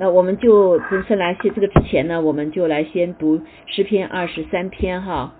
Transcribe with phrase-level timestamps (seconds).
[0.00, 5.34] 那我们就正式来写这个之前呢，我们就来先读诗篇二十三篇哈。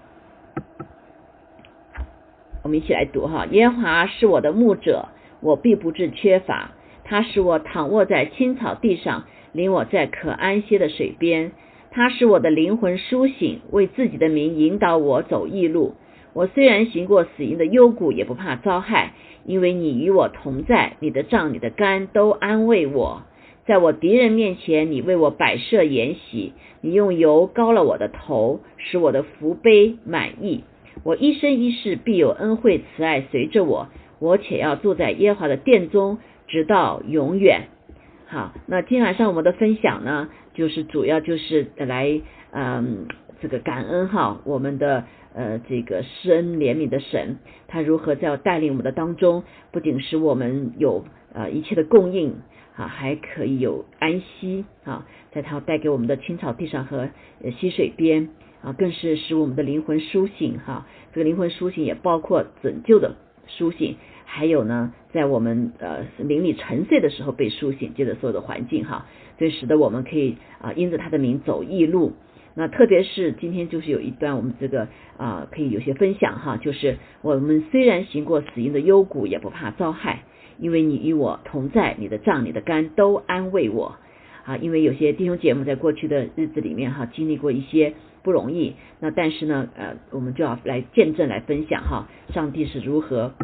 [2.62, 3.46] 我们一起来读哈。
[3.46, 5.08] 耶和华是我的牧者，
[5.40, 6.72] 我必不致缺乏。
[7.04, 11.52] 他使我躺卧在青草地上，领我在可安歇的水边。
[11.90, 15.94] 他使我的灵魂苏醒，为自己的名引导我走义路。
[16.34, 19.14] 我虽然行过死荫的幽谷，也不怕遭害，
[19.46, 20.98] 因为你与我同在。
[21.00, 23.22] 你的杖、你的竿都安慰我。
[23.70, 30.64] 在我敌人面前，你为我摆设筵席，你用油膏了我的头，使我的福杯满意。
[31.04, 33.86] 我一生一世必有恩惠慈爱随着我，
[34.18, 37.68] 我且要住在耶和华的殿中，直到永远。
[38.26, 43.06] 好，那今天晚上我们的分享呢，就是主要就是来嗯
[43.40, 47.36] 这个感恩哈，我们的呃这个施恩怜悯的神，
[47.68, 52.34] 他如何在带领我们的当中，不仅使我们有呃一切的供应。
[52.76, 57.10] 啊，还可以有安息啊，在它带给我们的青草地上和
[57.58, 58.30] 溪水边
[58.62, 60.86] 啊，更是使我们的灵魂苏醒哈。
[61.12, 69.06] 这个灵魂苏醒也包括拯救的苏醒，还有呢，在我们呃灵里沉睡的时候被苏醒，接着所有的环境哈，
[69.38, 72.12] 所以使得我们可以啊，因着他的名走异路。
[72.54, 80.24] 那特别是今天就是有一段我们这个啊，可以有些分享哈，就是我们虽然行过死荫的幽谷，也不怕遭害。
[80.60, 83.96] 因为你与我同在，你的杖、你的肝都安慰我
[84.44, 84.56] 啊！
[84.56, 93.34] 因为有些弟兄姐妹在过去的日子里面哈，经历过一些不容易，那但是呢，呃，我们就要来见证、来分享哈，上帝是如何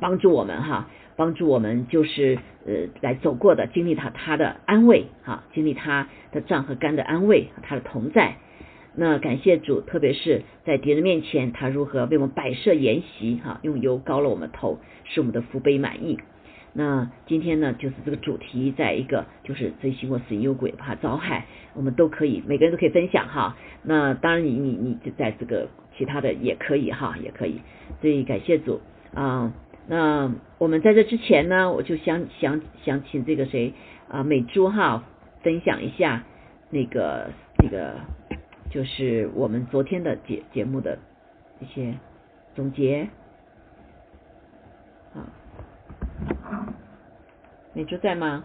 [0.00, 8.36] 帮助我们哈，帮助我们就是呃来走过的，经历他他的安慰哈，经历他的杖和肝的安慰，他的同在。
[8.94, 16.18] 那感谢主，特别是在敌人面前，他如何为我们摆设筵席哈，用油膏了我们头，使我们的福杯满意。
[16.74, 23.56] 那今天呢，就是这个主题，在一个就是追星或死因有鬼怕遭害，我们都可以，每个人都可以分享哈。
[23.82, 27.60] 那当然，你你你就在这个其他的也可以哈，也可以。
[28.00, 28.80] 所以感谢主
[29.14, 29.52] 啊。
[29.88, 33.74] 那我们在这之前呢，我就想想想请这个谁
[34.08, 35.04] 啊美珠哈
[35.42, 36.24] 分享一下
[36.70, 37.96] 那个那个
[38.70, 40.98] 就是我们昨天的节节目的
[41.60, 41.94] 一些
[42.54, 43.08] 总结
[45.12, 45.26] 啊。
[47.74, 48.44] 美珠在吗？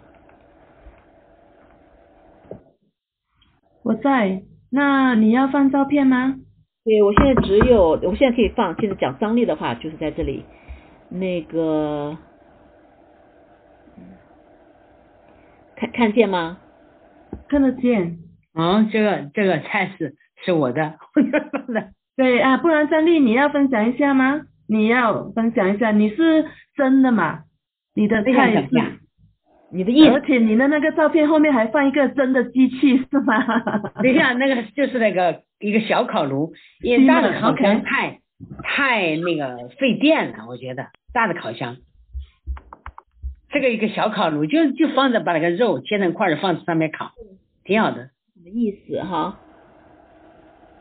[3.84, 4.44] 我在。
[4.70, 6.36] 那你要放照片吗？
[6.84, 8.76] 对，我现在只有，我现在可以放。
[8.80, 10.46] 现在讲张力的话，就是在这里。
[11.10, 12.18] 那个，
[15.78, 16.58] 看看见吗？
[17.48, 18.20] 看得见。
[18.54, 20.96] 嗯，这个这个菜是是我的。
[22.18, 24.42] 对啊，不然张丽你要分享一下吗？
[24.68, 26.46] 你要分享一下，你是
[26.76, 27.44] 真的吗？
[27.98, 28.70] 你的菜是。
[29.70, 33.60] 你的意思，而且你的那个照片后面还放一个真的机器是吗？
[34.02, 38.22] 等一下，那个就是那个一个小烤炉，因为大的烤箱太
[38.64, 41.76] 太那个费电了，我觉得大的烤箱，
[43.50, 47.12] 这个一个小烤炉就就放着把那个肉切成块儿放在上面烤，
[47.66, 48.12] 挺好的。
[48.36, 49.38] 什么意思哈？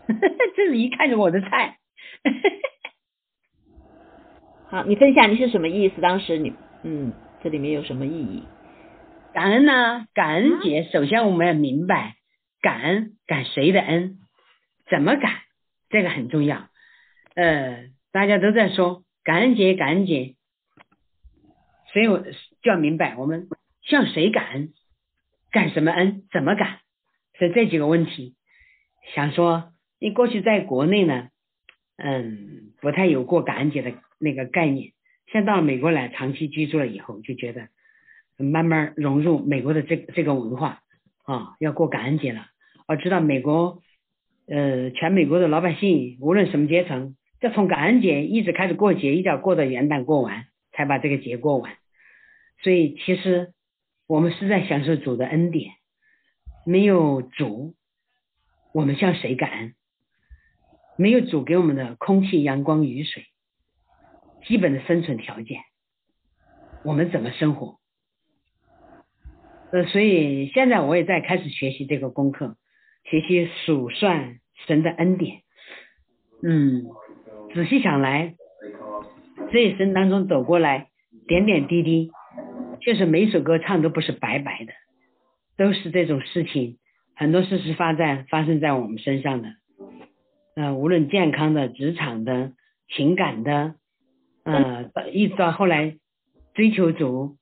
[0.57, 1.79] 这是一看就我的菜。
[4.71, 6.01] 好，你分享你是什么意思？
[6.01, 6.53] 当时你
[6.89, 8.45] 嗯，这里面有什么意义？
[9.35, 10.07] 感恩呢？
[10.15, 12.15] 感恩节，首先我们要明白
[12.61, 14.19] 感恩感谁的恩，
[14.89, 15.33] 怎么感，
[15.91, 16.69] 这个很重要。
[17.35, 20.37] 呃，大家都在说感恩节，感恩节，
[21.93, 23.49] 所以我就要明白我们
[23.83, 24.73] 向谁感恩，
[25.51, 26.79] 感什么恩，怎么感，
[27.37, 28.37] 是这几个问题。
[29.13, 31.31] 想说，你过去在国内呢，
[31.97, 34.93] 嗯，不太有过感恩节的那个概念，
[35.33, 37.69] 现到了美国来长期居住了以后，就觉得。
[38.39, 40.83] 慢慢融入美国的这这个文化
[41.25, 42.45] 啊，要过感恩节了。
[42.87, 43.81] 我知道美国，
[44.47, 51.79] 呃，全美国的老百姓无论什么阶层，要从感恩节一直开始过节，一直要过到元旦过完，才把这个节过完。
[52.63, 53.55] 所以其实
[54.07, 55.71] 我们是在享受主的恩典，
[56.67, 57.75] 没有主，
[58.75, 59.75] 我们向谁感恩？
[60.99, 63.25] 没有主给我们的空气、阳光、雨水，
[64.47, 65.61] 基本的生存条件，
[66.85, 67.79] 我们怎么生活？
[69.73, 72.57] 呃，所以现在我也在开始学习这个功课，
[73.03, 75.43] 学习数算神的恩典。
[76.45, 76.85] 嗯，
[77.53, 78.37] 仔细想来，
[79.51, 80.91] 这一生当中走过来
[81.27, 82.13] 点点滴滴，
[82.81, 84.73] 确实每首歌唱都不是白白的，
[85.57, 86.79] 都是这种事情，
[87.17, 89.49] 很多事是发在发生在我们身上的。
[90.55, 92.53] 呃，无论健康的、职场的、
[92.89, 93.75] 情感的，
[94.47, 95.97] 呃，一直到后来
[96.55, 97.37] 追求主。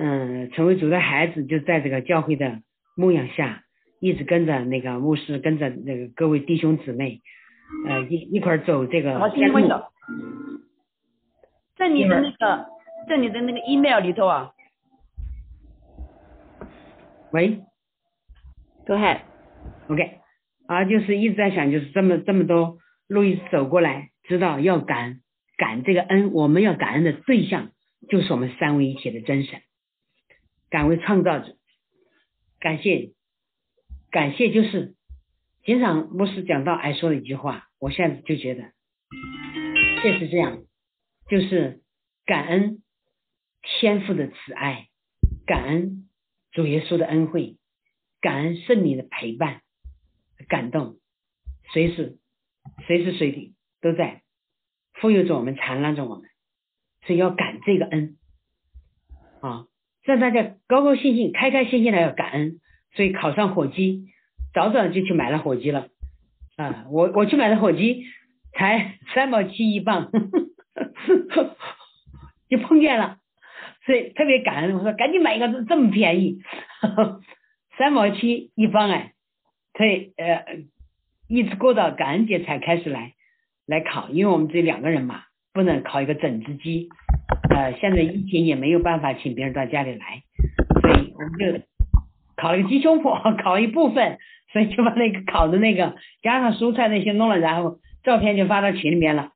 [0.00, 2.60] 嗯，成为主的孩子就在这个教会的
[2.96, 3.64] 牧养下，
[3.98, 7.20] 一直跟着那个牧师，跟着那个各位弟兄姊妹，
[7.88, 9.24] 呃一一块儿走这个路。
[11.76, 12.66] 在你的那个，
[13.08, 14.52] 在你的那个 email 里头啊，
[17.32, 17.60] 喂
[18.86, 20.20] Go ahead.，OK，
[20.66, 22.78] 啊，就是一直在想，就是这么这么多
[23.08, 25.20] 路一直走过来，知道要感
[25.58, 27.72] 感这个恩，我们要感恩的对象
[28.08, 29.60] 就是我们三位一体的真神，
[30.70, 31.56] 感为创造者，
[32.60, 33.12] 感谢
[34.10, 34.94] 感谢就是
[35.64, 38.72] 经常牧师讲到爱说的一句话，我现在就觉得
[40.00, 40.62] 确实这样，
[41.28, 41.82] 就是
[42.24, 42.82] 感恩
[43.62, 44.86] 天父的慈爱，
[45.44, 46.08] 感恩
[46.52, 47.58] 主耶稣的恩惠，
[48.20, 49.60] 感恩圣灵的陪伴、
[50.48, 50.98] 感动，
[51.72, 52.18] 随时
[52.86, 54.22] 随时随地都在
[55.00, 56.24] 富有着我们，缠绕着我们，
[57.06, 58.16] 所以要感这个恩
[59.40, 59.66] 啊，
[60.04, 62.60] 让大家高高兴兴、开开心心的要感恩。
[62.94, 64.06] 所以考上火鸡，
[64.54, 65.88] 早早就去买了火鸡了
[66.56, 66.86] 啊！
[66.90, 68.06] 我我去买的火鸡
[68.54, 70.10] 才 三毛七一磅，
[72.48, 73.18] 就碰见了，
[73.84, 74.74] 所以特别感恩。
[74.74, 76.40] 我说赶紧买一个，这么便宜，
[77.76, 79.12] 三毛七一磅哎，
[79.74, 80.46] 可以呃，
[81.28, 83.12] 一直过到感恩节才开始来
[83.68, 86.88] 来烤，因为我们只有两个人嘛，不能烤一个整只鸡。
[87.50, 90.22] 呃，现在疫情也没有办法请别人到家里来，
[90.80, 91.60] 所以我们就
[92.34, 94.18] 烤了个鸡胸脯， 烤一部分，
[94.52, 99.32] 所以就把那个烤的那个加上蔬菜那些弄了，然后照片就发到群里面了。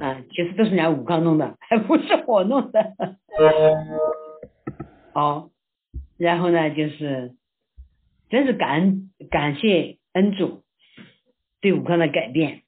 [0.00, 2.94] 啊，其实都是人家武康弄的， 还不是我弄的。
[5.14, 5.50] 哦，
[6.16, 7.34] 然后呢，就是
[8.28, 10.62] 真是感感谢恩主
[11.60, 12.62] 对武康的改变。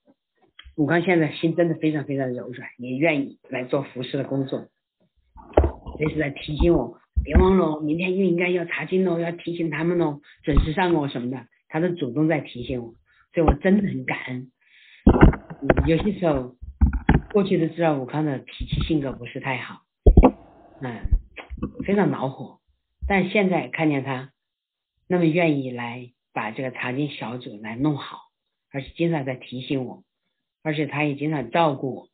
[0.76, 4.69] 武康现在心真的非常非常柔软，也愿意来做服饰的工作。
[5.99, 12.94] 这是在提醒我，别忘了，明天又应该要查经喽，要提醒他们喽，准时上哦什么的，他都主动在提醒我，
[13.34, 14.52] 所以我真的很感恩。
[15.87, 16.55] 有些时候。
[17.32, 19.82] 过去都知道武康的脾气性格不是太好，
[20.81, 21.02] 嗯，
[21.84, 22.61] 非常恼火。
[23.06, 24.31] 但现在看见他
[25.06, 28.20] 那么愿意来把这个查经小组来弄好，
[28.73, 30.02] 而且经常在提醒我，
[30.66, 32.08] 而且他也经常照顾我，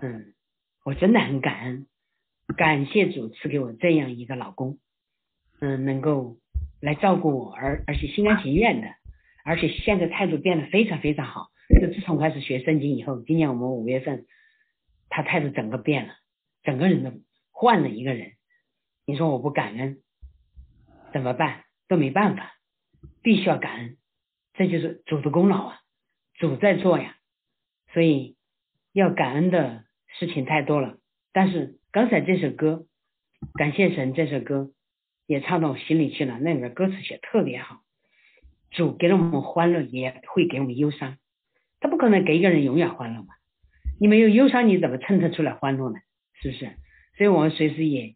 [0.00, 0.32] 嗯，
[0.82, 1.86] 我真的很感恩，
[2.56, 4.78] 感谢主赐给我这样一个老公，
[5.60, 6.38] 嗯，能够
[6.80, 8.88] 来照顾我，而而且心甘情愿的，
[9.44, 11.48] 而且现在态度变得非常非常好。
[11.68, 14.24] 就自从开始学圣经以后，今年我们五月份，
[15.10, 16.14] 他态度整个变了，
[16.62, 17.12] 整个人都
[17.50, 18.32] 换了一个人。
[19.04, 19.98] 你说我不感恩
[21.12, 21.64] 怎么办？
[21.88, 22.54] 都没办法，
[23.22, 23.98] 必须要感恩，
[24.54, 25.80] 这就是主的功劳啊，
[26.38, 27.18] 主在做呀。
[27.92, 28.36] 所以
[28.92, 29.84] 要感恩的
[30.18, 30.98] 事情太多了。
[31.32, 32.86] 但是刚才这首歌，
[33.54, 34.70] 感谢神这首歌
[35.26, 37.80] 也唱到我心里去了，那里面歌词写特别好。
[38.70, 41.18] 主给了我们欢乐，也会给我们忧伤。
[41.80, 43.34] 他不可能给一个人永远欢乐嘛？
[43.98, 45.98] 你没有忧伤，你怎么衬托出来欢乐呢？
[46.34, 46.70] 是不是？
[47.16, 48.14] 所以我们随时也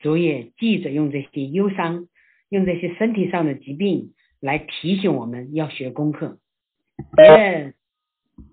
[0.00, 2.08] 主也记着用这些忧伤，
[2.48, 6.38] 用这些身体上的疾病来提醒我们要学功课。
[7.16, 7.74] 别人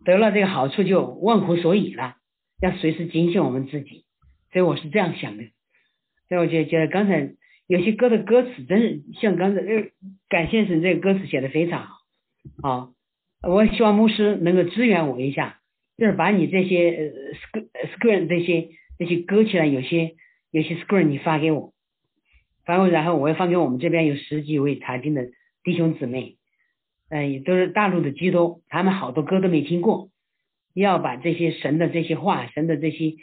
[0.06, 2.16] 得了这个好处就忘乎所以了，
[2.62, 4.06] 要随时警醒我们自己。
[4.52, 5.44] 所以我是这样想的。
[6.30, 7.34] 所以我就觉得刚才
[7.68, 9.84] 有些歌的歌词真是像刚才呃，
[10.30, 11.98] 感谢神这个歌词写的非常好，
[12.62, 12.94] 好。
[13.42, 15.60] 我希望牧师能够支援我一下，
[15.98, 17.68] 就是把你这些呃 screen
[17.98, 20.16] screen 这些这些歌起来，有些
[20.50, 21.74] 有些 screen 你发给我，
[22.66, 25.28] 发我，然后我要发给我们这边有十几位查经的
[25.64, 26.38] 弟兄姊妹，
[27.14, 30.10] 呃，也都是大陆的基督，他们好多歌都没听过，
[30.74, 33.18] 要把这些神的这些话，神的这些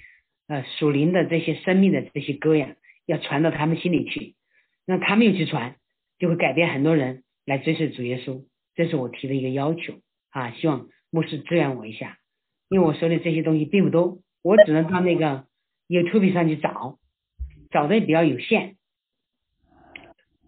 [0.47, 4.37] 呃属灵的这些生命的这些歌呀，要传到他们心里去，
[4.87, 5.75] 那他们又去传，
[6.21, 8.45] 就会改变很多人来追随主耶稣，
[8.77, 9.95] 这是我提的一个要求。
[10.31, 12.19] 啊，希望牧师支援我一下，
[12.69, 15.47] 因为我手里这些东西并不多，我只能到那个
[15.89, 17.01] YouTube 上去找，
[17.71, 18.77] 找的也比较有限，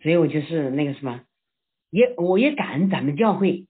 [0.00, 1.22] 所以我就是那个什么，
[1.92, 3.66] 也我也感恩咱们教会，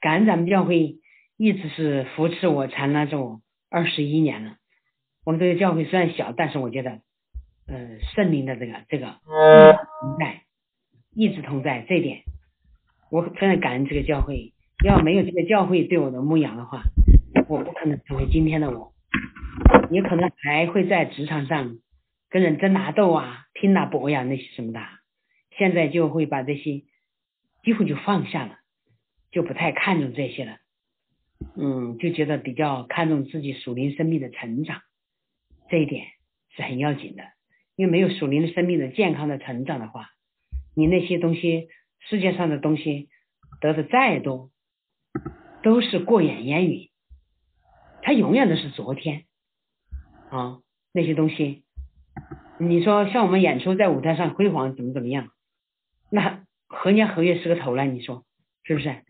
[0.00, 0.96] 感恩咱们教会
[1.36, 4.56] 一直是扶持我、缠拉着我二十一年了。
[5.26, 7.02] 我们这个教会虽然小，但是我觉得，
[7.66, 9.16] 呃，圣灵的这个这个
[10.00, 10.44] 同在，
[11.14, 12.22] 一直同在，这点
[13.10, 14.54] 我非常感恩这个教会。
[14.82, 16.84] 要没有这个教会对我的牧养的话，
[17.48, 18.94] 我不可能成为今天的我，
[19.90, 21.78] 也可能还会在职场上
[22.30, 24.80] 跟人争拿斗啊、拼拿搏呀那些什么的。
[25.58, 26.84] 现在就会把这些
[27.62, 28.58] 几乎就放下了，
[29.30, 30.58] 就不太看重这些了。
[31.56, 34.80] 嗯，就觉得比较看重自己属灵生命的成长，
[35.68, 36.06] 这一点
[36.50, 37.22] 是很要紧的。
[37.76, 40.08] 因为没有属灵的生命的健康的成长的话，
[40.74, 41.68] 你那些东西
[42.00, 43.08] 世界上的东西
[43.60, 44.50] 得的再多，
[45.62, 46.90] 都是过眼烟云，
[48.02, 49.26] 它永远都是昨天
[50.30, 50.58] 啊，
[50.92, 51.62] 那些东西，
[52.58, 55.30] 你说像我们演出在舞台上辉煌怎么怎么样，
[56.10, 57.84] 那何年何月是个头呢？
[57.84, 58.24] 你说
[58.62, 59.02] 是不是？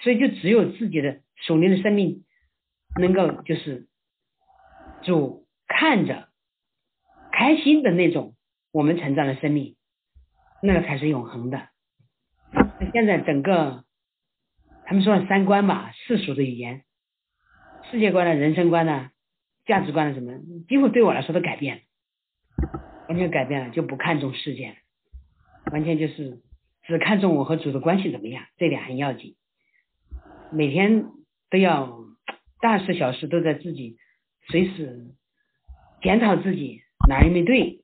[0.00, 2.24] 所以就只有自己的属灵的生命
[3.00, 3.86] 能够就是
[5.02, 6.28] 主看着
[7.32, 8.34] 开心的那种，
[8.72, 9.76] 我们成长的生命，
[10.62, 11.68] 那个才是永恒的。
[12.92, 13.84] 现在整个
[14.84, 16.84] 他们说的三观吧，世俗的语言、
[17.90, 19.10] 世界观的人生观呢、
[19.64, 21.82] 价值观的什么，几乎对我来说都改变了，
[23.08, 24.74] 完全改变了，就不看重世界了，
[25.72, 26.40] 完全就是
[26.86, 29.36] 只看重我和主的关系怎么样，这点很要紧。
[30.52, 31.06] 每天
[31.50, 31.98] 都要
[32.60, 33.96] 大事小事都在自己
[34.48, 35.06] 随时
[36.02, 37.80] 检讨自己哪儿没对，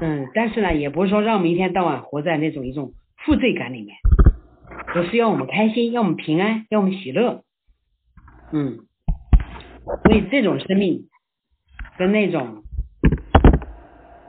[0.00, 3.96] 嗯，但是呢，也不是说让我们一天到晚活在那种一种负罪感里面，
[4.94, 7.44] 而是要我们开心，要我们平安，要我们喜乐，
[8.52, 8.80] 嗯，
[10.04, 11.08] 所以这种生命
[11.98, 12.62] 跟那种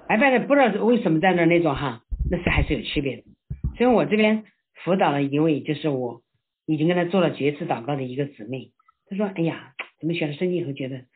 [0.08, 3.24] 白白的不知道为什么在那那种哈，那是还是有区别的。
[3.78, 4.46] 所以我这边
[4.84, 6.22] 辅导了一位，就是我。
[6.66, 8.72] 已经跟他做了绝次祷告的一个姊妹，
[9.10, 11.08] 她说：“哎呀，怎么学了圣经以后，觉得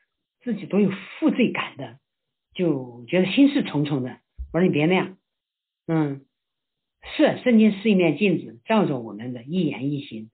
[0.42, 2.00] 自己都有负罪感的，
[2.54, 4.20] 就觉得心事重重的。”
[4.52, 5.18] 我说：“你别那样，
[5.88, 6.26] 嗯，
[7.16, 10.30] 是圣经是一面镜子，照着我们的一言一行，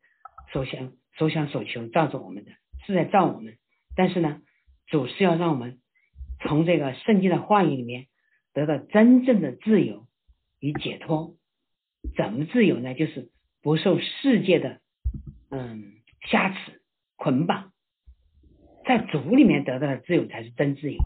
[0.52, 2.50] 所想所想所求，照着我们的，
[2.88, 3.60] 是在照我们。
[3.96, 4.42] 但是呢，
[4.88, 5.78] 主是要让我们
[6.40, 8.08] 从这个圣经的话语里面
[8.52, 10.08] 得到真正的自由
[10.60, 11.36] 与解脱。
[12.16, 12.94] 怎么自由呢？
[12.94, 13.30] 就是
[13.62, 14.80] 不受世界的。”
[15.52, 15.94] 嗯，
[16.30, 16.56] 瑕疵
[17.16, 17.72] 捆绑，
[18.86, 21.00] 在主里面得到的自由才是真自由。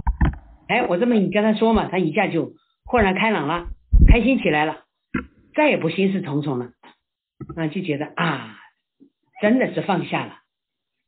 [0.70, 2.54] 哎，我这么一跟他说嘛，他一下就
[2.86, 3.68] 豁然开朗了，
[4.08, 4.86] 开心起来了，
[5.54, 6.72] 再也不心事重重了。
[7.56, 8.58] 啊，就觉得啊，
[9.42, 10.40] 真的是放下了，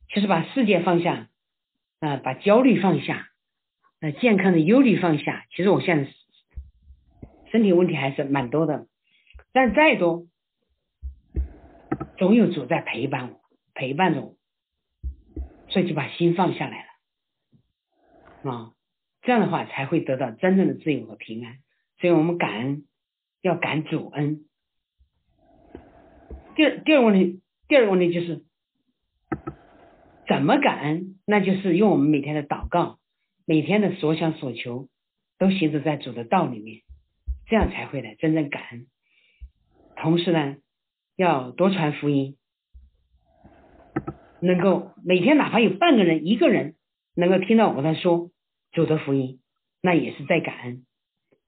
[0.08, 1.28] 就是把世界放下，
[2.00, 3.26] 啊，把焦虑放下，
[4.00, 5.46] 呃，健康的忧虑放下。
[5.56, 6.10] 其实我现在
[7.50, 8.86] 身体问题还是蛮多的，
[9.52, 10.26] 但再多。
[12.18, 13.40] 总有主在陪伴我，
[13.72, 14.36] 陪伴着我，
[15.70, 16.84] 所以就把心放下来
[18.42, 18.72] 了啊，
[19.22, 21.58] 这样的话才会得到真正的自由和平安。
[21.98, 22.84] 所以我们感恩，
[23.40, 24.44] 要感主恩。
[26.56, 28.44] 第二第二个问题，第二个问题就是
[30.28, 31.18] 怎么感恩？
[31.24, 32.98] 那就是用我们每天的祷告，
[33.46, 34.88] 每天的所想所求，
[35.38, 36.82] 都行走在主的道里面，
[37.46, 38.86] 这样才会来真正感恩。
[40.00, 40.56] 同时呢。
[41.16, 42.38] 要多传福音，
[44.40, 46.76] 能够每天哪怕有半个人、一个人
[47.14, 48.30] 能够听到我在说
[48.72, 49.38] 主的福音，
[49.82, 50.86] 那也是在感恩。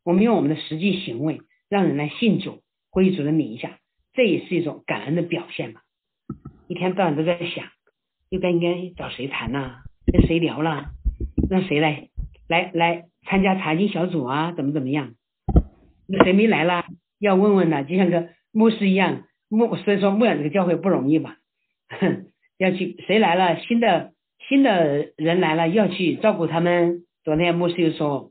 [0.05, 1.41] 我们用我们的实际行为
[1.71, 3.79] 让人来信主、归主的名下，
[4.13, 5.81] 这也是一种感恩的表现嘛。
[6.69, 7.65] 一天到晚都在想，
[8.29, 9.77] 又该应该找谁谈呐？
[10.13, 10.91] 跟谁聊啦？
[11.49, 12.11] 让谁来
[12.47, 14.53] 来来参加查经小组啊？
[14.53, 15.15] 怎么怎么样？
[16.07, 16.85] 那谁没来啦？
[17.19, 19.25] 要问问呢，就像个牧师一样。
[19.49, 21.37] 牧所以说牧养这个教会不容易吧？
[22.57, 24.13] 要去谁来了新的
[24.49, 27.05] 新的人来了要去照顾他们。
[27.25, 28.31] 昨天牧师又说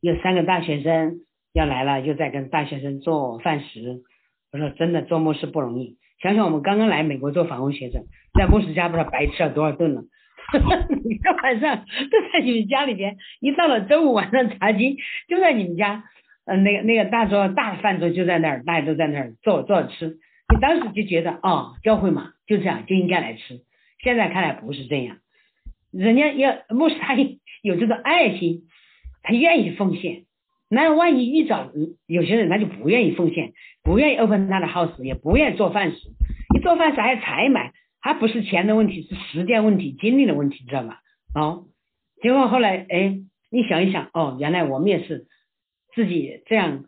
[0.00, 1.20] 有三个大学生
[1.52, 4.02] 要来了，又在跟大学生做饭食。
[4.50, 5.98] 我说真的做牧师不容易。
[6.22, 10.04] 想想我们刚刚来美国做访问学生，在牧师家不知道白吃了多少顿了。
[10.88, 14.96] 每天晚上都在你们家里边，一到了周五晚上查经
[15.28, 16.04] 就在你们家。
[16.48, 20.18] 嗯，那个那个大桌大饭桌就在那儿，大家都在那儿坐坐着吃。
[20.50, 23.60] 你当时就觉得，哦，教会嘛，就这样就应该来吃。
[24.02, 25.18] 现在看来不是这样，
[25.92, 27.14] 人家要牧师他
[27.62, 28.62] 有这个爱心，
[29.22, 30.24] 他愿意奉献。
[30.70, 31.70] 那万一遇着
[32.06, 33.52] 有些人，他就不愿意奉献，
[33.82, 35.98] 不愿意 open 他的 house，也不愿意做饭食。
[36.54, 41.00] 你做饭食还采买，还不是钱的问题，是时间问题、精力的问题，知道吧？
[41.34, 41.64] 哦，
[42.22, 43.18] 结果后来，哎，
[43.50, 45.26] 你想一想，哦，原来我们也是。
[45.94, 46.84] 自己这样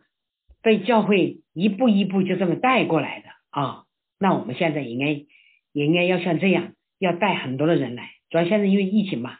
[0.61, 3.83] 被教会一步一步就这么带过来的啊，
[4.19, 8.09] 那我们现在应该也应该要像这样，要带很多的人来。
[8.29, 9.37] 主要现在因为疫情嘛，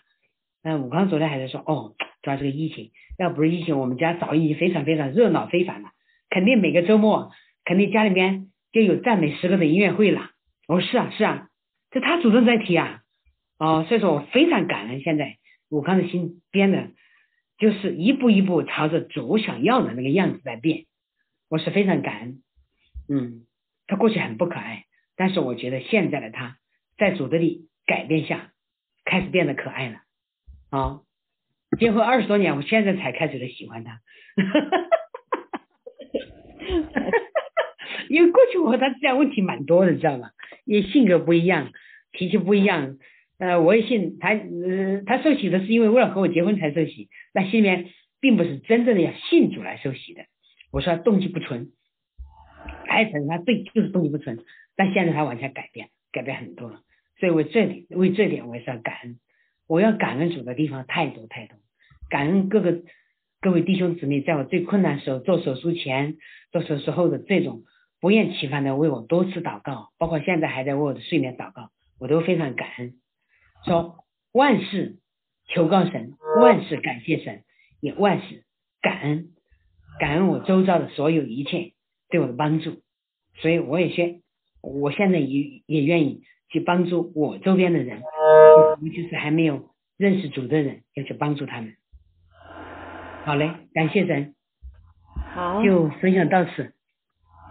[0.63, 5.89] 嗯，武康昨天还在说，哦，主要这个疫情，要不是疫情，我们家早已经非常非常热闹非凡了，
[6.29, 7.31] 肯定每个周末
[7.63, 10.31] 肯定家里面就有赞美诗歌的音乐会了。
[10.67, 11.47] 我说是啊是啊，
[11.91, 13.01] 这他主动在提啊，
[13.57, 15.37] 哦，所以说我非常感恩现在
[15.69, 16.89] 武康的心编的。
[17.61, 20.85] 就是一步一步朝着主想要的那个样子在变，
[21.47, 22.41] 我是非常感恩。
[23.07, 23.45] 嗯，
[23.85, 26.57] 他过去很不可爱，但是我觉得现在的他
[26.97, 28.51] 在主的力改变下，
[29.05, 29.99] 开始变得可爱了。
[30.71, 31.01] 啊，
[31.77, 34.01] 结婚二十多年，我现在才开始的喜欢他。
[38.09, 40.31] 因为过去我和他之间问题蛮多的，知道吗？
[40.65, 41.71] 也性格不一样，
[42.11, 42.97] 脾气不一样。
[43.41, 47.87] 呃，我也信他，呃，他受洗的是因为为了和我结婚才受洗，那心里面
[48.19, 50.25] 并不是真正的要信主来受洗的。
[50.71, 51.71] 我说他动机不纯，
[52.85, 54.37] 他也承认他对，就是动机不纯。
[54.75, 56.81] 但现在他完全改变，改变很多了。
[57.19, 59.19] 所以为这里，为这点我也是要感恩。
[59.67, 61.57] 我要感恩主的地方太多太多，
[62.11, 62.83] 感恩各个
[63.41, 66.17] 各位弟兄姊妹，在我最困难时候，做手术前、
[66.51, 67.63] 做手术后的这种
[67.99, 73.00] 不厌其烦的为我多次祷告，包括现在还在为我的睡眠祷告，我都非常感恩。
[73.65, 74.97] 说万事
[75.47, 77.43] 求告神，万事感谢神，
[77.79, 78.43] 也万事
[78.81, 79.29] 感恩，
[79.99, 81.73] 感恩我周遭的所有一切
[82.09, 82.81] 对我的帮助。
[83.35, 84.21] 所以我也先，
[84.61, 88.01] 我现在也也愿意去帮助我周边的人，
[88.81, 91.75] 尤其是还没有认识主的人，要去帮助他们。
[93.23, 94.33] 好嘞，感谢神，
[95.33, 96.73] 好，就分享到此。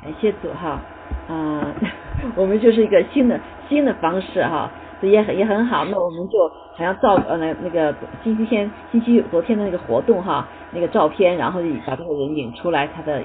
[0.03, 0.83] 感谢主哈，
[1.29, 1.75] 啊、
[2.37, 5.85] 我们就是一个新的新的方式哈，这也很也很好。
[5.85, 13.23] 那我们就好像照呃那那个星期天星期昨天的那个活动哈，那个照片，然后把这个人引出来，他的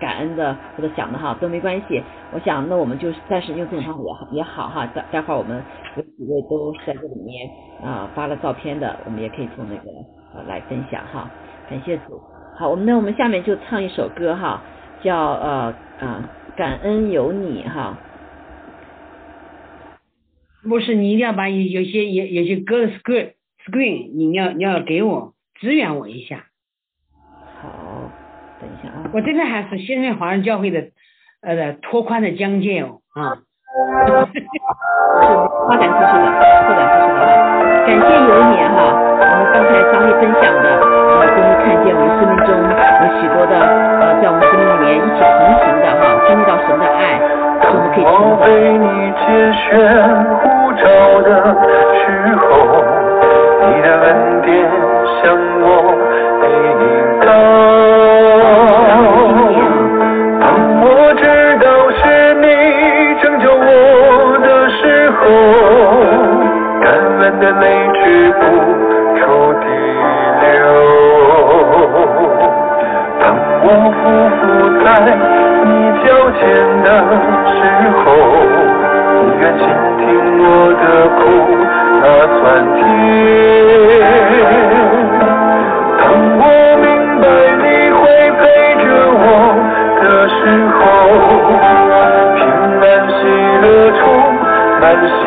[0.00, 2.02] 感恩的或者想的哈都没关系。
[2.32, 4.86] 我想那我们就暂时用这种方法也好也好哈。
[4.94, 5.62] 待待会儿我们
[5.96, 7.48] 有几位都在这里面
[7.82, 9.90] 啊、发了照片的，我们也可以从那个
[10.34, 11.30] 呃来分享哈。
[11.68, 12.20] 感谢主。
[12.58, 14.60] 好，我们那我们下面就唱一首歌哈，
[15.00, 17.94] 叫呃啊感恩有你哈。
[20.66, 23.32] 不是你一定要把有有些有有些歌的 screen
[23.66, 26.46] screen，你要你要给我支援我一下。
[27.60, 28.10] 好，
[28.60, 29.10] 等一下啊。
[29.12, 30.88] 我这边还是现在华人教会的
[31.42, 33.42] 呃拓宽的疆界哦啊。
[33.68, 34.40] 是
[35.68, 36.26] 发展出去的，
[36.66, 37.20] 拓展出去的哈。
[37.86, 38.76] 感谢有你哈，
[39.20, 47.37] 我们刚才张丽分享的，呃，都会看见我们生命中有许多的呃，在我们生命里面一起同行的哈，经历到神的爱，是
[47.70, 48.46] 我们可以我成为
[48.78, 49.20] 你解
[49.52, 49.68] 选
[50.40, 50.82] 呼召
[51.20, 51.28] 的
[51.98, 52.00] 时
[52.40, 52.46] 候，
[53.60, 54.06] 你的恩
[54.42, 54.48] 典
[55.20, 55.20] 向
[55.60, 55.64] 我
[56.40, 56.46] 临
[57.20, 57.28] 到。
[60.40, 60.42] 当
[60.80, 61.22] 我知
[61.60, 62.00] 道是
[62.36, 62.44] 你
[63.20, 63.60] 拯救我
[64.38, 65.20] 的时候，
[66.80, 66.86] 感
[67.20, 67.62] 恩的泪
[68.02, 68.02] 止
[68.32, 68.40] 不
[69.18, 69.20] 住
[69.60, 69.64] 地
[70.40, 70.46] 流。
[73.20, 73.22] 当
[73.60, 74.00] 我匍
[74.38, 74.40] 匐
[74.80, 74.86] 在
[75.64, 75.68] 你
[76.02, 76.06] 脚
[76.38, 76.40] 前
[76.82, 76.86] 的
[79.40, 79.62] 愿倾
[79.98, 80.02] 听
[80.40, 80.84] 我的
[81.16, 81.20] 苦，
[82.02, 82.04] 那
[82.38, 82.40] 酸
[82.74, 82.78] 甜。
[85.98, 86.00] 当
[86.38, 86.42] 我
[86.82, 86.86] 明
[87.20, 87.24] 白
[87.62, 87.98] 你会
[88.38, 88.40] 陪
[88.82, 89.16] 着我
[90.02, 90.36] 的时
[90.74, 90.78] 候，
[92.34, 92.38] 平
[92.80, 93.16] 安喜
[93.62, 93.64] 乐
[93.98, 94.00] 充
[94.80, 95.20] 满心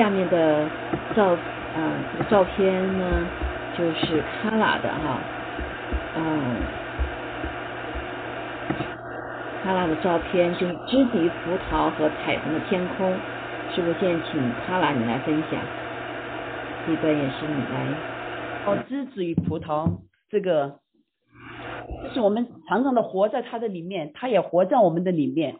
[0.00, 0.66] 下面的
[1.14, 1.36] 照
[1.76, 3.28] 嗯这个照片呢，
[3.76, 5.20] 就是卡拉的哈，
[6.16, 6.56] 嗯，
[9.62, 13.14] 卡拉的照片就是枝笛、葡萄和彩虹的天空。
[13.74, 15.60] 是不是现在请卡拉你来分享？
[16.86, 17.86] 这段也是你来。
[18.64, 19.86] 哦，枝子与葡萄，
[20.30, 20.78] 这个
[22.04, 25.56] 就是我们常常的活在它的里面，它也活在我们的里面，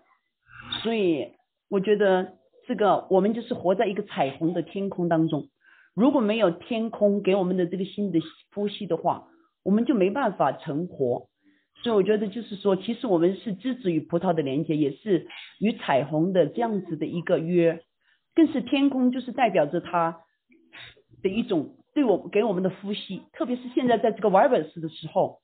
[0.83, 1.35] 所以
[1.69, 2.33] 我觉得
[2.71, 5.49] 这个我们就是活在一个彩虹的天空当中。
[5.93, 8.21] 如果没有天空给我们的这个新的
[8.55, 9.27] 呼吸的话，
[9.65, 11.27] 我们就没办法成活。
[11.83, 15.27] 所以我觉得就是说，其实我们是枝子与葡萄的连接，也是
[15.59, 17.83] 与彩虹的这样子的一个约，
[18.37, 20.21] 更是天空就是代表着它
[21.25, 25.41] 的一种对我给我们的呼吸，特别是现在在这个 virus 的时候，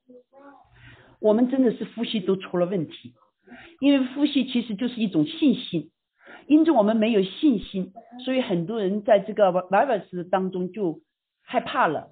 [1.18, 3.14] 我们真的是呼吸都出了问题，
[3.80, 5.90] 因为呼吸其实就是一种信心，
[6.46, 7.92] 因着我们没有信心，
[8.24, 11.00] 所以很多人在这个 virus 当中就
[11.42, 12.10] 害怕了，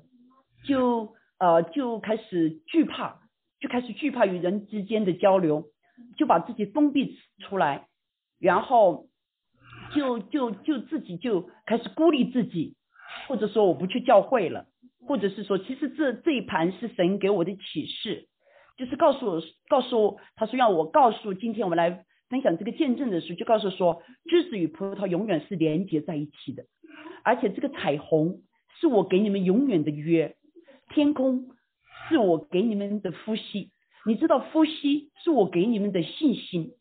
[0.66, 3.20] 就呃就开始惧怕，
[3.60, 5.64] 就开始惧怕与人之间的交流，
[6.16, 7.86] 就把自己封闭出来，
[8.40, 9.06] 然后
[9.94, 12.76] 就就就自己就开始孤立自己，
[13.28, 14.66] 或者说我不去教会了，
[15.06, 18.26] 或者是说其实这这一盘是神给我的启示，
[18.76, 26.64] 就是告诉我告诉我他说让我告诉今天我们来分享这个见证的时候，就告诉说枝子与葡萄永远是连接在一起的，
[27.22, 28.42] 而且这个彩虹
[28.80, 30.36] 是我给你们永远的约，
[30.88, 31.48] 天空
[32.08, 33.70] 是我给你们的呼吸，
[34.06, 36.72] 你知道呼吸是我给你们的信心，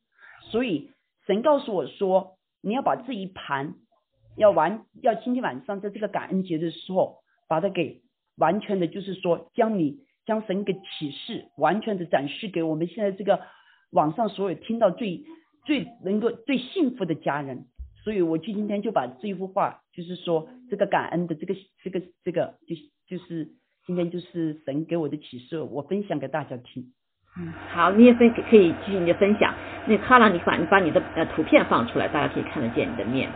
[0.51, 0.91] 所以
[1.27, 3.75] 神告诉我说，你要把这一盘
[4.37, 8.01] 要完，要今天晚上在这个感恩节的时候，把它给
[8.37, 13.41] 完全的，就是说将你将神给启示，完全的展示给我们现在这个
[13.93, 15.23] 网上所有听到最
[15.65, 17.65] 最能够最幸福的家人。
[18.03, 22.75] 所以我就今天就把这一幅画，就是说这个感恩的这个这个这个，就
[23.07, 23.47] 就是
[23.85, 26.91] 今天就是神给我的启示，我分享给大家听。
[27.37, 29.55] 嗯，好，你也分可以继续你的分享。
[29.87, 33.29] 那卡拉，你把你把你的呃图片放出来，大家可以看得见你的面。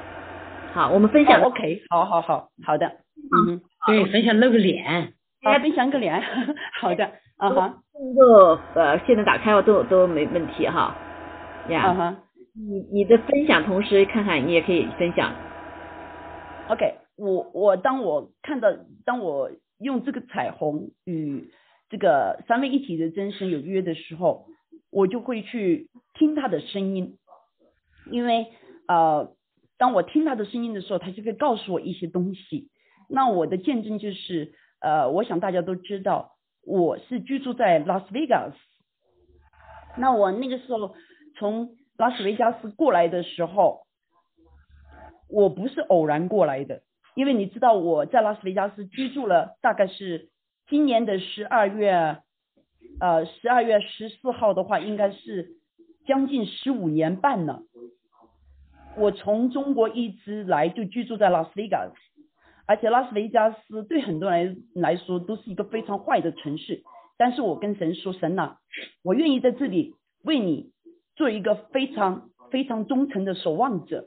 [0.74, 2.88] 好，我们分享、哦、OK，好好好好的，
[3.32, 6.22] 嗯，对，分享露个脸，大家分享个脸，
[6.80, 10.96] 好的，啊哈，能够呃现在打开都都没问题哈，
[11.70, 12.18] 呀，
[12.54, 15.34] 你你的分享同时看看你也可以分享。
[16.70, 18.70] OK，我我当我看到
[19.06, 21.52] 当我用这个彩虹与
[21.90, 24.48] 这个三位一体的真神有约的时候，
[24.90, 27.18] 我就会去听他的声音，
[28.10, 28.48] 因为
[28.88, 29.32] 呃，
[29.78, 32.70] 当我听他的声音的时候，他就会告诉我一些东西。
[33.08, 36.32] 那我的见证就是，呃，我想大家都知道，
[36.68, 38.56] 我是居住在拉斯维加斯。
[39.96, 40.94] 那我那个时候
[41.40, 43.88] 从拉斯维加斯过来的时候，
[45.30, 46.82] 我不是偶然过来的，
[47.16, 50.30] 因为你知道我在拉斯维加斯居住了大概是
[50.68, 52.18] 今年的十二月，
[53.00, 55.52] 呃，十二月十四号的话，应该是
[56.06, 57.62] 将近十五年半了。
[58.98, 62.17] 我从中国一直来就居住在拉斯维加斯，
[62.68, 66.84] 而且拉斯维加斯对很多人来说都是一个非常坏的城市。
[67.18, 68.58] 但是我跟神说，神呐、
[69.04, 70.72] 我愿意在这里为你
[71.16, 74.06] 做一个非常非常忠诚的守望者。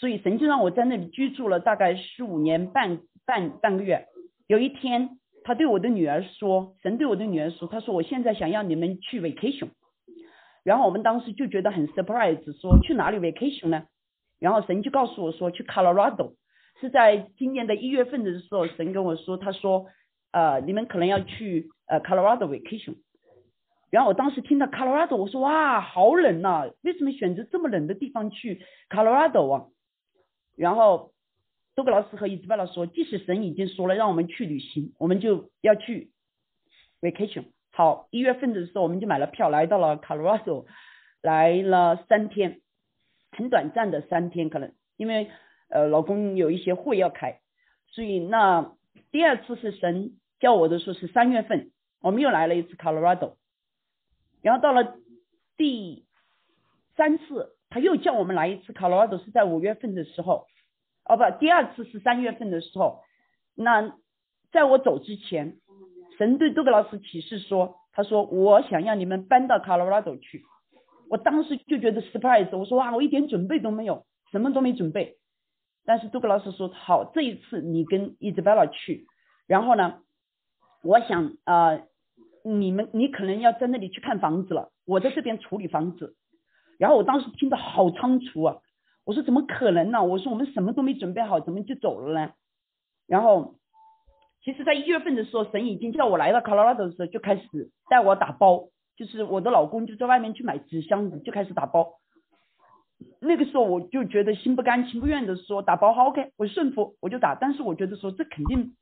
[0.00, 4.06] 所以神就让我在那里居住了大概十五年半半半个月。
[4.46, 9.68] 有一天，他对我的女儿说，神对我的女儿说，他说我现在想要你们去 vacation。
[10.64, 13.84] 然后我们当时就觉得很 surprise，说去哪里 vacation 呢？
[14.38, 16.34] 然后神就告诉我说去 Colorado，
[16.80, 19.86] 是在今年的一月份的时候，神跟我说，他说
[20.30, 22.96] 呃你们可能要去呃 Colorado vacation。
[23.90, 29.66] 然后我当时听到 Colorado，我说哇，好冷呐、为什么选择这么冷的地方去 Colorado 啊？
[30.56, 31.12] 然后
[31.74, 36.10] 多格劳斯和伊兹贝拉说，即使神已经说了让我们去旅行，我们就要去
[37.00, 37.46] vacation。
[37.70, 40.66] 好，一月份的时候我们就买了票，来到了 Colorado，
[41.22, 42.60] 来了三天，
[43.30, 45.30] 很短暂的三天，可能因为
[45.68, 47.40] 呃老公有一些会要开，
[47.88, 48.72] 所以那
[49.10, 53.34] 第二次是神叫我的时候是三月份，我们又来了一次 Colorado，
[54.42, 54.96] 然后到了
[55.56, 56.06] 第
[56.96, 60.46] 三次他又叫我们来一次 Colorado 是在五月份的时候，
[61.04, 63.02] 哦不，第二次是三月份的时候，
[63.54, 63.94] 那
[64.50, 65.58] 在我走之前，
[66.16, 70.42] 神对杜格劳斯启示说，他说我想让你们搬到 Colorado 去，
[71.10, 75.17] 我当时就觉得 surprise，我说哇，我一点准备都没有，什么都没准备。
[75.88, 79.06] 但是杜格老师说好，这一次你跟伊兹贝拉去，
[79.46, 80.00] 然后呢，
[80.82, 81.88] 我想啊、呃
[82.44, 86.14] 你们你可能要在那里去看房子了，我在这边处理房子。
[86.78, 88.58] 然后我当时听得好仓促啊，
[89.04, 90.04] 我说怎么可能呢？
[90.04, 92.32] 我说我们什么都没准备好，怎么就走了呢？
[93.06, 93.56] 然后，
[94.44, 101.94] 其实，在一月份的时候，神已经叫我来到 Colorado 的时候，就开始带我打包，就是我的老公就在外面去买纸箱子，就开始打包。
[103.20, 108.74] 那个时候我就觉得心不甘情不愿的说打包好 OK，我顺服我就打，但是我觉得说这肯定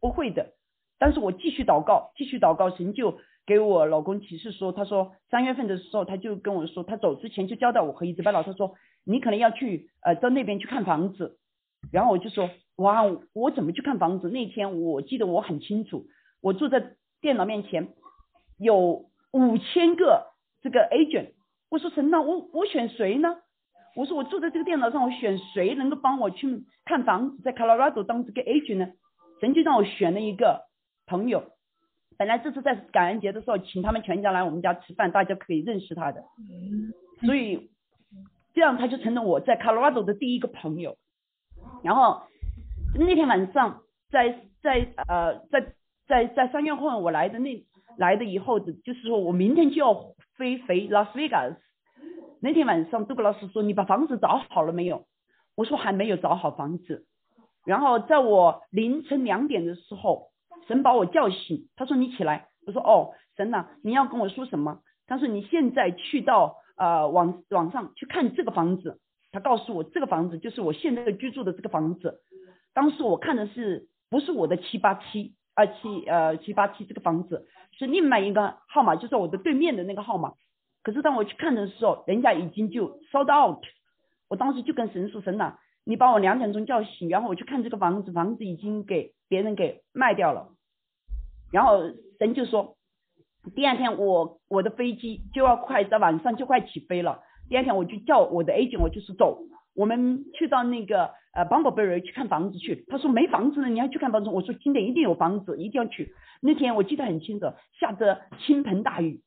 [0.00, 0.54] 不会的，
[0.98, 8.74] 但是我继续祷告，继续祷告，神就给我老公启示说，他说三月份的时候他就跟我说，他走之前就交代我和伊兹贝老，师说
[9.04, 11.38] 你可能要去呃到那边去看房子，
[11.92, 14.28] 然后我就说哇，我怎么去看房子？
[14.28, 16.06] 那天我记得我很清楚，
[16.40, 17.88] 我坐在电脑面前
[18.58, 20.26] 有五千个
[20.62, 21.32] 这个 agent，
[21.70, 23.36] 我说神呐，我我选谁呢？
[23.96, 28.88] 我说我坐在这个电脑上，我选谁能够帮我去看房子，在 Colorado 当这个 agent 呢？
[29.40, 30.66] 神就让我选了一个
[31.06, 31.44] 朋友，
[32.18, 36.22] 本来这次在感恩节的时候，请他们全家来我们家吃饭，大家可以认识他的，
[37.24, 37.70] 所以
[38.52, 40.98] 这样他就成了我在 Colorado 的第一个朋友。
[41.82, 42.22] 然后
[42.98, 43.80] 那天晚上
[44.10, 45.72] 在在呃在
[46.06, 47.64] 在在三月份我来的那
[47.96, 49.94] 来的以后的，就是说我明天就要
[50.36, 51.56] 飞回拉斯维加斯。
[52.40, 55.06] 那天晚上杜格老师说你把房子找好了没有？
[55.54, 57.06] 我说还没有找好房子。
[57.64, 60.30] 然后在我凌晨两点的时候，
[60.68, 62.48] 神把我叫醒，他说你起来。
[62.66, 64.80] 我说哦，神呐、你要跟我说什么？
[65.06, 69.00] 他说你现在去到呃网网上去看这个房子。
[69.32, 72.20] 他告诉我这个房子就是我现在居住的这个房子。
[72.74, 77.46] 当时我看的是不是我的七八七二七呃七八七这个房子，
[77.78, 80.34] 是另外一个号码，就是我的对面的那个号码。
[80.86, 83.58] 可是当我去看的时候，人家已经就 sold out。
[84.28, 90.50] 我当时就跟神说：“神呐、你把我两点钟叫醒，然后我去看这个房子，房子已经给别人给卖掉了。”
[91.50, 91.80] 然后
[92.20, 92.76] 神就说
[93.56, 97.20] ：“第二天我我的飞机就要快在晚上就快起飞了。
[97.48, 99.40] 第二天我就叫我的 agent，我就是走，
[99.74, 102.84] 我们去到那个呃 Bumbleberry 去看房子去。
[102.86, 104.30] 他说没房子呢，你还去看房子？
[104.30, 106.14] 我说今天一定有房子，一定要去。
[106.40, 107.46] 那天我记得很清楚，
[107.80, 109.22] 下着倾盆大雨。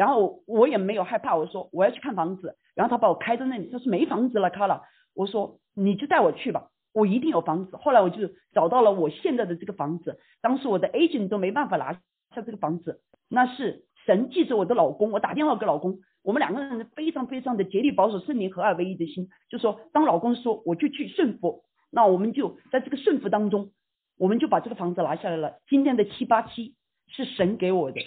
[0.00, 4.80] 然后我也没有害怕，我说我要去看房子，然后他把我开到那里，他说没房子了，卡了。
[5.14, 7.76] 我说你就带我去吧，我一定有房子。
[7.76, 12.00] 后来我就找到了我现在的这个房子，当时我的 agent 都没办法拿下
[12.34, 23.72] 这个房子，那是神记着我的老公，我打电话给老公，我们两个人非常非常的竭力保守圣灵合二为一的心，就说当老公说我就去顺服，那我们就在这个顺服当中，
[24.16, 25.58] 我们就把这个房子拿下来了。
[25.68, 26.74] 今天的七八七
[27.08, 28.00] 是神给我的。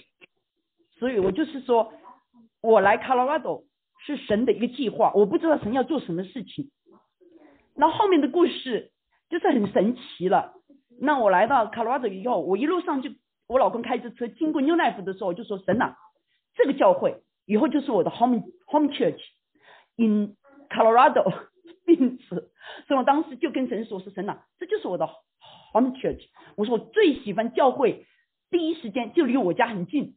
[0.99, 1.93] 所以我就是说，
[2.61, 3.65] 我来 Colorado
[4.05, 6.71] 是神的一个计划，我不知道神要做什么事情。
[7.75, 8.91] 那后面的故事
[9.29, 10.53] 就是很神奇了。
[10.99, 13.09] 那我来到 Colorado 以后，我一路上就
[13.47, 15.95] 我老公开着车经过 New Life 的时候，我就说神呐、
[16.55, 19.19] 这个教会以后就是我的 home home church
[19.95, 20.37] in
[20.69, 21.33] Colorado，
[21.85, 22.51] 并此，
[22.87, 25.07] 所以我当时就跟神说：“说神呐、这就是我的
[25.73, 26.21] home church。”
[26.55, 28.05] 我说我最喜欢教会，
[28.51, 30.15] 第一时间就离我家很近。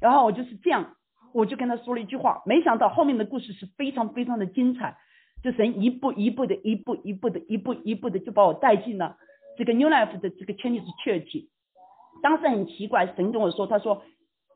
[0.00, 0.96] 然后我就是这样，
[1.32, 4.96] 我就跟他说了一句话，没想到后面的故事是非常非常的精彩，
[5.42, 9.16] 就神一步一步的，一步一步的，一步一步的就把我带进了
[9.56, 11.48] 这个 New Life 的这个 Chinese Church。
[12.22, 14.02] 当时很奇怪，神跟我说，他说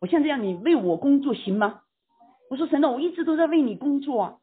[0.00, 1.82] 我现在让你为我工作行吗？
[2.50, 4.36] 我说神呐，我一直都在为你工作啊，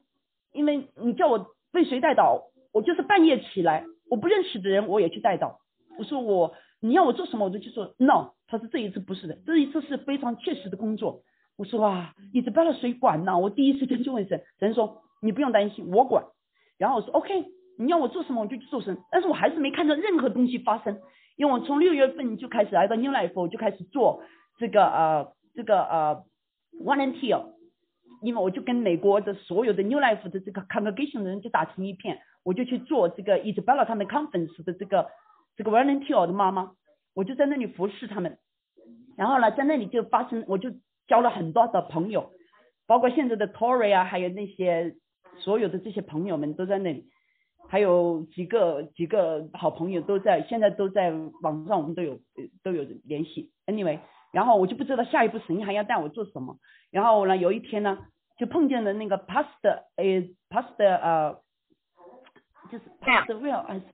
[0.53, 5.57] 因为你叫我为谁带祷，我就是半夜起来，我不认识的人我也去带祷。
[5.97, 7.93] 我说我你要我做什么，我就去做。
[7.97, 11.21] No，他说这一次不是的，这一次是非常切实的工作。
[11.55, 13.37] 我说哇，你这不要谁管呢？
[13.37, 16.25] 我第一时间就问神，神说你不用担心，我管。
[16.77, 17.45] 然后我说 OK，
[17.77, 20.99] 你要我做什么我就去做神，但是我还是没看到任何东西发生，
[21.35, 24.23] 因为我从六月份就开始来到 New Life，我就开始做
[24.57, 26.23] 这个呃这个呃
[26.83, 27.43] volunteer，
[28.21, 35.09] 因为我就跟美国的所有的 New Life 的这个 congregation 的人就打成一片，我就去做这个 Isabella 他们 conference 的这个
[35.57, 36.71] 这个 volunteer 的妈妈，
[37.13, 38.37] 我就在那里服侍他们，
[39.17, 40.71] 然后呢，在那里就发生，我就
[41.07, 42.31] 交了很多的朋友，
[42.87, 44.95] 包括现在的 Tory 啊，还有那些
[45.37, 47.09] 所有的这些朋友们都在那里。
[47.67, 51.11] 还有几个几个好朋友都在，现在都在
[51.43, 52.19] 网上，我们都有
[52.63, 53.51] 都有联系。
[53.67, 53.99] Anyway，
[54.31, 56.57] 然后我就不知道下一步神还要带我做什么。
[56.89, 57.99] 然后呢，有一天呢，
[58.39, 60.03] 就碰见了那个 Pastor，呃
[60.49, 61.41] ，Pastor，呃，
[62.71, 63.85] 就是 Pastor Will 还是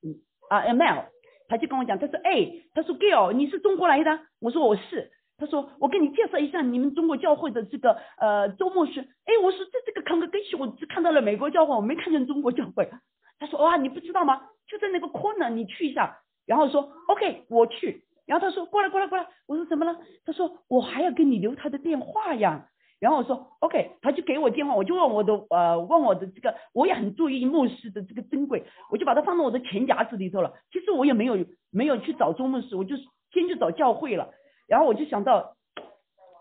[0.49, 1.07] 啊 Mel，
[1.47, 4.19] 他就跟我讲，他说，哎，他说 Gail，你是中国来的？
[4.39, 5.11] 我说我是。
[5.37, 12.89] 他说，我给你介绍一下你们中国教会的这个呃周末是，哎，我说这这个 congregation 我只看到了美国教会，我没看见中国教会。
[13.37, 14.43] 他说哇，你不知道吗？
[14.65, 16.19] 就在那个 corner，你去一下。
[16.45, 18.05] 然后说 OK，我去。
[18.25, 19.27] 然后他说过来过来过来。
[19.45, 19.99] 我说怎么了？
[20.25, 22.69] 他说我还要给你留他的电话呀。
[22.99, 30.53] 然后我说 OK，他就给我电话，我就问我的呃问我的这个，我也很注意牧师的这个珍贵，我就把它放到我的钱夹子里头了。
[30.71, 32.95] 其实我也没有没有去找周牧师，我就
[33.31, 34.29] 先去找教会了。
[34.67, 35.55] 然后我就想到，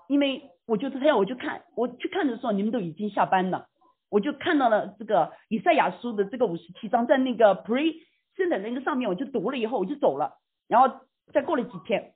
[0.08, 3.66] 因为我就他要，我就看我去看的时候，你们都已经下班了。
[4.10, 7.96] 我就看到了这个以赛亚书的这个五十七章，在那个 pre
[8.36, 10.34] 圣的那个上面，我就读了以后我就走了，
[10.68, 11.00] 然后
[11.32, 12.14] 再过了几天，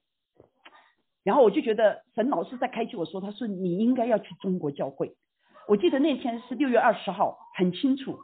[1.24, 5.14] 然后我就觉得神老师在开启我说，他说你应该要去中国教会。
[5.66, 8.18] 我记得那天是六月二十号，很清楚，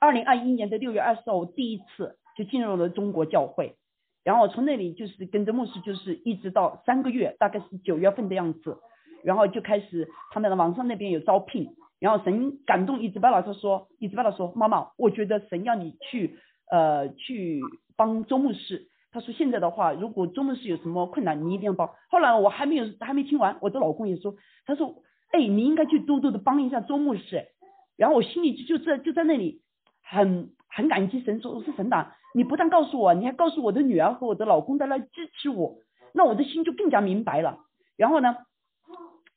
[0.00, 3.76] 二零二一年的六月二十号，我第一次就进入了中国教会，
[4.24, 8.78] 然后从那里就是跟着牧师，就是一直到三个月，大概是九月份的样子，
[9.22, 11.76] 然后就开始他们的网上那边有招聘。
[12.00, 16.36] 然后神感动伊兹巴老师说，伊兹巴老师说，妈妈，我觉得神要你去
[16.68, 17.60] 呃去
[17.96, 18.88] 帮周牧师。
[19.12, 21.90] 他说现在的话，如果周牧师有什么困难，你一定要帮。
[22.08, 27.46] 后来我还没有还没听完，我的老公也说，他说，哎，你应该去多多的帮一下周牧师。
[27.96, 29.60] 然后我心里就就在就在那里
[30.02, 35.76] 很很感激神，说我是神的，你不但告诉我，你还告诉我的女儿和我的老公在那支持我，
[36.14, 37.58] 那我的心就更加明白了。
[37.96, 38.34] 然后呢？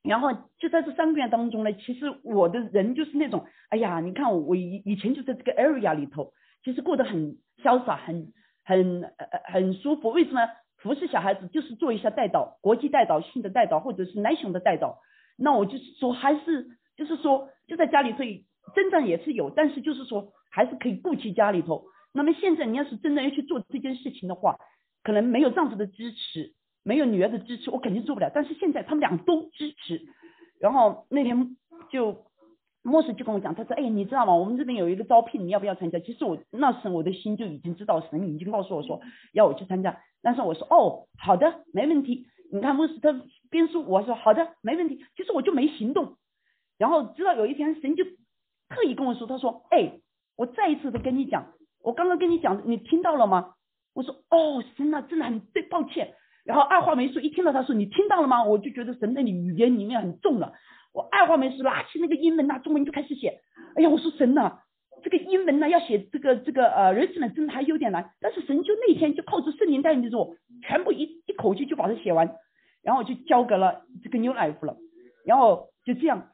[0.02, 6.32] 然后就在这三个月当中呢，其实我的人就是那种，哎呀，你看我我以以前就在这个 area 里头，
[6.64, 8.32] 其实过得很潇洒，很
[8.66, 10.10] 很呃很舒服。
[10.10, 10.42] 为什么
[10.76, 15.00] 服侍小孩子就是做一下带导，国际带导、性的带导，或者是男性的带导？
[15.38, 18.20] 那我就是说，还是就是说，就在家里头，
[18.76, 21.86] 增长也是有，但是就是说，还是可以顾及家里头。
[22.14, 24.58] 那么现在你要是真的要去做这件事情的话，
[25.04, 26.54] 可能没有丈夫的支持。
[26.88, 28.30] 没有女儿的支持，我肯定做不了。
[28.32, 30.02] 但是现在他们俩都支持。
[30.60, 31.58] 然后那天
[31.90, 32.26] 就
[32.86, 34.36] 莫斯就跟我讲，他说：“哎，你知道吗？
[34.36, 39.02] 我们这边有一个招聘，你要不要参加？”其实我那时我的心就已经知道，神已经告诉我说
[39.34, 39.98] 要我去参加。
[40.22, 43.20] 但是我说：“哦，好的，没问题。”你看莫斯他
[43.50, 46.16] 边说，我说：“好的，没问题。”其实我就没行动。
[46.78, 48.04] 然后直到有一天，神就
[48.70, 49.94] 特意跟我说：“他说，哎，
[50.38, 53.56] 我再一次的跟你讲，我刚刚跟你讲，你听到了吗？”
[53.96, 56.14] 我说：“哦，神啊，真的很对，抱歉。”
[56.46, 58.44] 然后二话没说，一听到他说你听到了吗？
[58.44, 60.54] 我就觉得神那里语言里面很重了。
[60.96, 63.42] 我二话没说，拿起那个英文呐，中文就开始写。
[63.76, 64.60] 哎呀，我说神呐，
[65.04, 68.12] 这个英文呢要写这个这个呃人生呢真的还有点难。
[68.22, 72.34] 但是神就那天就靠着圣灵带领着我，全部一一口气就把它写完，
[72.82, 74.78] 然后就交给了这个 New Life 了。
[75.26, 76.30] 然后就这样，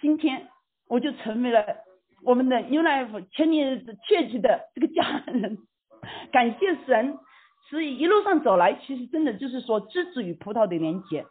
[0.00, 0.46] 今天
[0.88, 1.64] 我就成为了
[2.22, 5.58] 我们的 New Life 千年确切的这个家人，
[6.30, 7.18] 感谢神。
[7.68, 11.26] 所以一路上走来，其实真的就是说栀子与葡萄的连接。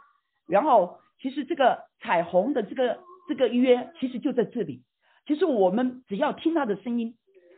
[0.49, 4.83] 然后其实这个彩虹的这个这个约，其实就在这里。
[5.25, 7.15] 其实我们只要听他的声音，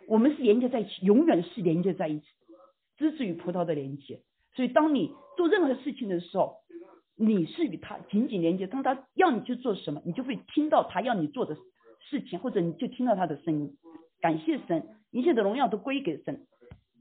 [0.08, 2.26] 我们是连接在一起，永远是连接在一起。
[2.98, 4.22] 栀子与葡萄的连接。
[4.56, 6.56] 所以当你做任何事情的时候，
[7.16, 8.68] 你是与他紧紧连接。
[8.68, 11.56] 当他要你去做什么，你就会听到他要你做的
[12.10, 13.78] 事情，或者你就听到他的声音。
[14.22, 16.48] 感谢神，一切的荣耀都归给神。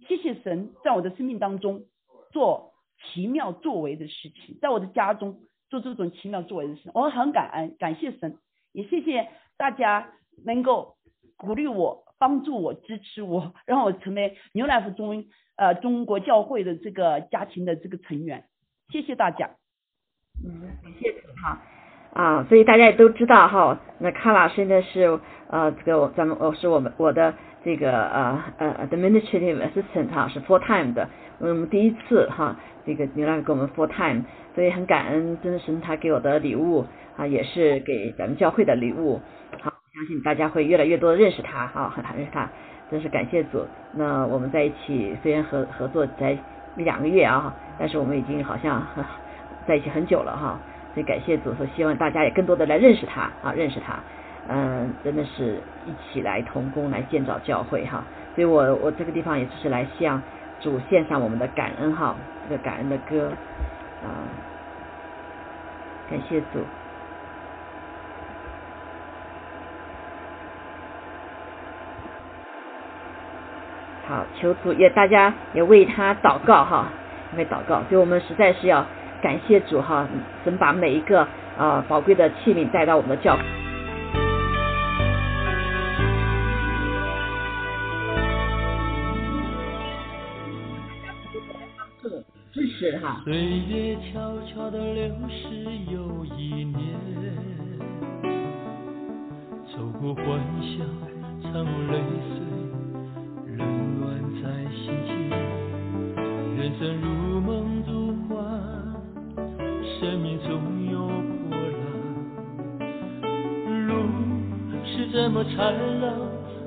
[0.09, 1.87] 谢谢神在我的生命当中
[2.33, 2.73] 做
[3.05, 8.39] 奇妙作为的事情，在我的家中做这种奇妙作为的事，我很感恩，感谢神，
[8.73, 10.13] 也谢谢大家
[10.45, 10.97] 能够
[11.37, 18.49] 鼓励我、帮助我、支持我， 让我成为牛奶福中呃中国教会的这个家庭的这个成员。
[18.91, 19.57] 谢谢大家。
[20.45, 21.61] 嗯，谢谢哈
[22.17, 27.35] 啊，所以大家也都知道哈，那卡拉现在是呃这个咱们我是我们我的。
[27.67, 31.09] 这个呃呃 administrative assistant 哈是 full time 的，
[31.41, 32.55] 嗯第一次哈
[32.87, 34.23] 这个牛奶给我们 full time，
[34.55, 36.87] 所以很感恩真的是他给我的礼物
[37.17, 39.21] 啊也是给咱们教会的礼物，
[39.61, 42.49] 好相信大家会越来越多的认识他哈很认识他，
[42.89, 43.67] 真是感谢主。
[43.95, 46.39] 那我们在一起虽然合合作才
[46.77, 48.81] 一两个月啊，但是我们已经好像
[49.67, 50.61] 在一起很久了哈，
[50.97, 53.99] 所以感谢主，说希望大家也更多的来认识他啊，认识他，
[54.49, 58.03] 嗯，真的是一起来同工来建造教会哈。
[58.35, 60.23] 所以我我这个地方也就是来向
[60.59, 62.17] 主献上我们的感恩哈，
[62.49, 63.31] 这个感恩的歌
[64.03, 64.25] 啊，
[66.09, 66.65] 感谢主。
[74.09, 76.89] 好，求主也大家也为他祷告哈，
[77.37, 77.83] 为祷告。
[77.83, 78.87] 所以我们实在是要
[79.27, 80.07] 感谢主哈，
[80.45, 81.27] 神把每一个
[81.59, 83.37] 啊宝贵的器皿带到我们的教。
[92.53, 93.21] 支持哈。
[93.25, 95.49] 岁月悄悄地流逝
[95.91, 96.95] 又一年，
[99.75, 100.85] 走过欢笑，
[101.43, 101.99] 尝过泪
[102.31, 102.39] 水，
[103.57, 103.67] 冷
[103.99, 104.07] 暖
[104.41, 105.13] 在心间。
[106.57, 107.36] 人生如，
[109.99, 110.51] 生命总
[110.91, 110.99] 有
[111.49, 113.27] 波澜。
[113.87, 113.91] 路
[114.85, 116.07] 是这么缠绕，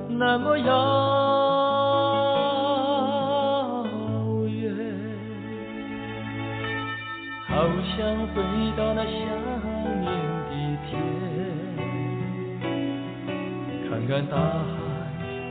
[0.10, 0.66] 那么遥
[4.48, 4.74] 远。
[7.48, 7.54] 好
[7.96, 7.98] 想
[8.34, 8.42] 回
[8.76, 9.14] 到那想
[10.02, 10.10] 念
[10.50, 10.52] 的
[10.90, 10.92] 天，
[13.90, 14.68] 看看大海，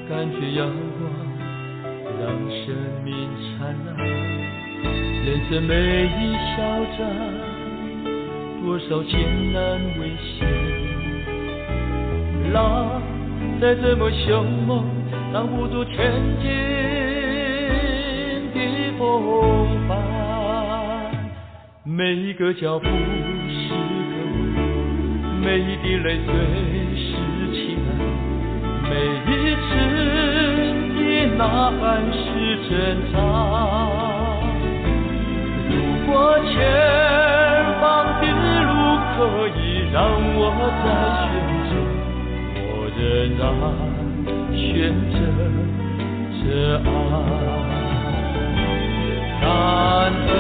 [0.09, 1.01] 感觉阳光，
[2.19, 2.65] 让生
[3.05, 3.09] 命
[3.57, 3.57] 灿
[3.87, 3.89] 烂。
[5.25, 5.73] 人生每
[6.07, 6.17] 一
[6.57, 6.59] 小
[6.97, 6.99] 站，
[8.69, 9.19] 多少艰
[9.51, 10.47] 难危险，
[12.53, 13.01] 浪
[13.59, 14.85] 再怎么凶猛，
[15.33, 16.13] 挡不住前
[16.43, 16.51] 进
[18.53, 18.61] 的
[18.99, 19.09] 风
[19.89, 19.97] 帆。
[21.83, 23.75] 每一个脚步是个
[24.53, 26.35] 梦，每一滴泪水
[26.95, 27.07] 是
[27.55, 27.89] 期待，
[28.91, 28.91] 每
[29.25, 29.33] 一
[29.65, 29.69] 次
[30.93, 31.01] 的
[31.39, 32.21] 呐喊是
[32.69, 32.71] 挣
[33.15, 33.17] 扎。
[35.71, 35.73] 如
[36.07, 36.13] 果
[36.45, 36.53] 前
[39.19, 39.99] 可以让
[40.37, 40.41] 我
[40.79, 40.87] 再
[41.27, 41.35] 选
[41.67, 41.71] 择，
[42.71, 43.03] 我仍
[43.37, 43.43] 然
[44.55, 44.63] 选
[45.11, 45.17] 择
[46.39, 46.47] 这
[46.79, 46.87] 爱。
[49.41, 49.51] 感
[50.29, 50.31] 恩，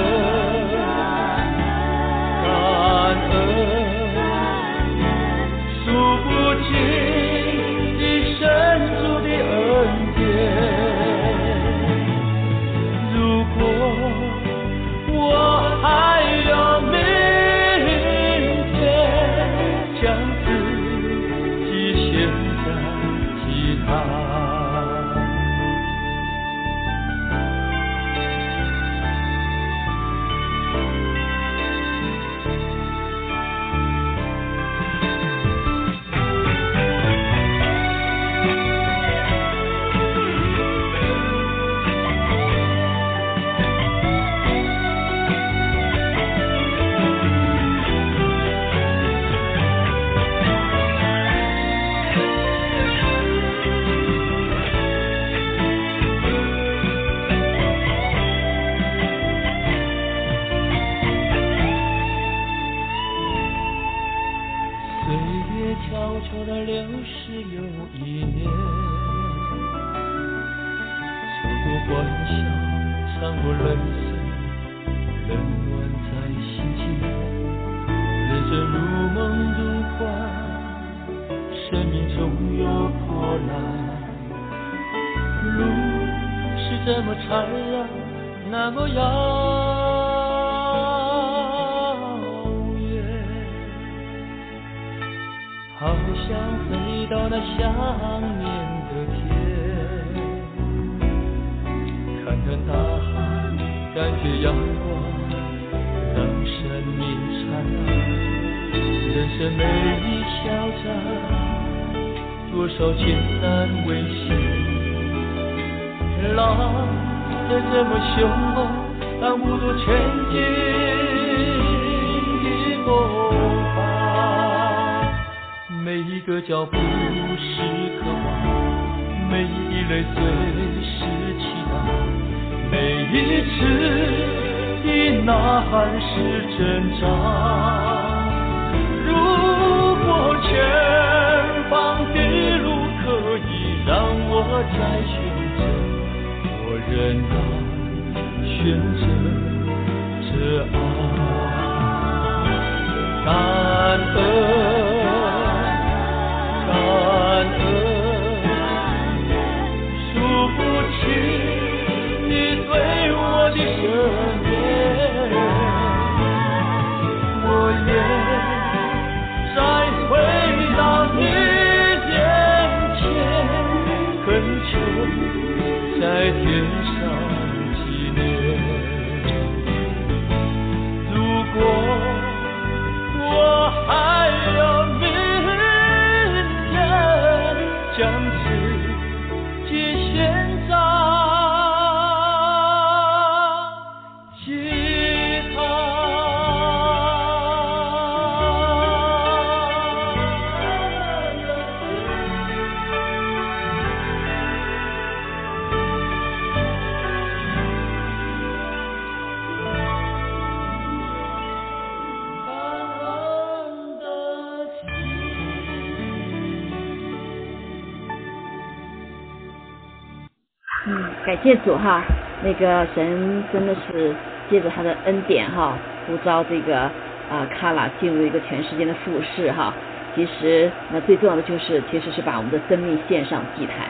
[221.49, 222.03] 谢主哈，
[222.45, 224.15] 那个神真的是
[224.51, 229.73] 借着他的恩典哈，呼召这个啊卡拉进入一个全世界的服饰哈。
[230.15, 233.89] 其实那最重要的就是，其实是把我们的生命献上祭坛，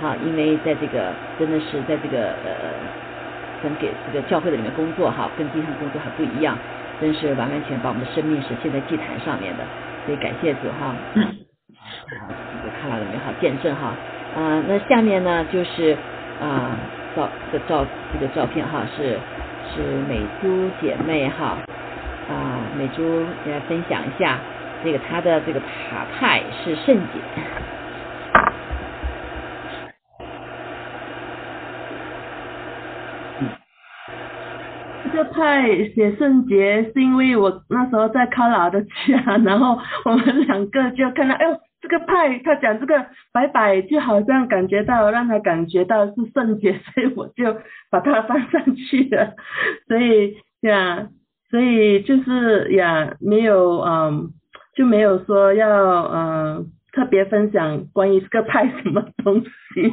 [0.00, 2.70] 好，因为在这个真的是在这个呃，
[3.62, 6.56] 神给这个教会的里面工作哈，跟地上工作还不一样，
[7.00, 9.64] 真是完完全把我们的生命是献在祭坛上面的，
[10.06, 10.94] 所以感谢主哈。
[12.06, 12.14] 这
[12.62, 13.90] 个卡拉的美好见证哈，
[14.36, 15.96] 啊，那下面呢就是
[16.42, 16.76] 啊
[17.14, 19.16] 照这照这个照片哈，是
[19.72, 21.56] 是美珠姐妹哈，
[22.28, 24.38] 啊美珠来分享一下。
[24.84, 27.20] 这个她的这个塔派是圣洁。
[35.24, 47.56] 派写圣洁是因为我那时候在卡拉的家，然后我们两个就看到，哎呦，这个派他讲这个白白就好像感觉到让他感觉到是圣洁，所以我就
[47.90, 49.34] 把它放上去了。
[49.88, 51.08] 所以呀，
[51.50, 54.32] 所以就是呀，没有嗯。
[54.74, 59.90] 就没有说要嗯特别分享关于这个派什么东西，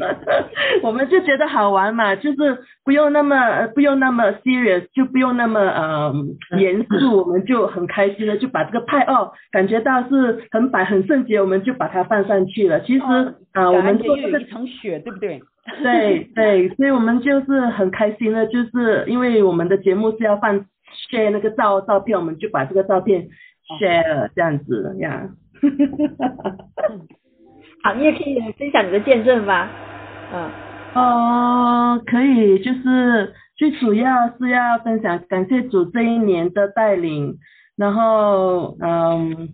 [0.82, 12.80] 我们就觉得好玩嘛，就是不用那么不用那么 serious，就不用那么嗯严肃，我们就很开心的就把这个派哦感觉到是很白很圣洁，我们就把它放上去了。
[12.80, 13.02] 其实
[13.52, 15.42] 啊我们做这个一层雪对不对？
[15.82, 20.58] 对对，所以我们就是很开心的，就是因为我们的节目是要放
[21.12, 23.28] share 那个照照片，我们就把这个照片。
[23.78, 25.28] share 这样子呀，
[27.82, 29.70] 好，你也可以分享你的见证吧，
[30.32, 30.50] 嗯，
[30.94, 37.38] 哦，可以，就是最主要是要分享感谢主这一年的带领，
[37.76, 39.48] 然后嗯，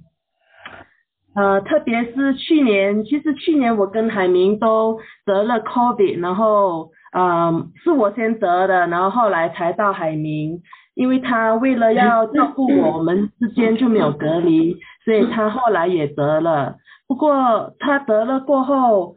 [1.35, 10.63] 呃，特别是去年，其实去年我跟海明都得了 COVID，然后嗯，是我先得的，然后后来才到海明。
[10.97, 14.75] 因为他为了要照顾我我们之间就没有隔离，
[15.05, 16.77] 所以他后来也得了。
[17.07, 19.15] 不过他得了过后，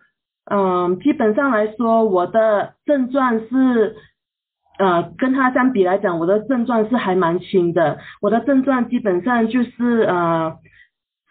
[0.52, 3.96] 嗯，基本上来说，我的症状是，
[4.78, 7.98] 呃，跟他相比来讲，我的症状是还蛮轻的。
[8.22, 10.58] 我的症状基本上就是呃，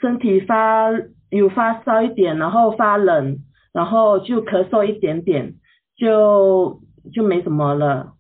[0.01, 0.89] 身体发
[1.29, 3.37] 有发烧一点，然后发冷，
[3.75, 5.55] 然后就咳嗽一点点，
[5.99, 6.81] 就
[7.13, 8.15] 就没什么了。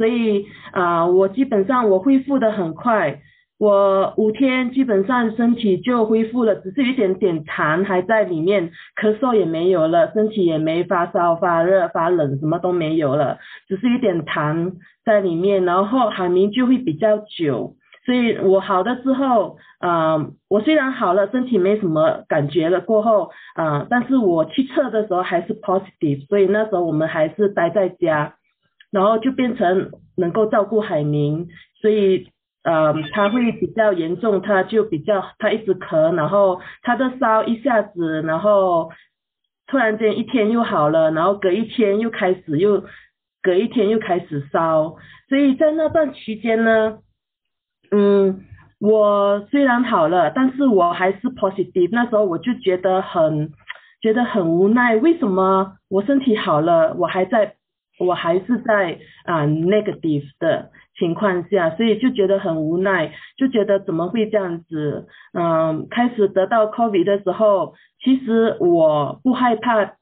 [0.00, 3.20] 所以啊，我基本上我恢复的很快，
[3.58, 13.36] 我五天基本上身体就恢复了，只是有一点点痰还在里面，咳嗽也没有了，身体也没发烧、发热、发冷，什么都没有了，
[13.68, 14.72] 只是一点痰
[15.04, 17.74] 在里面，然后海绵就会比较久。
[18.06, 20.16] 所以我好了之后，啊，
[20.48, 28.36] 我虽然好了，身体没什么感觉了过后，啊，但是我去测的时候还是 positive，所以那时候我们还是待在家。
[28.90, 31.46] 然后就变成能够照顾海明，
[31.80, 32.28] 所以
[32.64, 38.90] 呃他会比较严重，他就比较他一直咳，然后他的烧一下子，然后
[39.68, 42.82] 突然间一天又好了，然后隔一天又开始又
[43.40, 44.96] 隔一天又开始烧，
[45.28, 46.98] 所以在那段期间呢，
[47.92, 48.44] 嗯，
[48.80, 53.52] 我虽然好了，但是我还是 positive，那时候我就觉得很
[54.02, 57.54] 觉得很无奈，为什么我身体好了，我还在。
[58.00, 65.06] 我还是在啊 negative 的情况下，所以就觉得很无奈，就觉得怎么会这样子？
[65.34, 69.92] 嗯，开始得到 COVID 的时候，其实我不害怕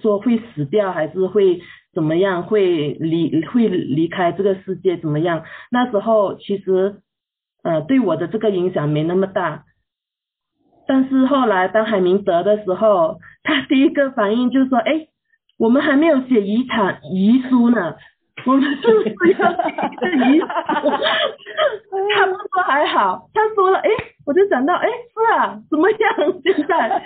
[0.00, 1.60] 说会死掉，还是会
[1.92, 5.44] 怎么样，会离会离开这个世界怎么样？
[5.70, 7.02] 那时候其实
[7.62, 9.64] 呃对我的这个影响没那么大，
[10.86, 15.08] 但是后来当海明得的时候，他第一个反应就说，哎。
[15.62, 17.94] 我们还没有写遗产遗书呢，
[18.44, 20.46] 我们就是要写遗书。
[22.16, 23.88] 他们说还好，他说了，哎，
[24.26, 26.00] 我就想到，哎，是啊，怎么样
[26.42, 27.00] 现在？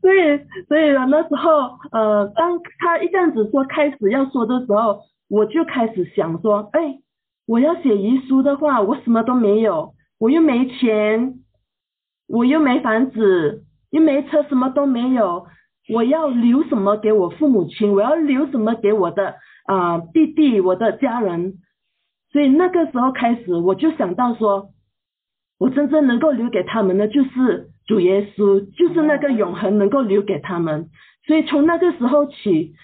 [0.00, 7.00] 所以，所以那时候，呃，当他一这样子说开始要说的时候，我就开始想说，哎，
[7.48, 11.34] 我要写遗书的话，我什么都没有，我又没钱，
[12.28, 15.46] 我又没房子，又没车，什么都没有。
[15.88, 17.92] 我要留什么给我父母亲？
[17.92, 19.34] 我要留什么给我的
[19.66, 21.54] 啊弟弟、我的家人？
[22.32, 24.70] 所以那个时候开始，我就想到说，
[25.58, 30.88] 我真正能够留给他们的就是主耶稣，就是那个永恒能够留给他们。
[31.26, 32.74] 所以从那个时候起，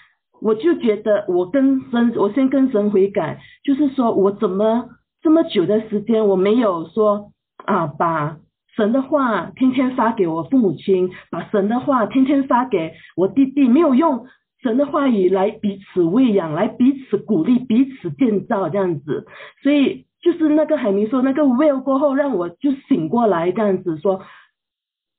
[0.41, 4.89] 我就觉得我跟神，我先跟神悔改，就是说我怎么
[5.21, 7.31] 这么久的时间我没有说
[7.65, 8.37] 啊把。
[8.75, 14.25] 神的话天天发给我父母亲，把神的话天天发给我弟弟，没有用。
[14.61, 19.25] 神的话语来彼此喂养，来彼此鼓励，彼此建造这样子。
[19.61, 24.21] 所以就是那个海明说那个 will 过后，让我就醒过来这样子说，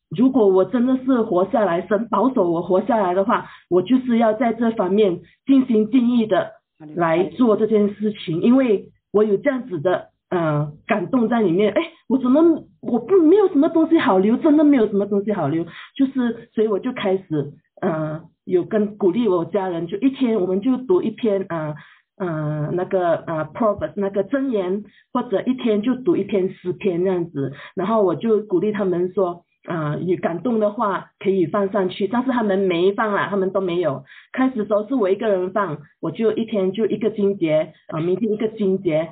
[0.09, 6.53] 如果我真的是活下来，神保守我活下来的话，我就是要在这方面尽心尽意的
[6.97, 11.73] 来做这件事情，因为我有这样子的嗯感动在里面。
[11.73, 12.43] 哎，我怎么
[12.81, 15.65] 我不没有什么东西好留，真的没有什么东西好留，
[15.97, 21.75] 就是所以我就开始嗯有跟鼓励我家人，就一天我们就读一篇啊。
[22.17, 34.05] 嗯，那个呃，proverbs 那个箴言，或者一天就读一篇诗篇这样子，然后我就鼓励他们说，啊，有感动的话可以放上去，但是他们没放啦，他们都没有。
[34.33, 39.11] 开始时候是我一个人放，我就一天就一个经节，啊，明天一个经节，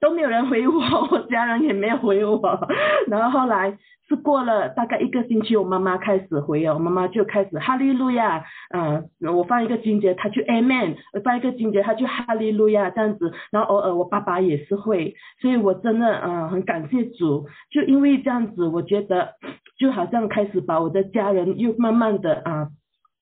[0.00, 0.80] 都没有人回我，
[1.10, 2.40] 我家人也没有回我，
[3.08, 3.76] 然后后来。
[4.08, 8.42] 是过了大概一个星期，我妈妈开始回哦，妈妈就开始哈利路亚，
[8.74, 19.34] 嗯，我放一个金节，他就 Amen，放一个金节，他就哈利路亚这样子，然后偶尔我爸爸也是会，所以我真的嗯很感谢主，就因为这样子，我觉得
[19.78, 22.68] 就好像开始把我的家人又慢慢的啊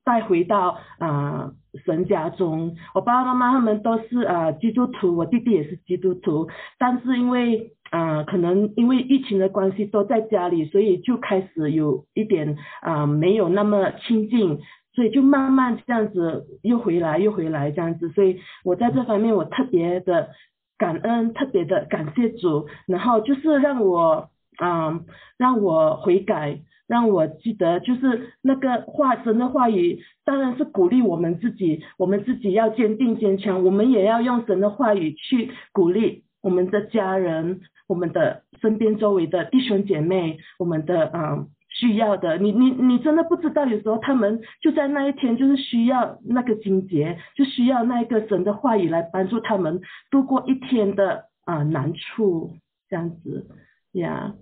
[0.06, 1.52] 带回到啊
[1.84, 6.48] 神家中，我爸爸妈妈他们都是啊基督徒，我弟弟也是基督徒，
[6.78, 7.72] 但是因为。
[7.88, 14.58] 啊，可能因为疫情的关系都在家里，所以就开始有一点啊没有那么亲近，
[14.92, 20.30] 所以就慢慢这样子又回来又回来这样子，所以我在这方面我特别的
[20.76, 25.00] 感恩，特别的感谢主，然后就是让我啊
[25.38, 37.60] 让我悔改，让我记得就是那个话神的话语，当然是鼓励我们自己，我们自己要坚定坚强，我们也要用神的话语去鼓励我们的家人。
[37.88, 49.80] 我们的身边周围的弟兄姐妹，我们的啊需要的，你你你真的不知道，有时候他们就在那一天就是需要那个金节，就需要那一个神的话语来帮助他们
[50.10, 52.56] 度过一天的啊难处，
[52.88, 53.46] 这样子
[53.92, 54.34] 呀，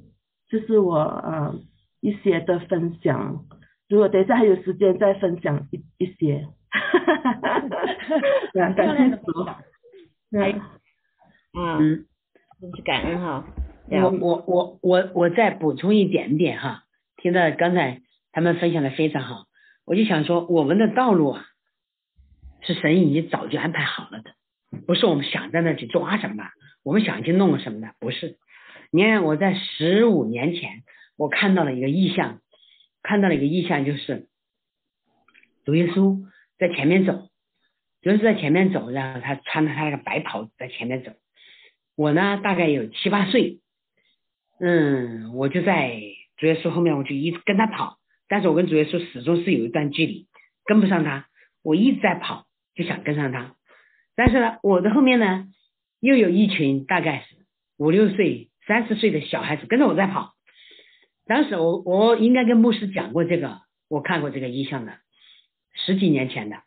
[0.49, 1.55] 这是我啊
[2.05, 3.45] 一些的分享。
[3.89, 9.33] 如果等一下还有时间再分享一一些，哈哈哈哈哈，感谢主，
[11.59, 12.05] 嗯。
[12.61, 13.45] 真是感恩哈！
[13.91, 16.85] 我我我我我再补充一点点哈，
[17.17, 18.01] 听到刚才
[18.33, 19.47] 他们分享的非常好，
[19.85, 21.45] 我就想说，我们的道路啊，
[22.63, 24.31] 是神已经早就安排好了的，
[24.87, 26.45] 不是我们想在那去抓什么，
[26.85, 28.39] 我们想去弄什么的，不是。
[28.91, 30.85] 你看我在十五年前，
[31.17, 32.41] 我看到了一个意象，
[33.03, 34.29] 看到了一个意象，就是
[35.65, 36.25] 主耶稣
[36.59, 37.29] 在前面走，
[38.03, 41.13] 主耶稣在前面走，然后他穿着他那个白袍子在前面走。
[41.97, 43.61] 我呢，大概有七八岁，
[44.59, 46.01] 嗯，我就在
[46.37, 47.99] 主耶稣后面，我就一直跟他跑，
[48.29, 50.27] 但是我跟主耶稣始终是有一段距离，
[50.65, 51.29] 跟不上他，
[51.63, 53.55] 我一直在跑，就想跟上他，
[54.17, 55.47] 但是呢，我的后面呢，
[56.01, 57.37] 又有一群大概是
[57.79, 60.34] 五六岁、三四岁的小孩子跟着我在跑，
[61.27, 64.95] 当时我我应该跟牧师讲过这个，我看过这个意象的，
[65.75, 66.59] 十几年前的，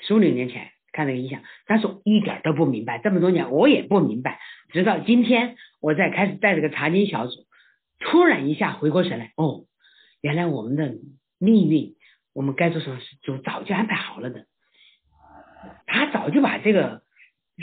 [0.00, 0.70] 十五六年前。
[0.94, 2.98] 看那个意象，但是一点都不明白。
[2.98, 4.38] 这么多年我也不明白，
[4.74, 7.46] 直到今天我在开始带这个查经小组，
[7.98, 9.64] 突然一下回过神来，哦，
[10.20, 10.92] 原来我们的
[11.38, 11.94] 命运，
[12.34, 14.44] 我们该做什么事，主早就安排好了的。
[15.86, 17.00] 他早就把这个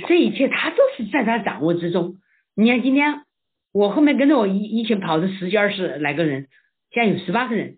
[0.07, 2.15] 这一切，他都是在他掌握之中。
[2.55, 3.25] 你看今天
[3.71, 6.47] 我后面跟着我一一群跑的十几二十来个人，
[6.91, 7.77] 现在有十八个人，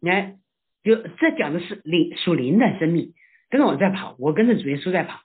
[0.00, 0.36] 你看，
[0.82, 3.14] 就这讲的是灵属灵的生命。
[3.50, 5.20] 跟着我在跑，我跟着主耶稣在跑。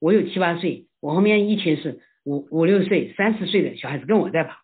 [0.00, 4.56] 我有七八岁，我后面一群是五五六岁、三四岁的小孩子跟我在跑。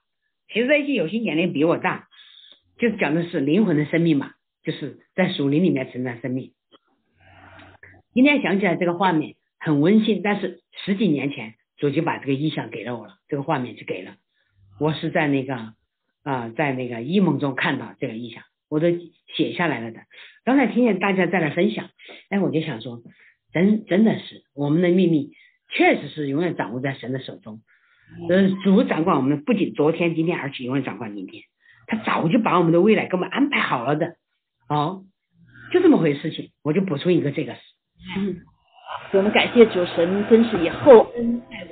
[0.49, 2.09] 其实这些有些年龄比我大，
[2.79, 4.33] 就是讲的是灵魂的生命嘛，
[4.63, 6.53] 就是在树林里面成长生命。
[8.15, 14.17] 今天想起来这个画面很温馨，但是十几年前主就把这个意象给了我了，这个画面就给了。
[14.83, 15.75] 我是在那个
[16.25, 18.43] 啊，在那个异梦中看到这个意象。
[18.69, 18.89] 我都
[19.37, 20.01] 写下来了的。
[20.45, 21.89] 刚才听见大家在那分享，
[22.31, 23.01] 哎，我就想说，
[23.53, 25.31] 真真的是我们的秘密，
[25.69, 27.61] 确实是永远掌握在神的手中。
[28.29, 31.45] 嗯，主掌管我们，不仅昨天、今天，而且永远掌管明天。
[31.87, 34.17] 他早就把我们的未来给我们安排好了的。
[34.69, 35.05] 哦，
[35.73, 36.51] 就这么回事情。
[36.65, 37.61] 我就补充一个这个事。
[38.19, 38.41] 嗯，
[39.13, 41.72] 我们感谢主神，真是以厚恩待我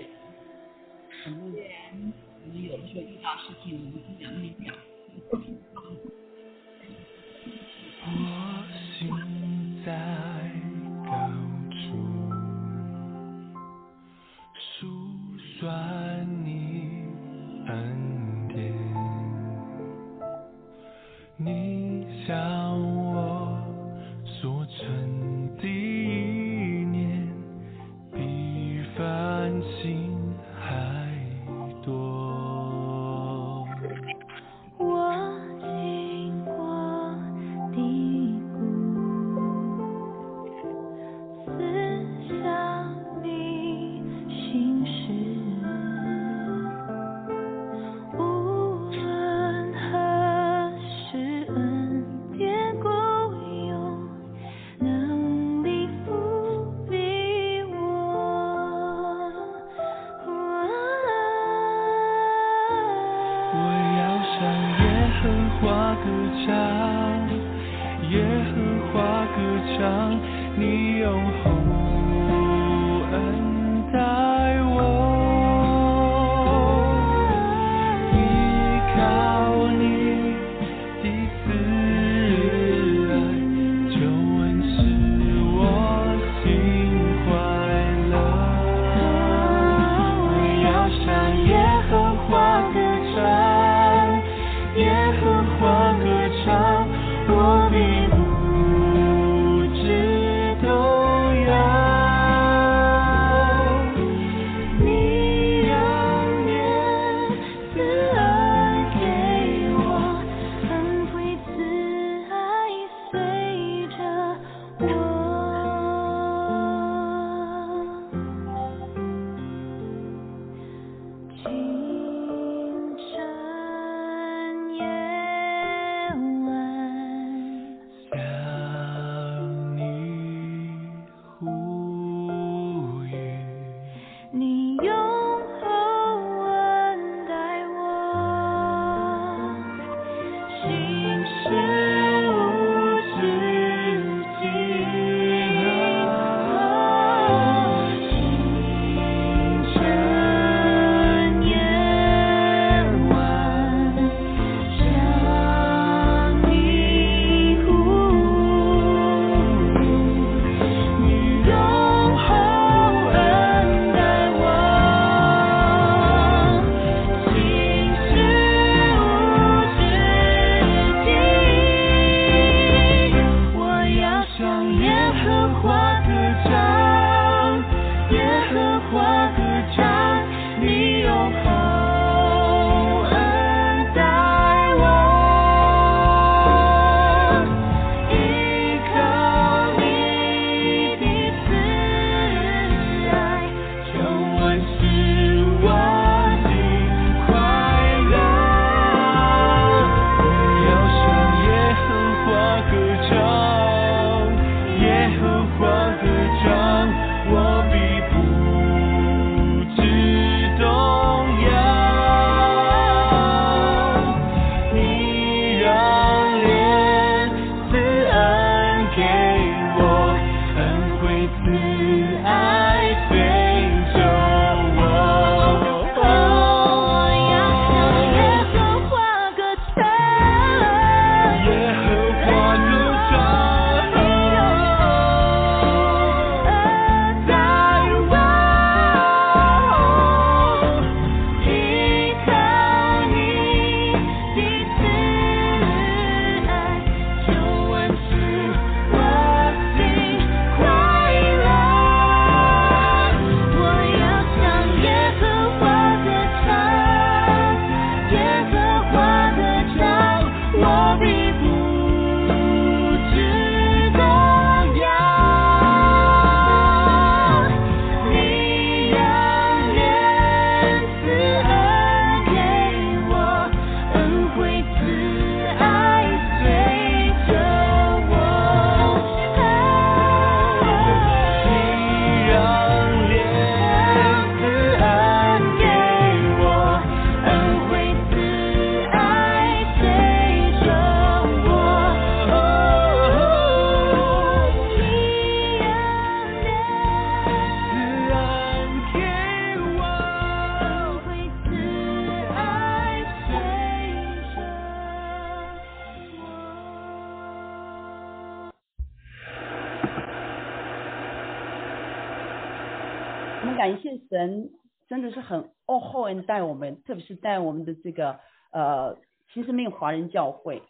[314.30, 314.50] 神，
[314.88, 318.20] 真的是很哦厚恩待我们，特别是带我们的这个
[318.52, 318.96] 呃
[319.32, 320.62] 新生命华人教会，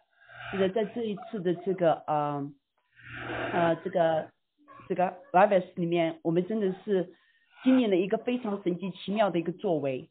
[0.53, 2.51] 这个在这一次的这个呃
[3.53, 4.29] 呃这个
[4.89, 7.13] 这个 Lives 里面，我们真的是
[7.63, 10.09] 经历了一个非常神奇奇妙的一个作为，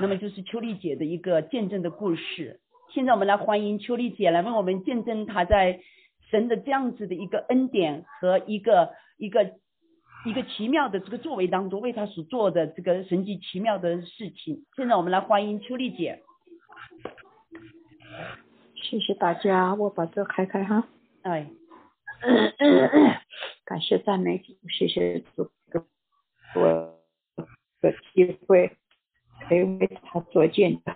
[0.00, 2.60] 那么就是秋丽姐的一个见证的故事。
[2.92, 5.80] 现在我们来欢迎秋丽姐来为我们见证她在
[6.30, 9.52] 神的这样子的一个恩典和一个一个
[10.24, 14.64] 一个奇妙的这个作为当中，为他所做的这个神奇奇妙的事情。
[14.74, 16.22] 现在我们来欢迎秋丽姐。
[18.74, 20.88] 谢谢大家，我把这开开哈。
[21.22, 21.50] 哎，
[23.66, 25.80] 感谢赞美主，谢谢主给
[26.58, 26.98] 我
[27.80, 28.76] 的机会，
[29.48, 30.94] 可以为他做见证。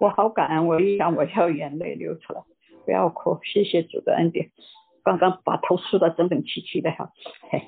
[0.00, 2.42] 我好感恩，我一想我要眼泪流出来，
[2.84, 4.50] 不要哭，谢谢主的恩典。
[5.02, 7.10] 刚刚把头梳的整整齐齐的哈。
[7.50, 7.62] 嘿，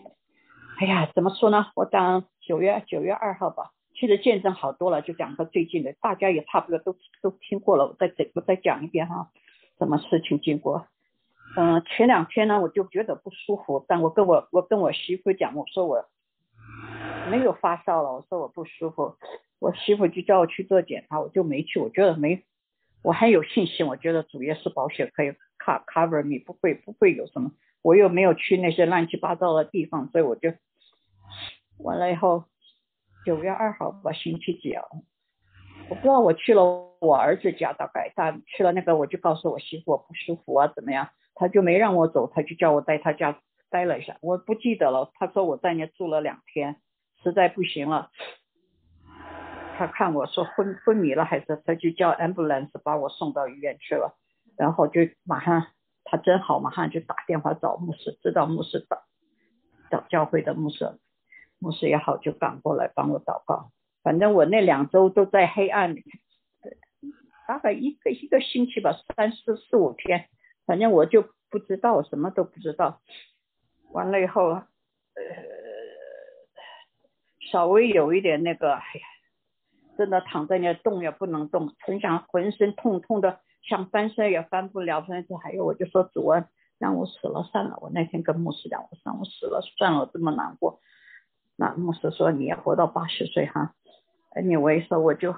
[0.81, 1.67] 哎呀，怎么说呢？
[1.77, 9.29] 我讲九月九月二号吧，其实见证好多了，就讲个最近的，大家也差不多都都听过了，我再再我再讲一遍哈，
[9.79, 10.87] 什么事情经过？
[11.55, 16.07] 嗯，前两天呢，我就觉得不舒服，但我跟我我跟我媳妇讲，我说我
[17.31, 19.17] 没有发烧了，我说我不舒服，
[19.59, 22.43] 我媳妇就叫我去做检查，我就没去，我觉得没，
[23.03, 27.51] 我还有信心，我觉得主要是保险可以 cover cover me，不会不会有什么，
[27.83, 30.55] 我又没有去那些乱七八糟的地方，所以我就
[31.79, 32.45] 完了以后，
[33.25, 34.85] 九月二号吧，星期几啊？
[35.89, 36.63] 我不知道我去了
[37.01, 41.09] 我儿子家，大概他去了那个，我就告诉我媳妇我不舒服啊，怎么样？
[41.35, 45.11] 他就没让我走，他就叫我在他家待了一下，我不记得了。
[45.15, 46.77] 他说我在那住了两天，
[47.23, 48.11] 实在不行了。
[49.79, 54.19] 他看我说昏昏迷了，还是他就叫 ambulance 把我送到医院去了。
[54.59, 55.67] 然后就马上
[56.05, 59.03] 他真好，马上就打电话找牧师，知道牧师找
[59.91, 60.99] 找教会的牧师，
[61.61, 63.71] 牧师也好就赶过来帮我祷告。
[64.03, 66.05] 反正我那两周都在黑暗里，
[67.47, 70.29] 大概一个一个星期吧，三四四五天。
[70.67, 73.01] 反正我就不知道，什么都不知道。
[73.93, 74.65] 完了以后，呃，
[77.53, 79.07] 稍微有一点那个，哎呀，
[79.99, 85.03] 真的躺在那动也不能动，很想浑身痛痛的，想翻身也翻不了。
[85.03, 86.49] 反正还有，我就说主啊，
[86.79, 87.77] 让我死了算了。
[87.83, 90.81] 我那天跟牧师讲，我说我死了算了，这么难过。
[91.61, 93.75] 那牧师说你要活到八十岁哈。
[94.31, 95.37] 哎，你我一说我就，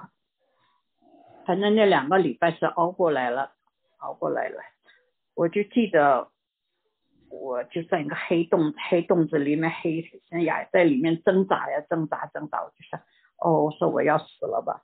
[1.45, 3.51] 反正那两个礼拜是熬过来了，
[3.97, 4.61] 熬过来了。
[5.35, 6.29] 我就记得，
[7.29, 10.01] 我就在一个黑洞黑洞子里面，黑
[10.45, 13.01] 呀在里面挣扎呀挣扎挣扎，我就想，
[13.37, 14.81] 哦，我说我要死了吧。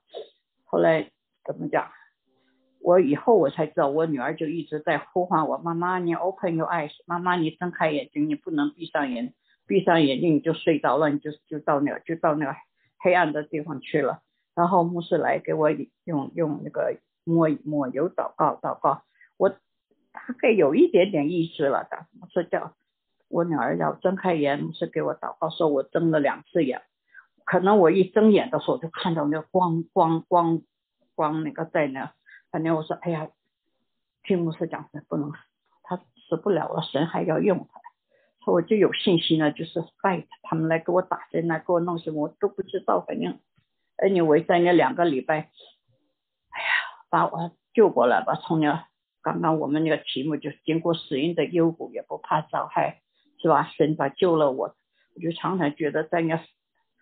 [0.65, 1.09] 后来
[1.45, 1.89] 怎么讲？
[2.81, 9.33] 我以后我才知道，我女儿就一直在呼唤我妈妈，你 open your eyes，妈妈你睁开眼睛，你不能闭上眼，
[9.69, 12.55] 闭上眼睛你就睡着了，你就就到那就到那个
[12.97, 14.21] 黑暗的地方去了。
[14.53, 15.69] 然后牧师来给我
[16.03, 19.03] 用用那个抹抹油祷告祷告，
[19.37, 19.55] 我。
[20.11, 22.73] 大概有一点点意识了的，我说叫
[23.29, 26.81] 我女儿要睁开眼，是给我祷告，说我睁了两次眼，
[27.45, 30.63] 可能我一睁眼的时候就看到那个光光光
[31.13, 32.11] 光那个在那，
[32.51, 33.29] 反正我说哎呀，
[34.23, 35.31] 听牧师讲是不能，
[35.83, 35.97] 他
[36.27, 37.79] 死不了了，神还要用他，
[38.51, 43.39] 我就有信心了，就是拜他们来给我打针来给我弄什么我都不知道，反正
[43.97, 46.67] 哎你围在那两个礼拜，哎呀
[47.09, 48.85] 把我救过来吧，从那。
[49.21, 53.01] 刚刚我们那个题目就是经过死荫的幽谷也不怕遭害，
[53.41, 53.69] 是吧？
[53.75, 54.73] 神把救了我，
[55.13, 56.41] 我就常常觉得在那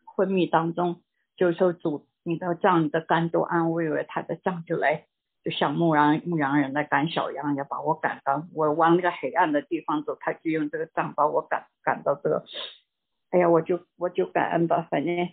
[0.03, 1.03] 昏迷当中，
[1.35, 5.05] 就说主，你的杖、你的肝都安慰了，他的杖就来，
[5.47, 12.43] 就像牧羊牧羊人来赶小羊，一样把我赶到我往那个黑暗的地方走，他就用这个杖把我赶赶到这个，
[13.29, 15.29] 哎呀，我就我就感恩吧，反正。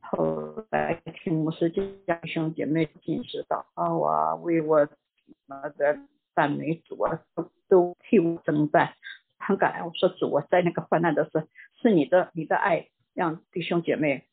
[0.00, 1.68] 后来听牧师
[2.06, 4.88] 讲兄姐妹进食祷告啊，为我
[5.44, 5.98] 那个
[6.34, 8.94] 赞美主啊，都都替我征战，
[9.38, 9.84] 很感恩。
[9.84, 11.46] 我说主，我在那个患难的时候，
[11.82, 14.26] 是你的你的爱让弟兄姐妹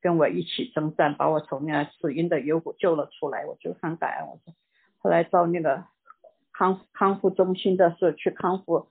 [0.00, 4.28] 跟我一起征战，把我从那死因的幽谷救了出来，我就很感恩。
[4.28, 4.54] 我说
[4.98, 5.84] 后来到那个
[6.52, 8.88] 康康复中心的时候去康复，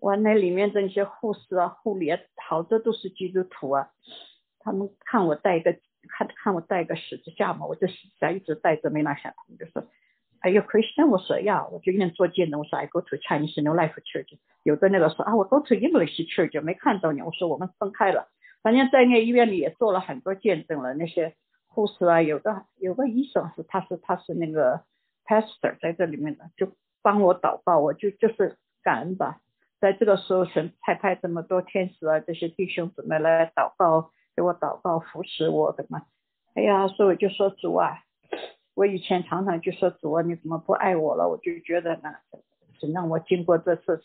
[0.00, 3.88] 哇，那里面的那些护士啊、护理啊，好多都是基督徒啊。
[4.60, 5.76] 他们看我带一个，
[6.08, 9.30] 看看我带一个十字架嘛，我就十字架一直带着没拿下。
[9.30, 9.86] 他们就说，
[10.40, 14.38] 哎呦，Christian，我说呀，我就一边做见证，我说 I go to Chinese New Life Church。
[14.62, 17.22] 有的那个说啊，我 go to English Church，没看到你。
[17.22, 18.28] 我说我们分开了。
[18.64, 20.92] 反正在那医院里也做了很多见证了。
[20.94, 21.36] 那些
[21.68, 24.82] 护士啊，有的有个医生是他是他是那个
[25.24, 29.38] pastor 在这里面的，就帮我祷告，我就就是感恩吧。
[29.80, 34.10] 在这个时候，神派派这么多天使啊，这些弟兄姊妹来祷告。
[34.36, 36.06] 给我祷告扶持我的嘛，
[36.54, 38.00] 哎呀，所以我就说主啊，
[38.74, 41.28] 我以前常常就说主啊，你怎么不爱我了？
[41.28, 42.12] 我就觉得呢，
[42.80, 44.02] 是让我经过这次，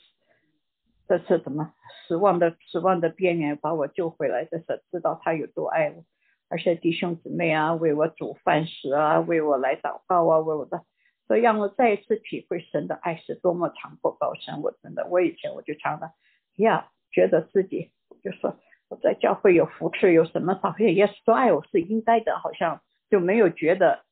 [1.09, 1.73] 这次怎么
[2.07, 6.05] 失望的失望的边缘把我救回来，这是知道他有多爱我，
[6.47, 10.85] 而且弟兄姊妹啊为我煮饭食啊，为我来祷告啊，为我的，
[11.27, 14.61] 所以让我再一次体会神的爱是多么长阔高深。
[14.61, 16.11] 我真的，我以前我就常常
[16.55, 17.91] 呀，觉得自己
[18.23, 18.55] 就说。
[18.91, 24.03] 我在教会有扶持，有什么好像也是说爱我是应该的，好像就没有觉得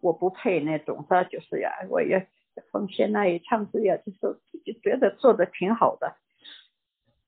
[0.00, 2.28] 我不配那种，是就是呀，我也
[2.70, 6.14] 奉献那也唱诗呀，就是自己觉得做的挺好的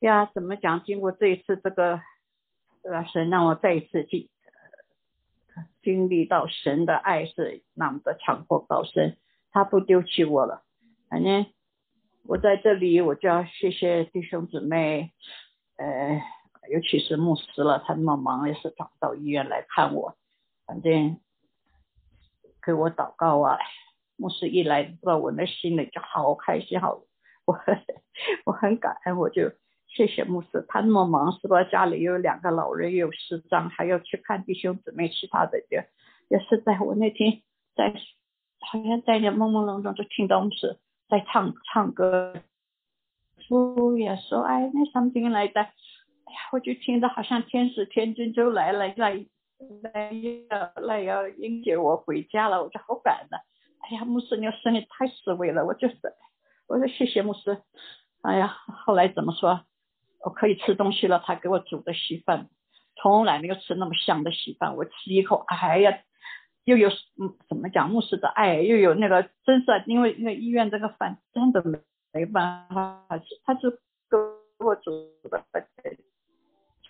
[0.03, 0.31] 呀。
[0.35, 0.85] 怎么讲？
[0.85, 2.01] 经过这一次这个，
[2.83, 4.29] 呃，神让我再一次经
[5.83, 9.17] 经历到神的爱是那么的长阔高深，
[9.51, 10.63] 他不丢弃我了。
[11.09, 11.47] 反正
[12.25, 15.13] 我在这里我就要谢谢弟兄姊妹，
[15.77, 16.21] 呃，
[16.71, 20.17] 尤其是牧师了，他那么忙也是跑到医院来看我，
[20.67, 21.19] 反正
[22.63, 23.59] 给我祷告啊。
[24.17, 27.03] 牧师一来，不知道我那心里就好开心，好，
[27.45, 27.59] 我
[28.47, 29.51] 我很感恩，我就
[29.95, 31.63] 谢谢牧师，他那么忙是吧？
[31.65, 35.87] 家里又有两个老人，又有师长，还要去看弟兄姊妹，其他的也
[36.29, 37.43] 也是在我那天
[37.77, 37.95] 在
[38.61, 40.79] 好像在那朦朦胧胧就听到牧师
[41.11, 42.33] 在唱唱歌，
[43.37, 49.27] 主也说哎那什么来的，哎呀我就听着好像天使天君就来了来
[49.83, 50.11] 来
[50.49, 53.41] 要来要迎接我回家了，我就好感恩。
[53.81, 55.97] 哎呀，牧师，你声音太实惠了，我就是，
[56.67, 57.61] 我说谢谢牧师。
[58.23, 59.67] 哎呀，后来怎么说？
[60.25, 62.49] 我可以吃东西了，他给我煮的稀饭，
[62.97, 64.77] 从来没有吃那么香的稀饭。
[64.77, 65.99] 我吃一口，哎呀，
[66.65, 67.91] 又有嗯，怎么讲？
[67.91, 71.79] 牧师的爱，又有那个，真是因为那个医院这个饭真的没
[72.13, 73.05] 没办法，
[73.45, 73.71] 他是
[74.09, 74.17] 给
[74.65, 74.91] 我煮
[75.29, 75.45] 的，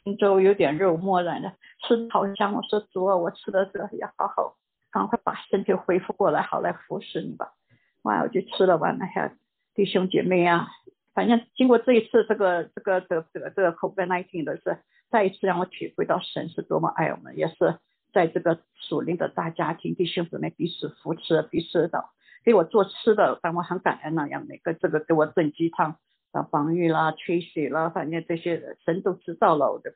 [0.05, 1.53] 青粥有点肉末然的，
[1.87, 2.53] 吃的好香。
[2.53, 4.57] 我说主啊，我吃的这要好好。
[4.91, 7.55] 赶快把身体恢复过来，好来服侍你吧。
[8.03, 9.35] 哇，我就吃了完了，还
[9.75, 10.69] 弟兄姐妹啊，
[11.15, 14.79] 反正经过这一次这个这个这这个这个 COVID-19 的是
[15.11, 17.79] 再一次让我体会到神是多么爱我们，也是
[18.15, 22.07] 在这个属灵的大家庭，弟兄姊妹彼此扶持，彼此的
[22.45, 25.99] 给我做吃的，让我很感恩那样每个这个给我炖鸡汤
[26.31, 29.93] 啊，防御啦、吹水啦，反正这些神都知道了我的。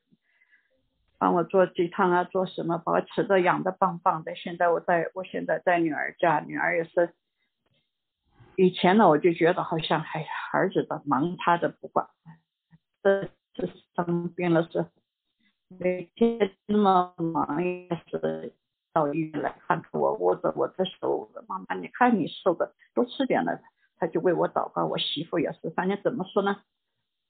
[1.18, 4.34] 帮我做鸡汤啊，做什么把我吃的养的棒棒的。
[4.34, 7.14] 现在我在我现在在女儿家，女儿也是。
[8.56, 12.08] 以前呢，我就觉得好像哎呀，儿子的忙他的不管，
[13.02, 14.86] 这这生病了是
[15.68, 18.54] 每天那么忙也是
[18.92, 23.60] 到医院来看我，握着我的手，妈妈你看你瘦的，多吃点了，
[23.98, 24.86] 他就为我祷告。
[24.86, 26.62] 我媳妇也是，反正怎么说呢？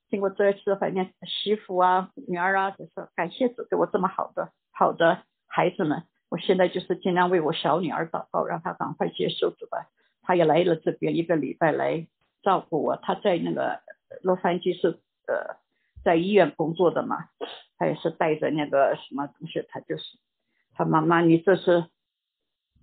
[0.09, 6.05] 经过这一次，反正媳妇啊、女儿啊，就是感谢主给我这么好的好的孩子们。
[6.29, 9.89] 我现在就是尽量为我小女儿祷告，让她赶快接受主吧。
[10.27, 12.07] 她也来了这边一个礼拜来
[12.43, 12.97] 照顾我。
[12.97, 13.81] 她在那个
[14.23, 14.99] 洛杉矶是
[15.29, 15.57] 呃
[16.03, 17.29] 在医院工作的嘛，
[17.79, 20.19] 她也是带着那个什么东西，她就是
[20.75, 21.87] 她妈妈，你这是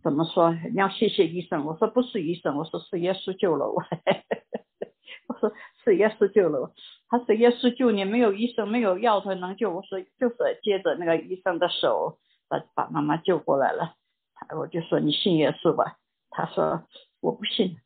[0.02, 0.54] 怎么说？
[0.54, 1.66] 你要谢谢医生。
[1.66, 3.84] 我说不是医生，我说是耶稣救了我。
[5.28, 6.74] 我说是耶稣救了我。
[7.08, 9.72] 他说耶稣救你，没有医生，没有药，他能救。
[9.72, 12.18] 我说就是接着那个医生的手，
[12.50, 13.96] 把把妈妈救过来了。
[14.34, 15.98] 他我就说你信耶稣吧。
[16.30, 16.84] 他说
[17.24, 17.78] 我不信。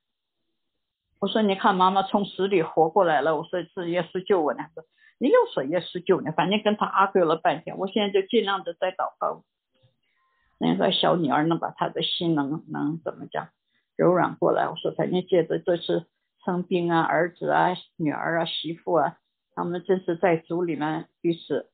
[1.20, 3.38] 我说你看妈妈从死里活过来了。
[3.38, 4.64] 我说是耶稣救我呢。
[4.74, 4.84] 说
[5.20, 7.78] 你又说耶稣救你，反正跟他 argue 了半天。
[7.78, 9.44] 我现在就尽量的在祷告，
[10.60, 13.50] 那个小女儿能把她的心能能怎么讲
[13.96, 14.68] 柔软过来。
[14.68, 16.08] 我说反正接着这次。
[16.46, 19.18] 生病啊，儿子啊，女儿啊，媳妇啊，
[19.54, 21.70] 他们真是在组里面彼此，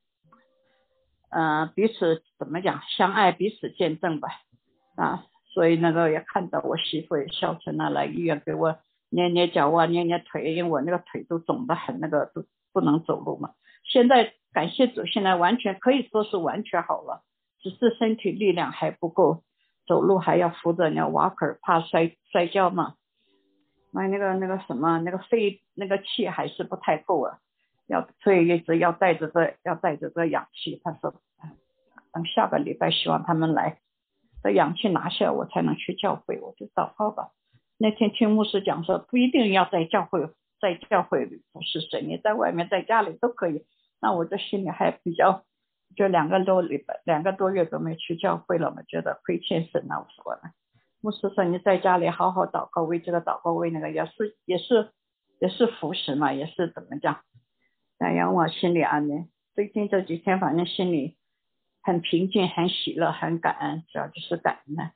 [1.30, 4.30] 嗯，彼此怎么讲，相爱，彼此见证吧，
[4.96, 8.76] 啊，所以那个也看到我媳妇也孝顺啊，来医院给我
[9.10, 12.44] 捏捏脚啊，捏捏腿，因为我那个腿都肿得很，那个都
[12.74, 13.52] 不能走路嘛。
[13.84, 17.22] 现在感谢主，现在完全可以说是完全好了，
[17.60, 19.44] 只是身体力量还不够，
[19.86, 22.96] 走路还要扶着那瓦克，怕摔摔跤嘛。
[23.92, 27.38] 那那个那个什么那个肺那个气还是不太够啊，
[27.86, 30.82] 要所以一直要带着这要带着这氧气。
[30.84, 31.14] 他说，
[32.12, 33.78] 等下个礼拜希望他们来，
[34.44, 37.30] 这氧气拿下我才能去教会，我就祷告吧。
[37.78, 40.30] 那天听牧师讲说，不一定要在教会
[40.60, 43.66] 在教会里不是神，你在外面在家里都可以。
[44.02, 45.44] 那我这心里还比较，
[45.96, 50.38] 就两个多礼拜两个多月都没去教会了，嘛觉得亏欠神了，我说。
[51.02, 54.92] 牧师说：“你在家里好好祷告，为这个祷告，为那个也是也是
[55.42, 57.20] 也是服侍嘛，也是怎么讲？
[58.00, 59.26] 哎呀，我心里安慰。
[59.54, 61.18] 最近这几天，反正心里
[61.84, 64.92] 很平静，很喜乐，很感恩，主要就是感恩呢。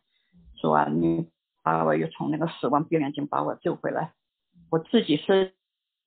[0.59, 0.88] 是吧？
[0.89, 1.29] 你
[1.61, 4.13] 把我又从那个死亡边缘中把我救回来。
[4.71, 5.53] 我自己是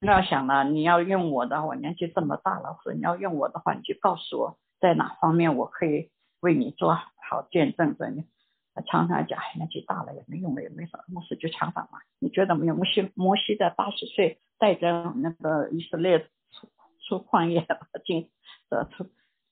[0.00, 6.10] 那想了，你要用我的，我年纪这么大了，说你要用我的话，你就告诉我在哪方面我可以
[6.40, 8.12] 为你做好见证的。”
[8.86, 11.98] 常常讲，年纪大了也没用了，也没啥，牧师就强反嘛。
[12.18, 12.74] 你觉得没有？
[12.74, 16.20] 摩西摩西在八十岁带着那个以色列
[16.52, 16.68] 出
[17.06, 17.66] 出旷野
[18.06, 18.30] 进
[18.70, 19.04] 的出，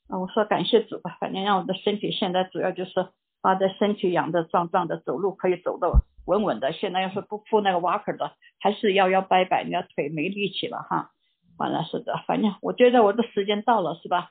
[0.08, 3.08] 啊，我说感谢主吧，反正让我的身体现在主要就是
[3.42, 5.90] 把这身体养的壮壮的，走路可以走得
[6.26, 6.72] 稳稳的。
[6.72, 11.10] 现在要是不铺那个瓦克的，还是摇摇摆摆，你要腿没力气了哈。
[11.58, 14.30] 完了是的，反正我觉得我的时间到了，是吧？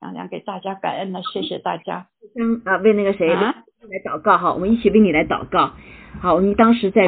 [0.00, 2.06] 讲讲给大家感恩了，谢谢大家。
[2.38, 3.54] 嗯啊，为那个谁来
[4.04, 5.72] 祷告哈，我们一起为你来祷告。
[6.20, 7.06] 好，我们当时在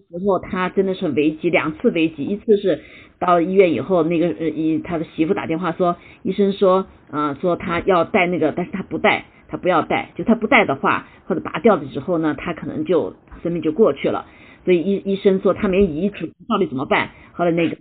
[0.00, 2.80] 时候他真的是很危急，两次危急，一次是
[3.18, 14.26] 到医院以后，那个呃医他的媳妇打电话说，医生说啊、说他要带那个，但是他不带，他不要带，就他不带的话，或者拔掉了之后呢，他可能就生命就过去了，
[14.64, 17.10] 所以医医生说他没遗嘱，到底怎么办？
[17.32, 17.76] 后来那个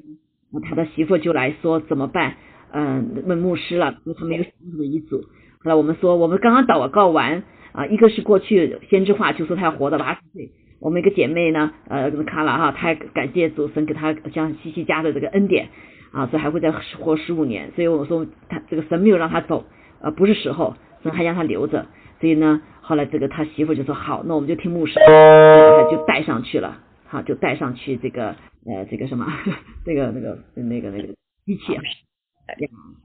[0.63, 2.35] 他的媳妇就来说怎么办？
[2.73, 5.17] 嗯、问牧师了，说他没有什么遗嘱。
[5.63, 7.43] 后来我们说，我们刚刚祷告完
[7.73, 10.51] 啊，一个是过去先知话就说他要活到八十岁，
[10.81, 15.69] 我们一个姐妹呢，呃，卡拉哈，她感谢主神给她像西西家的这个恩典
[16.11, 19.63] 啊，所以还会再活十五年，所以我说他这个神没有让他走，
[20.01, 21.85] 呃，不是时候，神还让他留着，
[22.19, 29.27] 所以呢，后来这个他媳妇就说好，那我们就听牧师，呃就带上去了，好，就带上去这个呃这个什么，
[29.85, 31.13] 这个那个那个那个
[31.45, 31.81] 机器啊。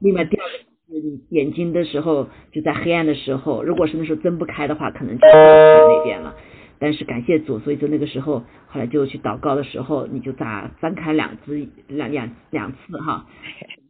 [0.01, 6.35] 另外第二个是眼睛的时候，就在黑暗的时候，如果是那时候睁不开的话，可能就到那边了。
[6.79, 13.25] 但是感谢主，所以就那个时候后来就去祷告的时候，你就咋张开两只两两两次哈，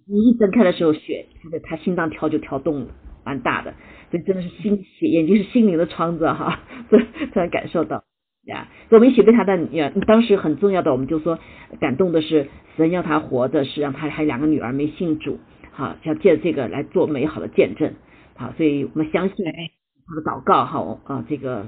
[0.08, 2.88] 你一睁开的时候血，他的他心脏跳就跳动了，
[3.26, 3.74] 蛮大的，
[4.12, 6.98] 所以真的是心血眼睛是心灵的窗子哈，这
[7.34, 8.04] 突然感受到。
[8.46, 11.38] 呀，所以我们一起为他的女儿，当时很重要的，我们就说
[11.82, 15.38] 感动的是神要他活着，是让他还有两个女儿没信主，
[15.72, 17.94] 好，要借着这个来做美好的见证，
[18.38, 21.66] 好，所以我们相信他的祷告哈啊，这个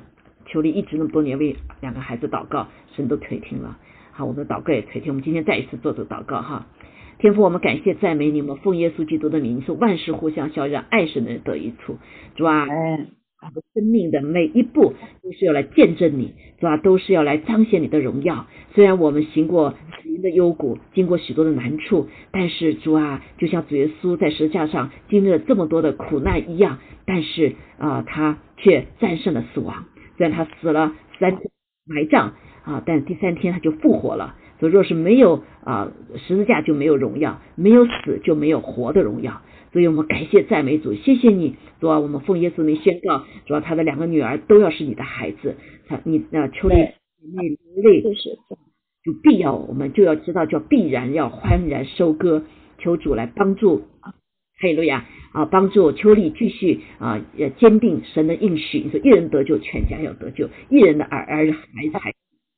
[0.51, 3.77] 求你一直那么多年为两个孩子祷告，神都垂听了，
[4.11, 6.67] 好，我们的祷告也垂听，我们今天再一次做这个祷告哈。
[7.19, 11.97] 天父，我们感谢赞美你，我们奉耶稣基督的名，你说万事互相效力，让爱神的人得益处。
[12.35, 13.07] 主啊，嗯，
[13.41, 16.77] 我们生命的每一步都是要来见证你，主啊？
[16.77, 18.47] 都是要来彰显你的荣耀。
[18.73, 29.85] 虽然我们行过死荫的幽谷，经过许多的难处，但是主啊，就像主耶稣在十字架上经历了这么多的苦难一样，但是啊、他却战胜了死亡。
[30.19, 31.49] 虽然他死了三天
[31.87, 32.33] 埋葬
[32.65, 34.35] 啊，但第三天他就复活了。
[34.59, 39.41] 所以，若是没有啊十字架，就没有荣耀；没有死，就没有活的荣耀。
[39.71, 45.55] 所以我们感谢赞美主，谢谢你，主啊，我们奉耶稣名宣告，主啊，他的两个女儿都要是你的孩子，
[45.87, 48.59] 他你啊，求你对你流泪谢谢主，
[49.05, 52.43] 就必要我们就要知道，叫必然要欢然收割，
[52.79, 53.83] 求主来帮助。
[54.61, 55.45] 哈利路亚啊！
[55.45, 58.79] 帮助秋丽继续啊，也坚定神的应许。
[58.79, 62.17] 你说一人得救，全家要得救；一人的儿儿孩子孩子，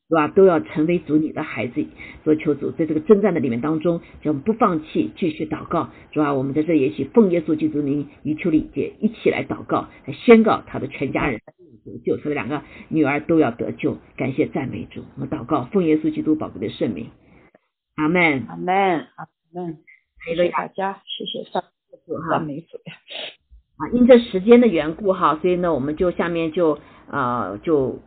[0.10, 0.28] 是吧？
[0.30, 1.86] 都要成为主你的孩子。
[2.24, 6.34] 所以求主在这个征战的里面当中，叫我们不放弃，继续祷告，是吧？
[6.34, 11.40] 我们在这也一起奉耶稣基督名与秋丽姐一起来祷告，来宣告她的全家人
[11.86, 13.98] 得救，她的两个女儿都要得救。
[14.18, 17.10] 感谢赞美主，我们祷告奉耶稣基督宝贵的圣名，
[17.96, 18.46] 阿门。
[18.48, 19.78] 阿门，阿门，
[20.26, 21.64] 谢谢哈利路亚大家，谢谢赞
[22.06, 22.44] 主哈。
[23.78, 26.78] 啊，因这时间的缘故哈，所以呢，我们就下面就
[27.10, 28.00] 呃就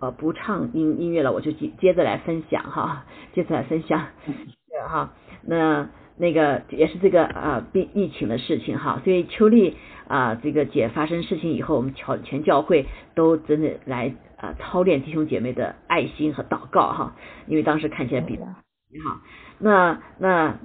[0.00, 5.12] 呃不唱音音乐了，我就接接着来分享哈，接着来分享，对哈，
[5.42, 9.76] 那那个也是这个啊疫疫情的事情哈，所以秋丽
[10.08, 17.16] 啊、这个姐发生事情以后，我们全全教会都真的来啊、操练弟兄姐妹的爱心和祷告哈，
[17.46, 18.44] 因为当时看起来比较。
[18.44, 19.20] 好，
[19.58, 20.58] 那那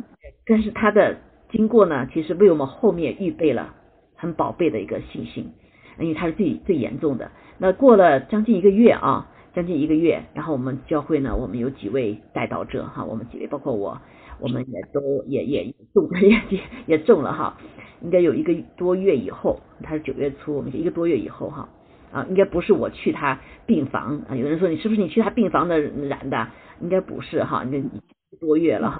[0.47, 1.17] 但是他的
[1.49, 3.73] 经过呢，其实为我们后面预备了
[4.15, 5.51] 很宝贝的一个信心，
[5.99, 7.31] 因为它是最最严重的。
[7.57, 13.99] 那过了将近一个月啊，将近一个月，然后我们教会呢，我们有几位带导者哈，我们几位包括我，
[14.39, 17.57] 我们也都也也也中也也 也中了哈，
[18.01, 21.69] 应该有一个多月以后，他是九月初，我们一个多月以后哈。
[22.09, 24.35] 啊，应该不是我去他病房啊。
[24.35, 26.47] 有人说你是不是你去他病房的染的？
[26.79, 28.99] 应该不是哈，那一个多月了哈。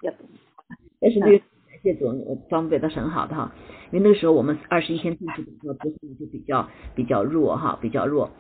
[1.00, 1.44] 但是这个
[1.88, 3.54] 感谢主，我装备的很好的哈。
[3.92, 8.32] 因为那个时候我们二十一天进去的时候，不是就比较比较弱哈，比较弱。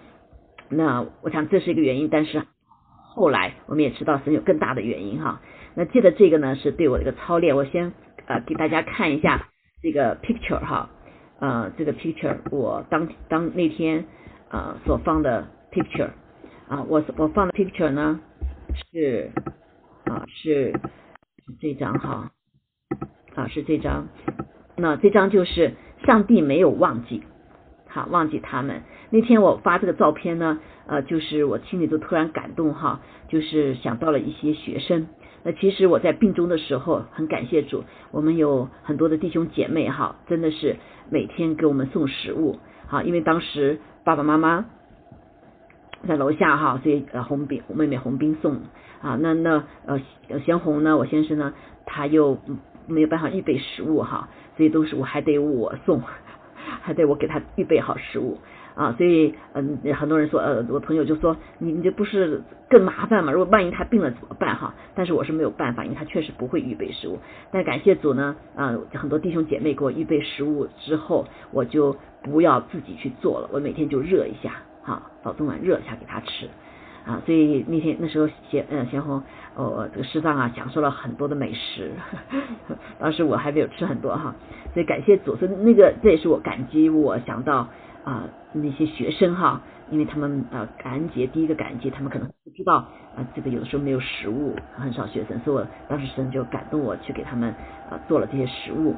[0.70, 2.44] 那我想这是一个原因，但是
[3.16, 5.42] 后来我们也知道是有更大的原因哈。
[5.76, 7.56] 那借着这个呢，是对我的一个操练。
[7.56, 7.94] 我先
[8.26, 9.48] 呃给大家看一下
[9.82, 10.90] 这个 picture 哈，
[11.40, 14.06] 呃这个 picture 我当当那天
[14.50, 16.10] 呃所放的 picture
[16.68, 18.20] 啊，我我放的 picture 呢
[18.92, 19.32] 是
[20.04, 20.74] 啊是
[21.46, 22.32] 是这张哈
[23.38, 24.08] 啊是这张，
[24.76, 25.74] 那这张就是
[26.06, 27.22] 上帝没有忘记，
[27.88, 28.82] 好忘记他们。
[29.12, 35.08] 那天我发这个照片呢，呃，就是我心里都突然感动哈，就是想到了一些学生。
[35.44, 40.76] 那其实我在病中的时候，很感谢主，我们有很多的弟兄姐妹哈，真的是
[41.12, 42.58] 每天给我们送食物，
[42.88, 44.66] 好，因为当时爸爸妈妈
[46.08, 48.56] 在楼下哈，所以呃红饼我妹妹红冰送
[49.02, 50.02] 啊，那那呃
[50.44, 51.54] 贤红呢，我先生呢，
[51.86, 52.38] 他又
[52.88, 56.02] 没有办法预备食物哈，所以都是我还得我送，
[56.82, 58.38] 还得我给他预备好食物
[58.76, 63.32] 啊，所以嗯，很多人说呃，我朋友就说你你这不是更麻烦吗？
[63.32, 64.74] 如果万一他病了怎么办哈？
[64.96, 67.18] 但是我是没有办法，因为他确实不会预备食物。
[67.52, 76.48] 但感谢主呢，啊，很多弟兄姐妹给我预备食物之后，我就不要自己去做了，我每天就热一下，哈，早中晚热一下给他吃。
[77.08, 79.24] 啊，所以那天那时候贤嗯贤红
[79.56, 81.92] 哦这个师长啊享受了很多的美食，
[83.00, 84.36] 当时我还没有吃很多哈，
[84.74, 87.70] 所以感谢祖孙那个这也是我感激我想到
[88.04, 92.76] 啊那些学生哈，因为他们呃感恩节第一个感恩节他们可能不知道
[93.16, 97.56] 啊这个有的时候没有食物，很少学生，所以我当时神就感动我去给他们
[97.90, 98.94] 啊做了这些食物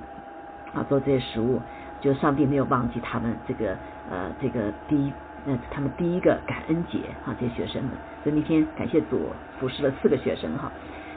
[0.74, 1.62] 啊做这些食物，
[2.02, 3.78] 就上帝没有忘记他们这个
[4.10, 5.14] 呃这个第一。
[5.46, 7.92] 那他们第一个感恩节哈，这些学生们，
[8.24, 9.30] 所以那天感谢主
[9.60, 10.72] 服侍了四个学生哈，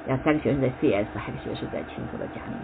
[0.06, 2.62] 然后三个学生在 CS，还有个学生在青头的家里面。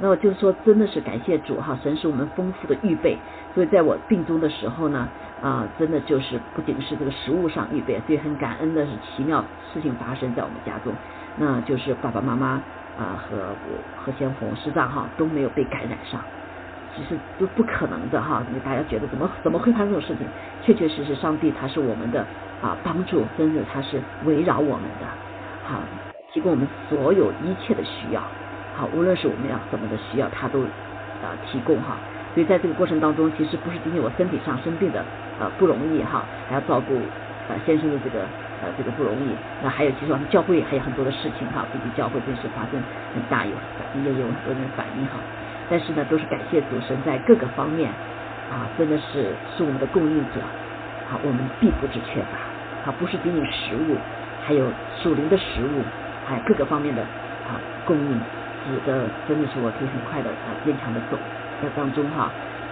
[0.00, 3.16] 那我就是说，真的是感谢主哈，神是我们丰富的预备。
[3.54, 5.06] 所以在我病中的时候呢，
[5.42, 10.92] 啊，真的就是不仅是这个食物上预备，所以很感恩的是奇妙事情发生在我们家中，
[11.36, 12.62] 那就是爸爸妈妈
[12.98, 16.20] 啊和我和先红师长哈都没有被感染上。
[16.94, 20.26] 其实都不可能的哈，因为大家觉得怎么怎么会发生这种事情？
[20.64, 22.24] 确确实实，上帝他是我们的
[22.60, 25.06] 啊帮助，真的他是围绕我们的，
[25.64, 25.80] 好
[26.32, 28.22] 提供我们所有一切的需要，
[28.74, 30.60] 好无论是我们要什么的需要，他都
[31.20, 31.96] 啊提供哈。
[32.34, 35.04] 所以在这个过程当中，其实不是仅仅我身体上生病的
[35.38, 36.94] 呃不容易哈，还要照顾
[37.48, 38.20] 呃先生的这个
[38.62, 39.36] 呃这个不容易。
[39.62, 42.80] 那还有其实我们教会还有很多的事情哈，毕竟教会真是发生
[43.12, 43.52] 很大有
[44.04, 45.18] 也有很多人反应哈。
[45.68, 47.92] 但是呢，都是感谢主神在各个方面
[48.52, 50.44] 啊，真的是是我们的供应者，
[51.08, 52.36] 好，我们必不致缺乏，
[52.84, 53.96] 啊，不是仅仅食物，
[54.44, 54.66] 还有
[55.02, 55.80] 属灵的食物，
[56.28, 57.00] 还有各个方面的
[57.48, 57.56] 啊
[57.86, 58.20] 供应，
[58.68, 61.16] 使得真的是我可以很快的啊坚强的走
[61.62, 62.28] 在当中哈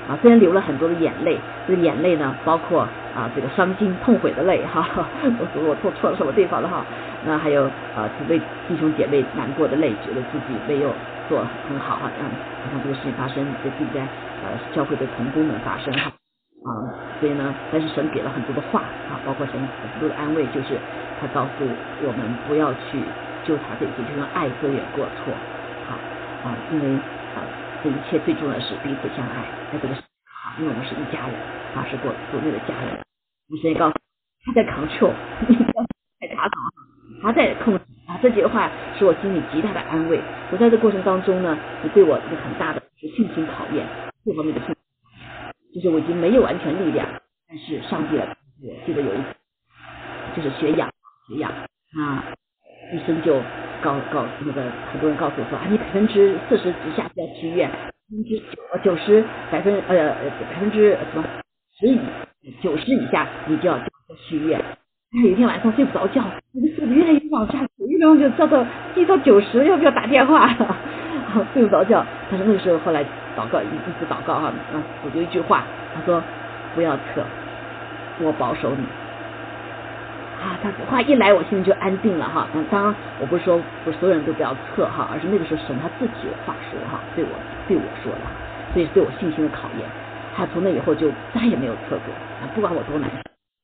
[0.06, 2.82] 啊，虽然流了很多的眼泪，这眼泪呢，包括
[3.16, 4.86] 啊这个伤心痛悔的泪哈，
[5.40, 6.84] 我说我做错了什么地方了哈，
[7.24, 7.64] 那还有
[7.96, 8.38] 啊为
[8.68, 10.92] 弟兄姐妹难过的泪，觉得自己没有。
[11.30, 11.38] 做
[11.68, 12.26] 很好哈，让
[12.72, 14.04] 让这个事情发生在自己在
[14.42, 16.12] 呃教会的同工们发生哈
[16.64, 16.70] 啊，
[17.20, 20.78] 所以呢，但是神给了很多的话啊，包括神很多的安慰，就是
[21.20, 21.64] 他告诉
[22.02, 23.00] 我们不要去
[23.44, 25.32] 纠缠这些，就用爱遮掩过错，
[25.88, 25.96] 好
[26.44, 26.96] 啊，因为
[27.34, 27.40] 啊
[27.82, 31.34] 这一切最重要的是彼此相爱，在这个好，因为我们是一家人
[31.74, 33.00] 啊，是过所谓的家人，
[33.60, 33.96] 神也告诉
[34.44, 35.12] 他在扛球，
[36.20, 36.56] 在打扫，
[37.22, 37.80] 他在控制。
[38.10, 38.68] 啊，这句话
[38.98, 40.20] 使我心里极大的安慰。
[40.50, 43.86] 我在这过程当中呢，你对我一个很大的信心考验，
[44.24, 44.74] 各方面的信，
[45.74, 47.06] 就是我已经没有完全力量，
[47.48, 49.24] 但是上帝了我记得有一次，
[50.36, 50.90] 就是学氧，
[51.28, 52.24] 学氧啊，
[52.92, 53.40] 医生就
[53.82, 57.78] 告告那个很多人告诉我说啊，你百分之四十以下就要去医院，百
[58.10, 60.14] 分之九九十百分呃
[60.52, 61.24] 百分之什么
[61.78, 61.98] 十以
[62.60, 63.78] 九十以下你就要
[64.28, 64.60] 去医院。
[65.24, 66.22] 有一天晚上睡不着觉，
[66.52, 68.64] 那个速度越来越往下，一分钟就叫到
[68.94, 70.48] 低到九十，要不要打电话？
[71.52, 72.04] 睡不着觉。
[72.30, 73.04] 但是那个时候后来
[73.40, 75.64] 祷告一一直祷告哈，啊，我就一句话，
[75.94, 76.22] 他说
[76.74, 77.24] 不要撤，
[78.20, 78.84] 我保守你。
[80.44, 82.46] 啊，他话一来，我心里就安定了哈。
[82.70, 87.30] 当然我不是说不是所有人都不要测哈，而是那个时候神他自己有话说哈，对我
[87.66, 88.24] 对我说的，
[88.74, 89.88] 所以对我信心的考验。
[90.36, 93.16] 他从那以后就再也没有测过啊，不管我多难受。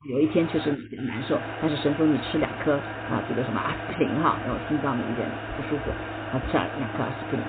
[0.09, 2.75] 有一天确实比较难受，但是神说你吃两颗
[3.13, 5.27] 啊，这个什么阿司匹林哈，然后心脏有一点
[5.57, 5.91] 不舒服，
[6.33, 7.45] 啊吃了两颗阿司匹林，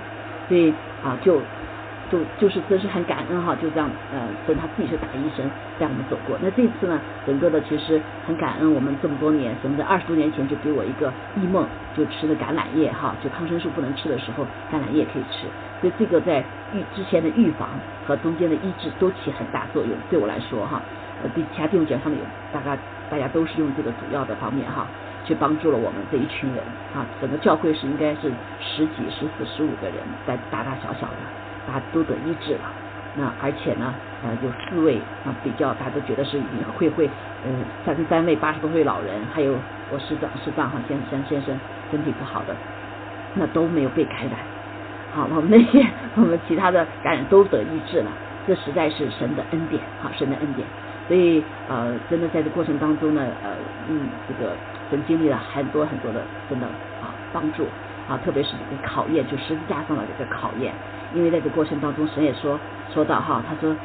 [0.48, 0.74] 所以
[1.04, 1.42] 啊就
[2.12, 6.38] 就就是真是很感恩哈，就这样呃，神他自己是打医生带我们走过。
[6.42, 11.66] 那这次呢，整个的其实很感恩，我们这么多年，神在二十多年前就给我一个异梦，
[11.96, 15.48] 就吃的橄榄叶哈，就抗生素不能吃的时候，橄榄叶可以吃，
[15.82, 16.44] 所以这个在
[16.74, 17.70] 预之前的预防
[18.06, 20.82] 和中间的医治都起很大作用，对我来说哈。
[21.24, 22.22] 呃，对其他弟兄姐妹上面，
[22.54, 22.78] 大概
[23.10, 24.86] 大家都是用这个主要的方面哈，
[25.26, 26.64] 去帮助了我们这一群人
[26.94, 27.02] 啊。
[27.20, 28.32] 整个教会是应该是
[28.62, 29.98] 十几、十四、十五个人，
[30.28, 31.18] 在大大小小的，
[31.68, 32.62] 大家都得医治了。
[33.20, 36.40] 那而且呢，呃，有四位啊，比较大家都觉得是
[36.78, 37.10] 会会，
[37.46, 39.54] 嗯，三三位八十多岁老人，还有
[39.92, 42.56] 我师长师长哈先先先生身体不好的，
[43.34, 44.34] 那都没有被感染。
[45.14, 45.84] 好，我们那些
[46.16, 48.12] 我们其他的感染都得医治了，
[48.46, 50.68] 这实在是神的恩典，好，神的恩典。
[51.08, 53.50] 所以呃，真的在这过程当中呢，呃，
[53.90, 54.52] 嗯，这个
[54.92, 57.66] 神经历了很多很多的真的啊帮助
[58.08, 60.74] 啊，特别是这个考验，就十字架上的这个考验。
[61.14, 62.60] 因为在这过程当中，神也说
[62.94, 63.76] 说到哈，他说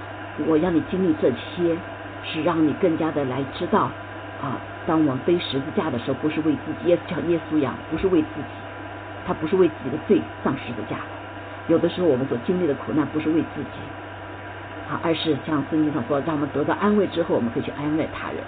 [0.47, 1.77] 我让你经历这些，
[2.25, 3.91] 是让你更加的来知道
[4.41, 8.49] 啊，当我们背十字架的时候，不是为自己，耶稣像耶稣一样，不是为自己，
[9.27, 10.97] 他不是为自己的罪上十字架。
[11.69, 13.69] 有的时候我们所经历的苦难，不是为自己。
[14.91, 18.39] 啊，而是像圣经上说，让我们得到安慰之后，我们可以去安慰他人。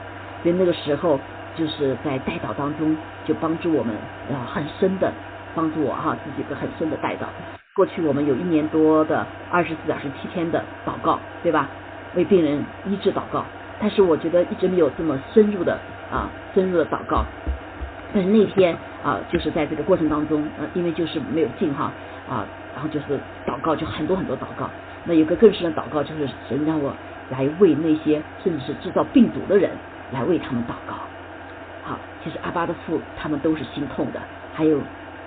[0.42, 1.18] 所以那个时候
[1.56, 2.94] 就是在带导当中，
[3.24, 3.94] 就帮助我们
[4.30, 5.12] 啊很深的
[5.54, 7.26] 帮助我哈自己一个很深的带导。
[7.74, 11.68] 过去我们有一年多的二十四小时七天的祷告，对吧？
[12.14, 13.44] 为病人医治祷告，
[13.80, 15.76] 但是我觉得一直没有这么深入的
[16.10, 17.24] 啊深入的祷告。
[18.12, 21.90] 但是那天啊，就是在这个过程当中，呃，因为就是没有进哈
[22.30, 24.70] 啊，然后就是祷告，就很多很多祷告。
[25.04, 26.94] 那有个更深的祷告，就是神让我
[27.30, 29.72] 来为那些甚至是制造病毒的人
[30.12, 30.94] 来为他们祷告。
[31.82, 34.20] 好，其实阿巴的父他们都是心痛的，
[34.54, 34.78] 还有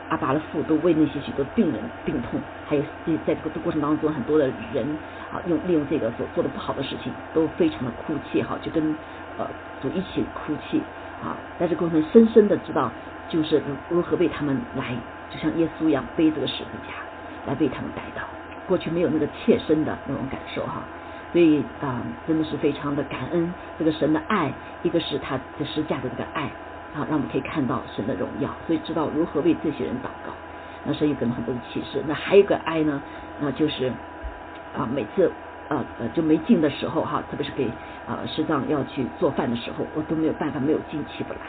[0.10, 2.82] 阿巴的父都为那些许多病人病痛，还有
[3.26, 4.86] 在这个过程当中很多的人
[5.32, 8.96] 啊，用利用这个所做的不好的事情，都非常的哭泣哈，就跟
[9.38, 9.48] 呃
[9.82, 10.82] 主一起哭泣。
[11.18, 12.92] 啊，在这过程深深的知道，
[13.28, 13.60] 就是
[13.90, 14.96] 如何为他们来，
[15.32, 16.94] 就像耶稣一样背这个十字架
[17.48, 18.22] 来为他们带到。
[18.68, 20.84] 过去没有那个切身的那种感受哈，
[21.34, 24.54] 所以啊，真的是非常的感恩这个神的爱，
[24.84, 26.52] 一个是他的十字架的这个爱
[26.94, 30.34] 啊，让我们可以看到神的荣耀，所以知道如何为这些人祷告。
[30.86, 32.04] 那神有给我们很多的启示。
[32.08, 33.02] 那还有一个爱呢，
[33.40, 33.92] 那就是
[34.76, 35.32] 啊，每次。
[35.70, 37.66] 呃呃，就没劲的时候哈，特别是给
[38.08, 41.40] 啊师长要去做饭的时候，我都没有办法，没有劲起不来。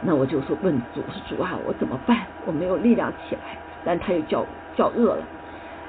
[0.00, 2.22] 那我就说问主，我说主啊，我怎么办？
[2.46, 5.22] 我没有力量起来，但他又叫叫饿了。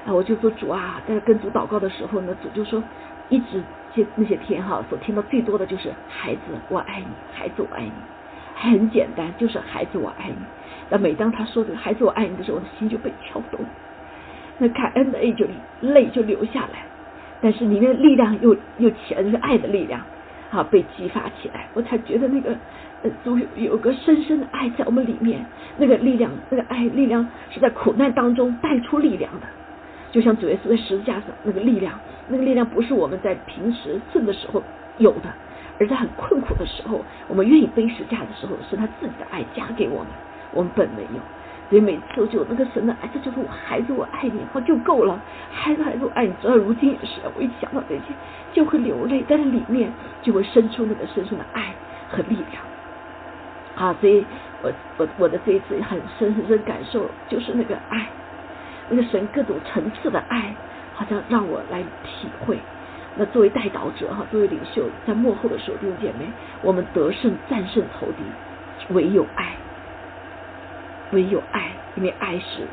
[0.04, 2.82] 啊，我就说主啊，在跟主祷告的时候呢，主就说，
[3.30, 3.62] 一直
[3.94, 7.92] 这那些天哈，所听到最多的就是孩子我爱你，孩子我爱你，
[8.54, 10.36] 很简单，就是孩子我爱你。
[10.90, 13.60] 那每当他说这个孩子我爱你的时候，我的心就被敲动，
[14.58, 15.46] 那感恩的泪就
[15.80, 16.84] 泪就流下来。
[17.40, 20.00] 但是里面力量又又起来，就是爱的力量，
[20.50, 22.54] 啊，被激发起来，我才觉得那个
[23.02, 25.44] 呃，主有有个深深的爱在我们里面，
[25.76, 29.46] 那个力量，那个爱力量是在苦难当中带出力量的，
[30.12, 31.98] 就像主耶稣在十字架上那个力量，
[32.28, 34.62] 那个力量不是我们在平时顺的时候
[34.98, 35.32] 有的，
[35.78, 40.06] 而在很困苦的时候，我们愿意背十架的时候，是他自己的爱加给我们，
[40.52, 41.20] 我们本没有。
[41.70, 45.18] 所以每次我就那个神的爱，这就是我孩子，我爱你，我就够了。
[45.50, 46.32] 孩子，孩子，我爱你。
[46.42, 48.02] 直到如今也是，我一想到这些
[48.52, 49.90] 就会流泪，但是里面
[50.20, 51.72] 就会生出那个深深的爱
[52.10, 52.62] 和力量。
[53.74, 54.22] 啊，所以
[54.62, 58.06] 我我我的这一次很深很深感受就是那个爱，
[58.90, 60.54] 那个神各种层次的爱，
[60.92, 62.58] 好像让我来体会。
[63.14, 66.26] 那作为代祷者哈，作为领袖，在幕后的时候，弟兄姐妹，
[66.62, 68.24] 我们得胜战胜仇敌，
[68.94, 69.52] 唯有爱。
[71.12, 72.66] 唯有爱，因为爱是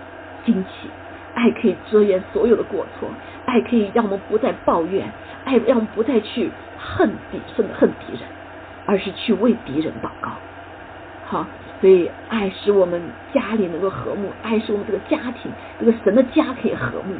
[0.45, 0.90] 惊奇，
[1.36, 3.10] 爱可以遮掩所有的过错，
[3.45, 5.11] 爱可以让我们不再抱怨，
[5.44, 8.22] 爱让我们不再去恨敌，甚至恨敌人，
[8.86, 10.32] 而是去为敌人祷告。
[11.26, 11.45] 好，
[11.82, 13.02] 所以爱使我们
[13.34, 17.16] 家里能够和睦，爱使我们这个家庭，这个神的家可以和睦。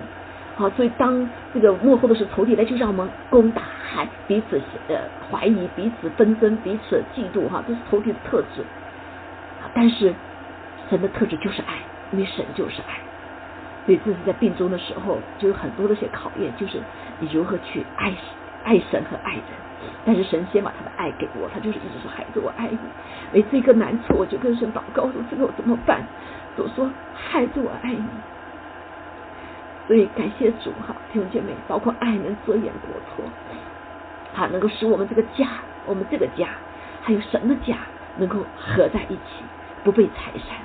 [0.60, 4.96] 好，所以当这个幕后的是仇敌来，就让我们攻打，害彼此呃
[5.32, 8.64] 怀疑，彼此纷争，彼此嫉妒，哈，这是仇敌的特质。
[9.74, 10.14] 但是。
[10.90, 11.76] 神的特质就是爱，
[12.12, 12.98] 因为神就是爱，
[13.86, 16.80] 所以这是在病中的时候就有很多的一些考验，就是
[17.20, 18.12] 你如何去爱
[18.64, 19.44] 爱神和爱人。
[20.04, 22.80] 但是神先把他的爱给我，他就是一直说孩子我爱你。
[23.32, 26.02] 每次一个难处，我就跟神祷告说这个我怎么办？
[26.58, 28.04] 我说孩子我爱你。
[29.90, 33.26] 所以感谢主哈，弟兄姐妹，包括爱能遮掩过错，
[34.36, 35.48] 哈，能够使我们这个家，
[35.88, 36.48] 我们这个家，
[37.02, 37.76] 还有神的家，
[38.18, 39.44] 能够合在一起，
[39.84, 40.58] 不被拆散。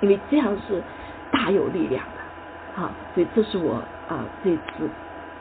[0.00, 0.82] 因为这样是
[1.30, 3.76] 大有力量的，啊，所以这是我
[4.08, 4.90] 啊这次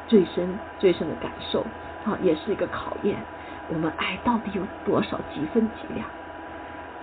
[0.07, 0.47] 最深
[0.77, 1.65] 最深的感受，
[2.05, 3.17] 啊，也是一个考验。
[3.69, 6.05] 我们爱到底有多少几分几两？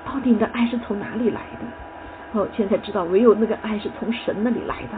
[0.05, 2.39] 到底你的爱是从哪里来的？
[2.39, 4.97] 哦，现在知道，唯有那个爱是从神那里来的，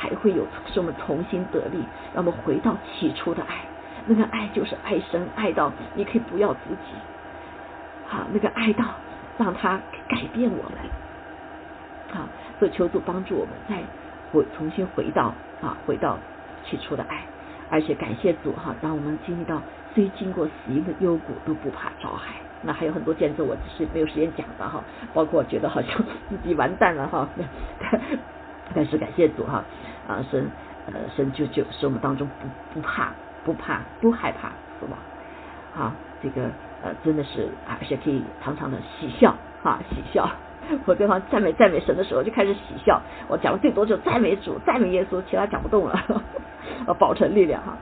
[0.00, 3.56] 才会有使我们重新得力，让我们回到起初的爱。
[4.06, 6.94] 那个爱就是爱神，爱到你可以不要自己，
[8.08, 8.84] 好，那个爱到
[9.36, 9.78] 让他
[10.08, 12.18] 改变我们。
[12.18, 12.26] 啊，
[12.58, 13.76] 所以求主帮助我们再
[14.32, 16.18] 回重新回到啊，回到
[16.64, 17.22] 起初的爱，
[17.68, 19.60] 而且感谢主哈，让我们经历到
[19.94, 22.34] 虽经过死荫的幽谷都不怕遭害。
[22.62, 24.82] 那还有很多见证，我只是没有时间讲的哈，
[25.14, 25.96] 包括觉得好像
[26.28, 27.28] 自己完蛋了哈，
[28.74, 29.64] 但是感谢主哈，
[30.08, 30.50] 啊神
[30.86, 33.10] 呃神就就使我们当中不不怕
[33.44, 34.48] 不怕不害怕
[34.78, 34.98] 死亡，
[35.76, 36.42] 啊这个
[36.82, 40.28] 呃真的是而且可以常常的喜笑哈喜笑。
[40.86, 45.98] 我对方赞美赞美神的时候就开始喜笑，我讲的最多就赞美主、赞美耶稣，其他讲不动了，
[46.98, 47.76] 保存力量哈。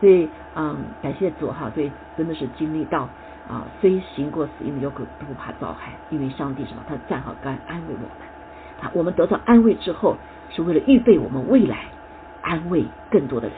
[0.00, 3.02] 所以嗯，感谢主哈，所以真的是经历到
[3.48, 8.08] 啊，虽行过死荫的幽谷不怕遭害，因为上帝什么，他站好干安慰我们。
[8.80, 10.16] 啊，我们得到安慰之后，
[10.54, 11.86] 是为了预备我们未来
[12.42, 13.56] 安慰更多的人。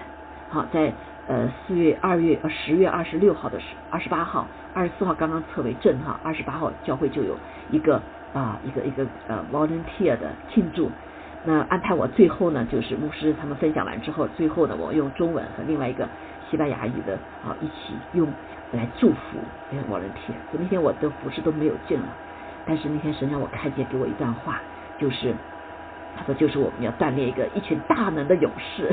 [0.50, 0.92] 好，在
[1.26, 7.36] 呃四月二月呃十月二十六号的时二十八号二十四号刚刚测为正哈，二十八号教会就有
[7.70, 8.00] 一个
[8.32, 10.90] 啊一个一个呃 volunteer 的庆祝。
[11.46, 16.08] 那安排我最后呢，就是牧师他们分享完之后，最后呢，我用中文和另外一个
[16.48, 17.14] 西班牙语的
[17.44, 18.26] 啊一起用
[18.72, 19.38] 来祝福
[19.70, 20.36] 那个 volunteer。
[20.50, 22.06] 所以那天我的服饰都没有进了，
[22.64, 24.60] 但是那天神让我看见给我一段话，
[24.98, 25.34] 就是
[26.16, 28.90] 他说就是我们要锻炼一个一群大能的勇士，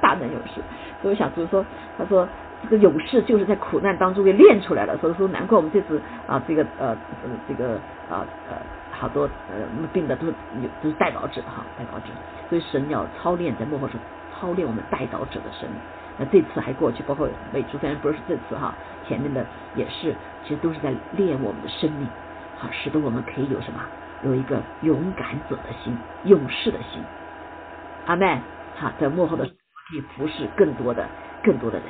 [0.00, 0.60] 大能勇士。
[1.02, 1.64] 所以我想就是说，
[1.98, 2.28] 他说
[2.62, 4.96] 这个勇士就是在苦难当中给练出来了。
[4.98, 7.74] 所以说难怪我们这次啊这个呃呃这个
[8.10, 8.56] 啊呃。
[8.98, 9.60] 好多呃
[9.92, 10.32] 病的都有
[10.82, 12.06] 都是带导者哈，带导者，
[12.48, 13.92] 所以神要操练在幕后时
[14.32, 15.78] 操练我们带导者的生命。
[16.16, 18.74] 那这次还过去，包括美珠，虽然不是这次哈，
[19.06, 20.14] 前面的也是，
[20.44, 22.08] 其实都是在练我们的生命，
[22.56, 23.80] 好，使得我们可以有什么，
[24.24, 27.02] 有一个勇敢者的心，勇士的心。
[28.06, 28.40] 阿门，
[28.76, 31.06] 好，在幕后的可以服侍更多的
[31.42, 31.88] 更多的人。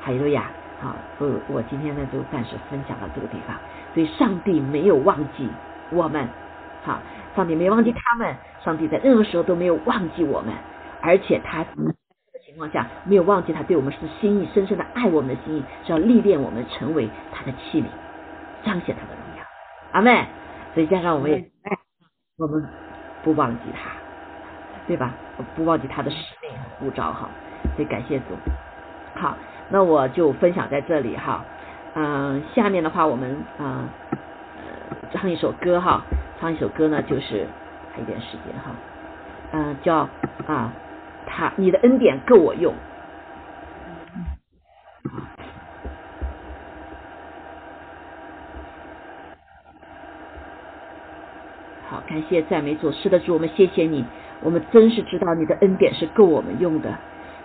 [0.00, 0.50] 还有呀，
[0.80, 3.56] 好，我我今天呢就暂时分享到这个地方。
[3.94, 5.48] 所以上帝没有忘记。
[5.90, 6.26] 我们，
[6.82, 6.98] 好，
[7.36, 8.34] 上帝没忘记他们，
[8.64, 10.52] 上帝在任何时候都没有忘记我们，
[11.00, 11.68] 而且他的
[12.44, 17.86] 情况下没有忘记他对我们是心意，深深的爱我们的心意，是要历练我们成为他的器皿，
[18.64, 19.44] 彰显他的荣耀。
[19.92, 20.26] 阿妹，
[20.74, 21.50] 所以加上我们也，
[22.36, 22.68] 我们
[23.22, 23.90] 不忘记他，
[24.86, 25.14] 对吧？
[25.54, 27.28] 不忘记他的使命和护照哈。
[27.76, 28.24] 所以感谢主。
[29.14, 29.36] 好，
[29.70, 31.44] 那我就分享在这里哈。
[31.94, 33.88] 嗯，下面的话我们啊。
[35.12, 36.02] 唱一首歌哈，
[36.40, 37.46] 唱一首歌呢，就是
[37.92, 38.72] 还有点时间哈，
[39.52, 40.08] 嗯，叫
[40.48, 40.72] 啊，
[41.24, 42.74] 他你的恩典够我用。
[51.88, 54.04] 好，感谢赞美主，是的主，我们谢谢你，
[54.40, 56.96] 我们真是知道你的恩典是够我们用的，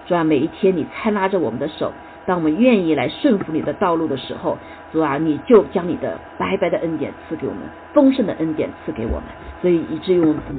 [0.05, 1.91] 主啊，每一天你才拉着我们的手。
[2.27, 4.59] 当我们愿意来顺服你的道路的时候，
[4.91, 7.63] 主啊，你就将你的白白的恩典赐给我们，
[7.95, 9.23] 丰盛的恩典赐给我们，
[9.59, 10.53] 所以以至于我们地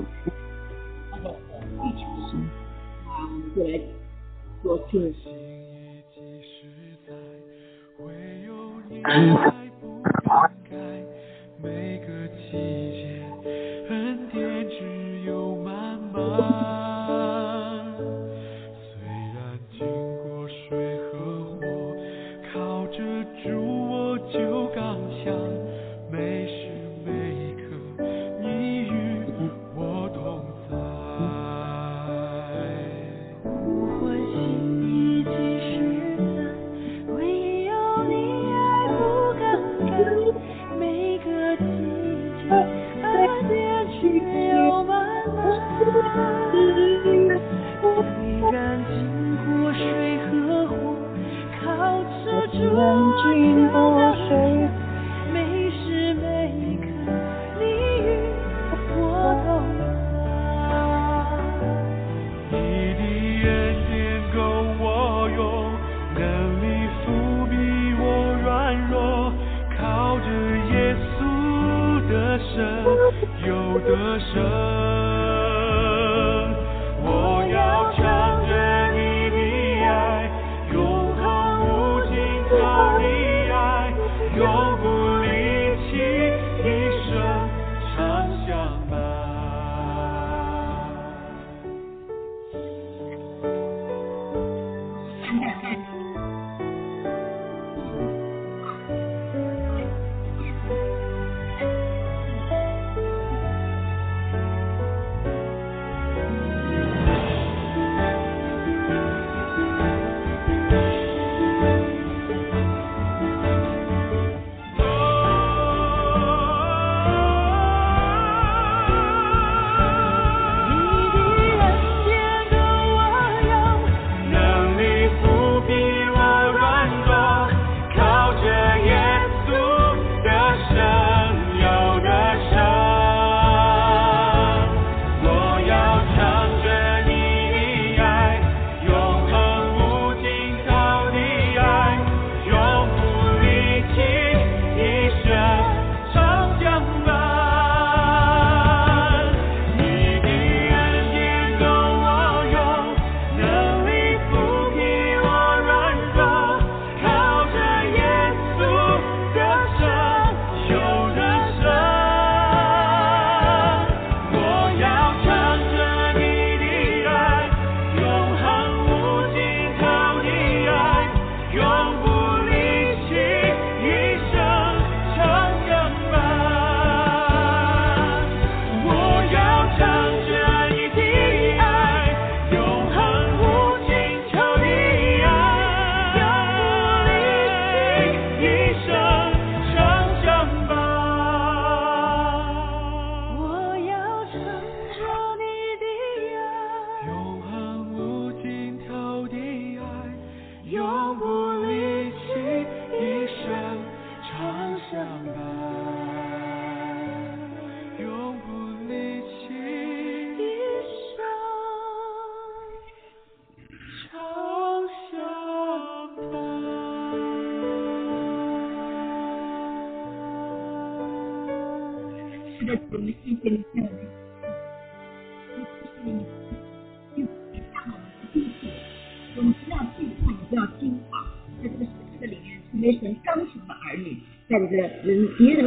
[1.93, 2.41] 球心
[3.07, 3.79] 啊，我们就来
[4.61, 4.99] 做出。
[9.03, 9.23] 能
[11.63, 12.11] 力不
[12.51, 13.20] 比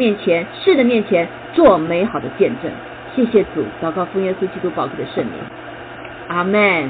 [0.03, 2.69] 面前、世的面前做美好的见证。
[3.15, 5.33] 谢谢主，祷告奉耶稣基督宝贵的圣名，
[6.27, 6.89] 阿门，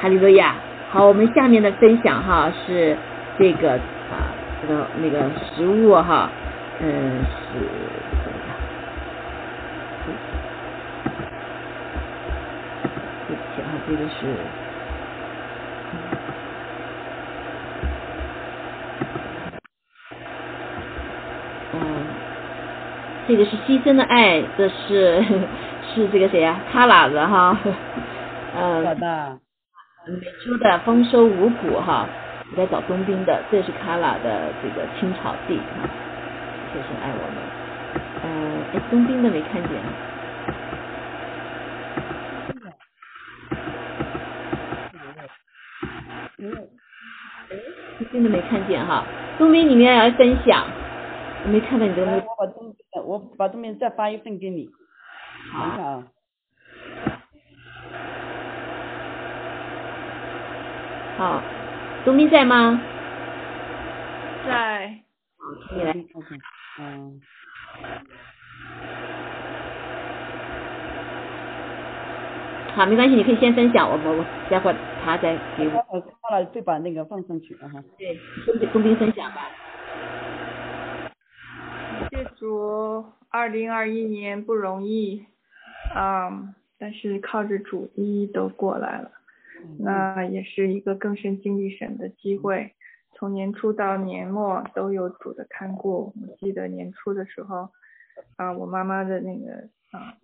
[0.00, 0.56] 哈利路亚。
[0.90, 2.96] 好，我们下面的分享哈是
[3.38, 6.28] 这个啊这个那个食物哈，
[6.80, 7.60] 嗯是
[8.10, 8.36] 这个，
[13.28, 14.26] 对不起哈，这个是。
[21.70, 21.80] 嗯，
[23.28, 25.22] 这个是牺牲的爱，这是
[25.94, 26.58] 是这个谁呀？
[26.72, 27.58] 卡拉的哈，
[28.56, 28.86] 嗯。
[28.86, 29.38] 好的。
[30.06, 32.08] 美珠的丰收五谷哈，
[32.50, 35.86] 我在找冬兵的，这是卡拉的这个青草地哈，
[36.72, 37.36] 谢谢爱我们。
[38.24, 39.70] 嗯，哎，冬兵的没看见。
[47.98, 49.04] 冬兵的没看见哈，
[49.36, 50.64] 冬兵你们要分享，
[51.44, 52.26] 我没看到你的那个。
[52.26, 54.68] 我把东兵，我把东兵再发一份给你。
[55.52, 55.60] 好。
[55.60, 56.04] 啊。
[61.16, 61.42] 好，
[62.04, 62.80] 东兵在吗？
[64.46, 64.98] 在。
[65.74, 65.92] 你来。
[66.80, 67.20] 嗯。
[72.74, 75.84] 好，没关系，你可以先分享，我我我待会儿他再给我。
[75.90, 77.82] 我发了，再把那个放上去啊哈。
[77.98, 78.16] 对，
[78.46, 79.48] 先给冬兵分享吧。
[82.10, 85.24] 谢主，二零二一年不容易，
[85.96, 89.10] 嗯，但是靠着主一都过来了。
[89.78, 92.72] 那也是一个更深经历神的机会。
[93.14, 96.12] 从年初到年末都有主的看顾。
[96.22, 97.68] 我记得年初的时候，
[98.36, 100.14] 啊，我妈妈的那个啊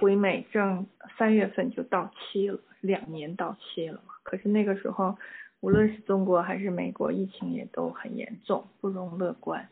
[0.00, 4.00] 回美证三月份就到期了，两年到期了。
[4.24, 5.16] 可是那个时候，
[5.60, 9.68] 无论是中国还是美国，疫情也都很严重，不容乐观。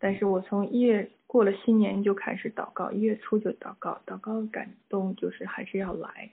[0.00, 6.32] 但是我从一月过了新年就开始祷告，一月初就祷告，祷告感动就是还是要来。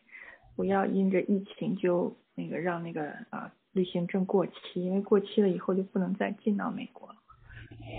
[0.56, 7.16] 不要因着疫情就那个让那个啊旅行证过期，因为过期了以后就不能再进到美国了。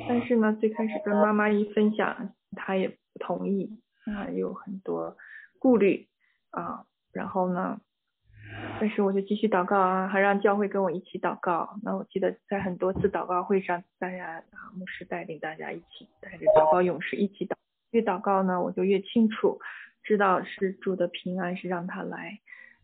[0.09, 5.17] 但是呢，最开始跟妈妈一分享，她也不同意，啊有很多
[5.61, 6.09] 顾虑
[6.51, 6.85] 啊。
[7.13, 7.81] 然后呢，
[8.81, 11.79] 但是我就继续祷告啊，还让教会跟我一起祷告。
[11.83, 17.55] 那我记得在很多次祷告会上，大家啊牧师带领大家一起带着祷告勇士一起祷，
[17.91, 19.59] 越祷告呢，我就越清楚。
[20.05, 22.39] 知道是主的平安是让他来，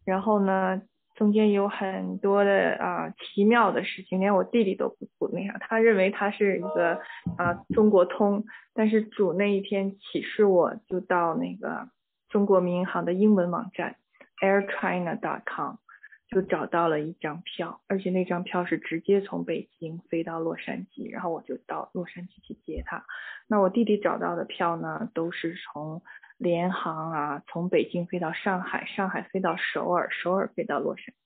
[0.04, 0.82] 然后呢，
[1.14, 7.00] 中间有很多的啊奇妙的事情，连我弟弟都不不那啥，他认为他是一个
[7.38, 8.44] 啊中国通，
[8.74, 11.88] 但是主那一天启示我就到那个
[12.28, 13.96] 中国民航的英文网站
[14.42, 15.76] airchina.com
[16.34, 23.06] 就找到了一张票，而且那张票是直接从北京飞到洛杉矶，然后我就到洛杉矶去接他。
[23.48, 26.02] 那我弟弟找到的票呢，都是从。
[26.36, 31.16] 联航啊，从北京飞到上海，上海飞到首尔，首尔飞到洛杉矶。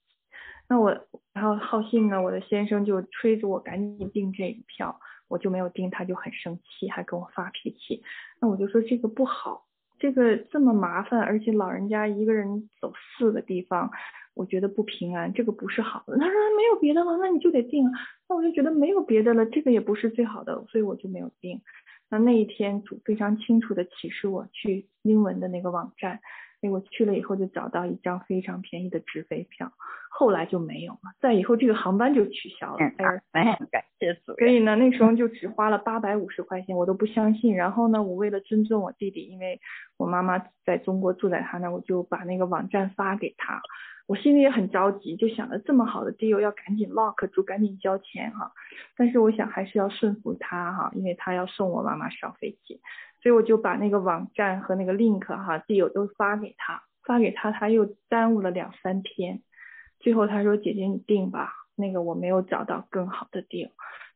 [0.68, 0.90] 那我，
[1.32, 8.02] 然后好信呢，我的先生就催着我赶紧订这个票，我就没有订，他就很生气，还跟我发脾气。
[8.38, 9.64] 那我就说这个不好，
[9.98, 13.90] 这个这么麻烦，而且老人家一个人走四个地方，
[14.38, 16.16] 我觉得不平安，这个不是好的。
[16.16, 17.92] 他说没有别的了，那你就得定啊。
[18.28, 21.60] 那我就觉得没有别的了，这个也不是最好的，所以我就没有定。
[22.08, 26.20] 那那一天主非常清楚的启示我去英文的那个网站，
[26.60, 29.72] 哎，我去了以后就找到一张非常便宜的直飞票，
[30.10, 32.78] 后来就没有了，在以后这个航班就取消了。
[33.32, 34.34] 哎，感谢主。
[34.38, 37.54] 所以呢，那时候就只花了八百五十块钱，我都不相信。
[37.54, 39.60] 然后呢，我为了尊重我弟弟，因为
[39.96, 43.62] 我妈妈在中国住在他那，我就把那个网站发给他。
[44.08, 48.52] 我心里也很着急，就想着这么好的 deal 要赶紧 lock 住，赶紧交钱哈。
[48.96, 52.80] 但是我想还是要顺服他哈，因为他要送我妈妈上飞机，
[53.20, 59.42] 所以我就把那个网站和那个 link 哈 deal 都发给他，发给他他又耽误了两三天，
[59.98, 63.70] 最后他说姐姐你定吧，那个我没有找到更好的 deal，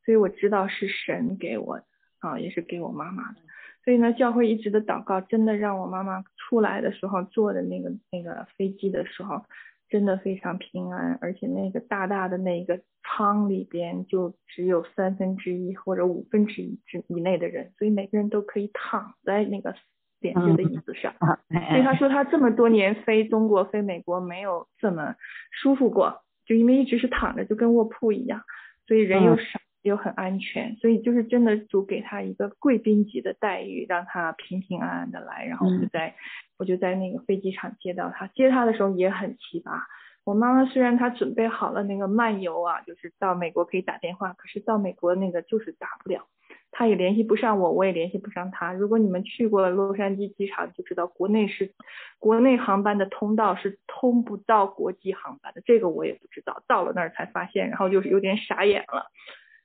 [0.05, 1.85] 所以我知道是神给我的
[2.21, 3.39] 啊，也是给我妈妈的。
[3.85, 9.45] 所以呢，教会一直的祷告真的让我妈妈出来的时候坐的那个那个飞机的时候。
[9.93, 19.75] 真的非常平安，而且那个大大的那个舱里边就只有三分之一或者五分之一之以内的人，所以每个人都可以躺在那个
[20.21, 21.13] 连接的椅子上。
[21.51, 25.15] 所以他说他这么多年飞中国飞美国没有这么
[25.51, 28.41] 舒服过，就因为一直是躺着，就跟卧铺一样，
[28.87, 36.15] 所以人又少，又很安全，所以就是真的主给他一个贵宾级的待遇，让他平平安安的来，然后就在
[36.63, 39.81] 我就在那个飞机场接到他，接他的时候也很奇葩。
[40.23, 46.29] 我妈妈虽然她准备好了那个漫游啊，就是到美国可以打电话，可是到美国那个就是打不了，
[46.71, 48.73] 她也联系不上我，我也联系不上她。
[48.73, 51.73] 如果你们去过洛杉矶机场，就知道国内是
[52.21, 59.07] 国内航班的通道是通不到国际航班的，这个我也不知道，到了那儿才发现，然后就是有点傻眼了。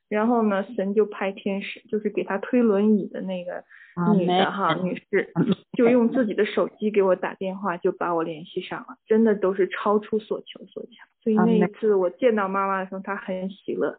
[0.08, 3.62] 然后呢，神就派天使，就是给他推轮椅的那个
[4.14, 5.32] 女的哈女士，
[5.76, 11.06] 就用自己的手机给我打电话，就把我联系上了，真的都是超出所求所想。
[11.22, 13.98] 所以那一次我见到妈妈的时候，她很喜乐，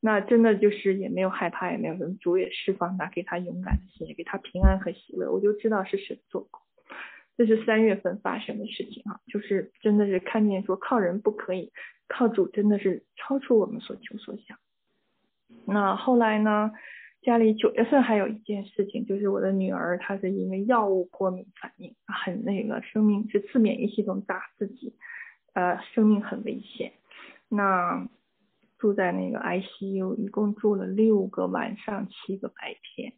[0.00, 6.60] 那真的就是也没有害怕，也没有什么，主也释放她，给她勇敢的心，也给她平安和喜乐，我就知道是神做工。
[7.36, 11.72] 这是三月份发生的事情啊，就是真的是看见说靠人不可以，
[12.08, 14.58] 靠主真的是超出我们所求所想。
[15.66, 16.72] 那后来呢？
[17.26, 24.94] 家里九月份还有一件事情，就是我的女儿她是因为药物过敏反应，很那个生命是自免疫系统打自己，
[25.52, 26.92] 呃，生命很危险。
[27.48, 28.08] 那
[28.78, 33.14] 住在那个 ICU，一共住了六个晚上，七个白天。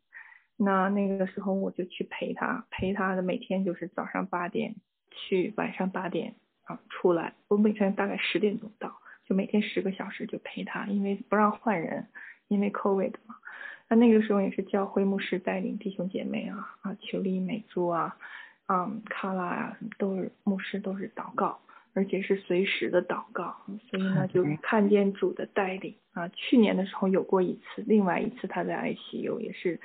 [0.56, 4.76] 那那个时候我就去陪她，陪她的每天就是早上八点
[5.10, 7.34] 去，晚上八点啊出来。
[7.48, 8.90] 我每天大概十点钟到，
[9.26, 12.06] 就每天十个小时就陪她，因为不让换人。
[12.48, 13.34] 因为 COVID 嘛，
[13.88, 18.16] 那那个时候也是教会牧师带领弟兄姐妹啊啊，求丽、美珠啊，
[18.68, 21.58] 嗯，卡拉啊，都是牧师都是祷告，
[21.94, 23.56] 而且是随时的祷告，
[23.90, 26.28] 所以呢就看见主的带领啊。
[26.28, 29.80] 去年的时候有过一次，另外一次他在 ICU 也是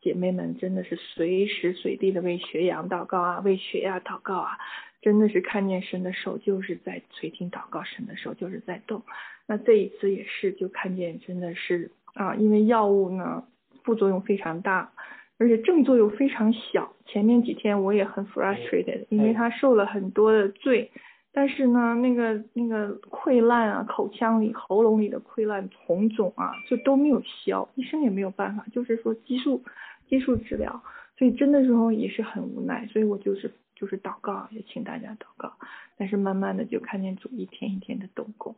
[0.00, 4.58] 姐妹们真的是随时随地的为血氧祷告啊，为血压祷告啊，
[5.00, 9.02] 真的是看见神的手就是在垂听祷告，神的手就是在动。
[9.46, 13.44] 那这一次也是就看见真的是啊，因为药物呢
[13.84, 14.90] 副作用非常大，
[15.38, 16.92] 而且正作用非常小。
[17.04, 20.90] 前面几天我也很 frustrated，因为他受了很多的罪，
[21.32, 29.62] 但是呢那个那个溃烂啊，口腔里、喉咙里的溃烂、红肿啊，就都没有消，医生也没有办法，就是说激素
[30.08, 30.82] 激素治疗，
[31.18, 35.52] 所以真的时候也是很无奈，所以我就是就是祷告，也请大家祷告，
[35.96, 38.56] 但是慢慢的就看见主一天一天的动工。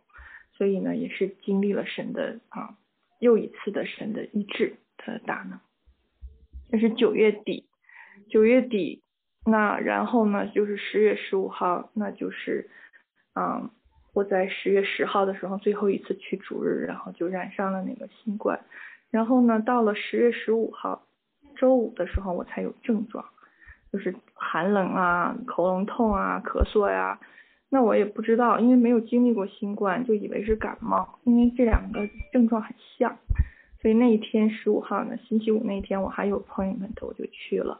[0.54, 2.74] 所以呢，也是经历了神的啊，
[3.18, 5.60] 又一次的神的医治他的大能。
[6.70, 7.66] 这是九月底，
[8.28, 9.02] 九月底，
[9.44, 12.70] 那然后呢，就是十月十五号，那就是
[13.34, 13.70] 嗯，
[14.12, 18.60] 我在十月十号的时候最后一次去主日，然后就染上了那个新冠。
[19.10, 21.06] 然后呢，到了十月十五号
[21.56, 23.24] 周五的时候，我才有症状，
[23.90, 27.18] 就是寒冷啊、喉咙痛啊、咳嗽呀。
[27.70, 33.14] 那我也不知道，因为没有经历过新冠，就以为是感冒，因为这两个症状很像，
[33.82, 37.78] 所以那一天十五号呢，星期五那天我还有朋友们，我就去了，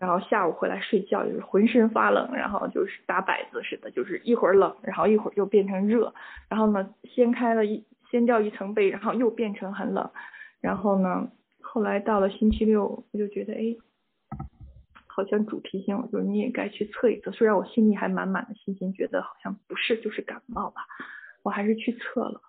[0.00, 6.14] 然后下午回来睡觉就是浑身发冷，然后就是打摆子似的，就是一会儿冷，然后一会儿又变成热，
[6.48, 10.10] 然后呢掀开了一掀掉一层被，然后又变成很冷，
[10.62, 11.28] 然后呢
[11.60, 13.76] 后来到了星期六，我就觉得哎。
[15.14, 17.30] 好像主题性我，就是你也该去测一测。
[17.30, 20.82] 虽然我心里还满满的信心，觉得好像不是，就是感冒吧，
[21.42, 22.40] 我还是去测了。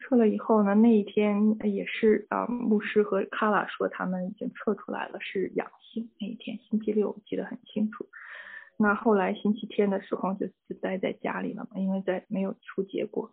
[0.00, 6.10] 测了以后呢，那一天也是啊，牧师和卡拉说他们已经测出来了是阳性。
[6.20, 8.06] 那一天星期六，我记得很清楚。
[8.76, 13.30] 那后来星期天的时候就就待在家里了嘛，因为在没有出结果。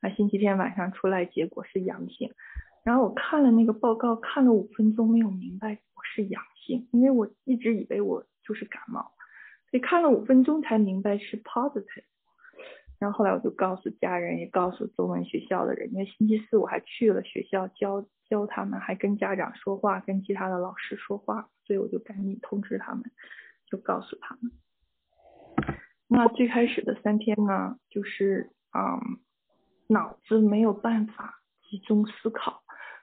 [0.00, 2.30] 那星期天晚上出来结果是阳性。
[2.84, 9.12] 然后我看了那个报告，看了五分钟没有明白我是阳性，因为我一直以为我就是感冒，
[9.70, 12.04] 所以看了五分钟才明白是 positive。
[12.98, 23.02] 然后后来我就告诉家人，也告诉中文学校的人，因为星期四我还去了学校教教他们，还跟家长说话，跟其他的老师说话，所以我就赶紧通知他们，
[23.66, 24.52] 就告诉他们。
[26.06, 29.18] 那最开始的三天呢，就是嗯，
[29.88, 32.62] 脑子没有办法集中思考。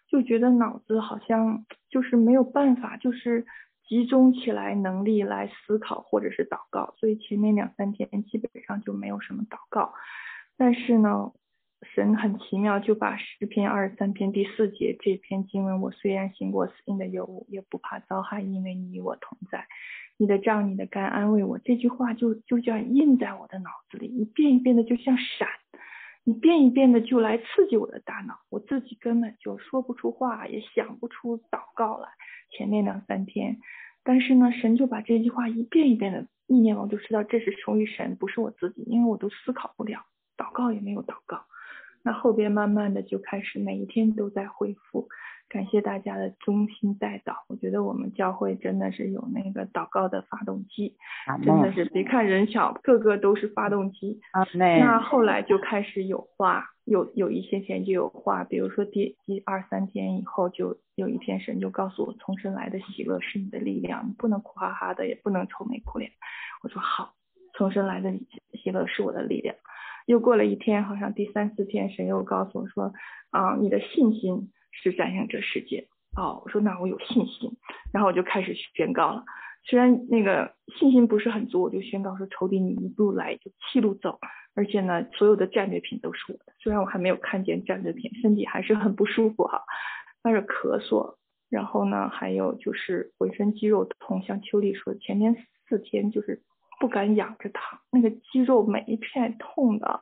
[0.09, 3.45] 就觉得脑子好像就是没有办法，就是
[3.87, 9.93] 集中起来能力来思考或者是祷告，所以前面两三天基本上就没有什么祷告。
[10.57, 11.31] 但是呢，
[11.93, 19.67] 神很奇妙，就把诗篇二十三篇第四节这篇经文，我虽然行过死荫的幽谷，也不怕遭害，因为你与我同在。
[20.17, 21.59] 你的杖、你的肝安慰我。
[21.59, 25.47] 这句话就就这样印在我的脑子里，一遍一遍的，就像闪。
[26.29, 32.07] 一遍一遍的就来刺激我的大脑，我自己根本就说不出话，也想不出祷告来。
[32.51, 33.57] 前面两三天，
[34.03, 40.05] 但是呢，神就把这句话一遍一遍的意念，我就知道这是出于神，不是我自己，因为我都思考不了，
[40.37, 41.45] 祷告也没有祷告，
[42.03, 45.09] 那后边慢慢的就开始每一天都在恢复，
[45.49, 47.33] 感谢大家的衷心带祷。
[47.47, 50.95] 我觉得我们教会真的是有那个祷告的发动机，
[51.43, 54.21] 真的是别看人小，个个都是发动机。
[54.53, 66.11] 那后来就开始有话，有有一些天就有话，比如说第第二三天以后，就有一天神就告诉我，从神来的喜乐是你的力量，你不能苦哈哈的，也不能愁眉苦脸。
[66.61, 67.13] 我说好，
[67.53, 68.13] 从神来的
[68.53, 69.55] 喜乐是我的力量。
[70.05, 72.93] 又过了一天，好像第三四天，神又告诉我说
[73.29, 75.87] ：“啊，你的信心是战胜这世界。”
[76.17, 77.51] 哦，我说那我有信心，
[77.93, 79.23] 然后我就开始宣告了。
[79.63, 84.19] 虽然那个信心不是很足，我就宣告说：“仇敌，你一路来就七路走，
[84.55, 86.53] 而且呢，所有的战略品都是我的。
[86.59, 89.61] 虽然我还没有看见战略品，身体还是很不舒服哈，
[90.23, 91.15] 但是咳嗽，
[91.49, 95.35] 然后呢，还有就是浑身肌肉痛，像秋丽说，前天
[95.67, 96.41] 四天就是。”
[96.79, 100.01] 不敢仰着躺，那个肌肉每一片痛的，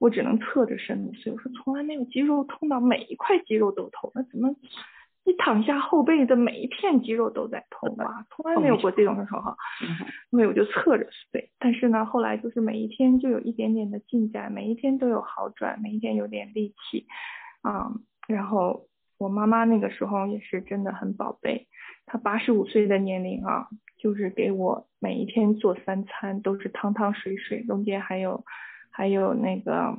[0.00, 1.12] 我只能侧着身子。
[1.18, 4.54] 所以我说从来没有肌肉痛到每一块肌肉都痛，那怎么
[5.24, 8.26] 一躺下后背的每一片肌肉都在痛啊？
[8.30, 9.56] 从来没有过这种时候哈，
[10.30, 11.50] 所以我就侧着睡。
[11.58, 17.06] 但是呢，后来就是每一天就有一点点的进展，每一天都有好转，每一天有点力气
[17.62, 17.92] 啊。
[18.26, 18.86] 然后
[19.18, 21.66] 我妈妈那个时候也是真的很宝贝，
[22.06, 23.68] 她八十五岁的年龄啊。
[24.00, 28.44] 就是给我每一天做三餐，都是汤汤水水，中间还有
[28.90, 29.96] 还有那个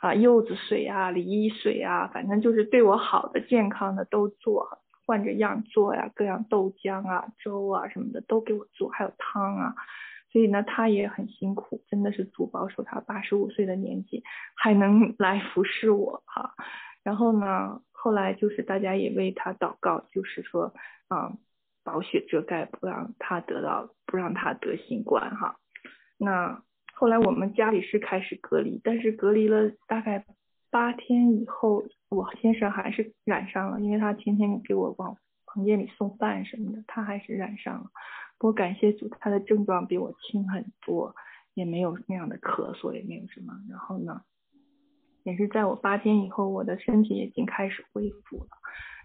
[0.00, 9.74] 啊柚子水啊、梨水啊，反正就是对我好的、健康的都做，换着样做呀，各样豆浆啊、粥啊什么的都给我做，还有汤啊。
[10.30, 14.22] 所以呢，他也很辛苦，真的是主保守他八十五岁的年纪
[14.54, 16.54] 还能 来服侍我哈。
[17.02, 20.74] 然后呢，后来就是大家也为他祷告，就是说
[21.08, 21.32] 啊。
[21.86, 25.60] 保血遮盖，不让他得到，不让他得新冠哈。
[26.18, 26.60] 那
[26.98, 30.24] 后来我们家里是开始隔离，但是隔离了大概
[30.70, 37.90] 八天以后，我先生还是染上了，因为他天天给我往房间里送饭什么的，他还是染上了。
[38.38, 41.14] 不过感谢主，他的症状比我轻很多，
[41.52, 43.52] 也没有那样的咳嗽，也没有什么。
[43.68, 44.22] 然后呢，
[45.22, 48.48] 也是在我八天以后，我的身体已经开始恢复了。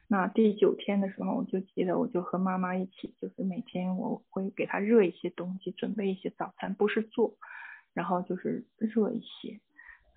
[0.07, 7.35] 那第九天的时候，我就记得，我就和妈妈一起，就是每天我会给她热一些东西，准备一些早餐，不是做，
[7.93, 9.59] 然后就是热一些。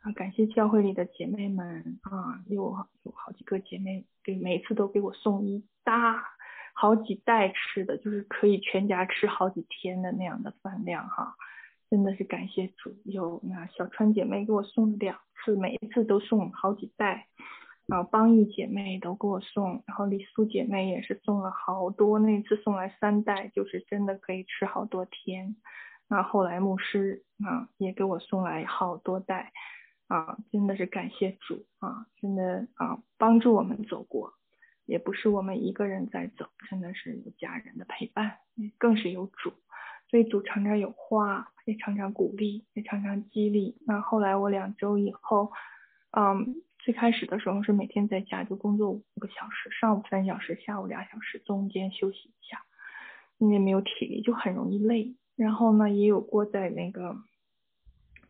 [0.03, 6.23] 啊，感谢教会里的姐妹们啊，有有好几个姐妹给每次都给我送一大
[6.75, 11.35] 好几袋吃的，就是可以全家吃好几天的那样的饭量哈，
[11.89, 12.95] 真的是感谢主。
[13.05, 17.29] 有那小川姐妹给我送两次，每一次都送好几袋。
[17.87, 25.55] 然后邦玉姐妹都给我送，然后李苏姐妹也是送了好多，那次送来三袋，就是真的可以吃好多天。
[26.09, 29.53] 那后来牧师啊也给我送来好多袋，
[30.07, 34.35] 啊真的是感谢主啊，真的啊帮助我们走过，
[34.85, 38.39] 也不是我们一个人在走，真的是有家人的陪伴，
[38.79, 39.53] 更是有主，
[40.09, 43.77] 所以主常常有话，也常常鼓励，也常常激励。
[43.87, 45.53] 那后来我两周以后，
[46.11, 46.63] 嗯。
[46.85, 52.63] 最开始的时候是每天在家就工作五个小时，上午三小时，下午俩小时，中间休息一下，
[53.39, 55.17] 因为没有体力就很容易累。
[55.37, 57.17] 然后呢，也有过在那个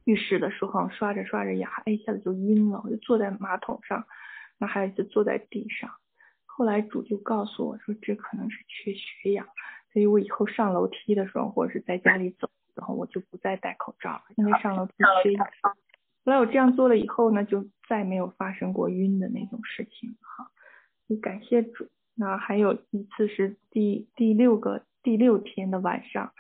[0.04, 4.06] 浴室的时候刷着刷着牙，哎，一下子就晕了，我就坐在马桶上，
[4.58, 5.90] 那孩子坐在地上。
[6.46, 9.46] 后来主就告诉我说，这可能是缺血氧，
[9.92, 15.46] 所以我以后上楼梯的时候或者是在家里走的时候，我就不再戴口罩了，因为上楼梯缺氧。
[16.24, 20.50] 后来我这样做了以后呢，就再没有发生过晕的那种事情哈，
[21.08, 21.88] 就感谢主。
[22.14, 26.32] 那还有一次是第第六个第六天的晚上，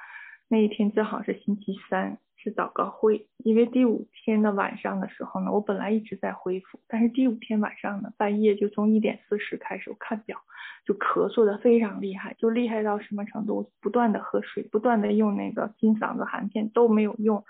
[0.54, 3.26] 那一天正好是星期三，是祷告会。
[3.38, 10.38] 因为第五天的晚上的时候呢，我本来一直在恢复，但是第五天晚上呢，半夜就从一点四十开始，我看表
[10.86, 13.72] 就咳嗽的非常厉害，就厉害到什么程度？
[13.80, 17.42] 不断的喝水，不断的用那个金嗓子含片都没有用。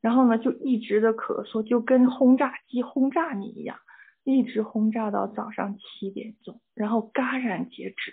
[0.00, 3.78] 然后呢，就一直的咳嗽，就跟轰炸机轰炸你一样，
[4.24, 8.12] 一直轰炸到早上七点钟，然后戛然截止，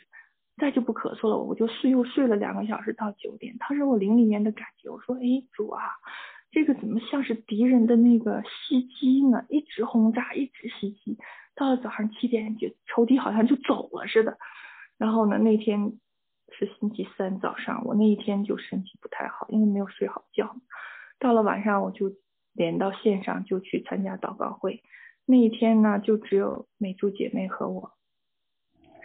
[0.57, 1.37] 再就不咳嗽了。
[1.37, 3.55] 我就睡又睡了两个小时到九点。
[3.57, 5.21] 当时我灵里面的感觉，我说，哎，
[5.53, 5.81] 主啊，
[6.51, 9.45] 这个怎么像是敌人的那个袭击呢？
[9.49, 11.17] 一直轰炸，一直袭击，
[11.55, 14.37] 到了早上七点就仇敌好像就走了似的。
[14.97, 15.93] 然后呢，那天
[16.57, 20.55] 是星期三早上，我那一天就身体不太好，因为没有睡好觉。
[21.19, 22.11] 到了晚上，我就
[22.53, 24.81] 连到线上就去参加祷告会。
[25.25, 27.96] 那一天呢，就只有美珠姐妹和我。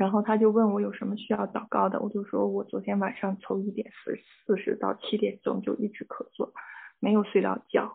[0.03, 6.51] 然后他就问我有什么需要祷告的，我就说我昨天晚上从一点四四十到七点钟就一直咳嗽，
[6.99, 7.95] 没有睡到觉。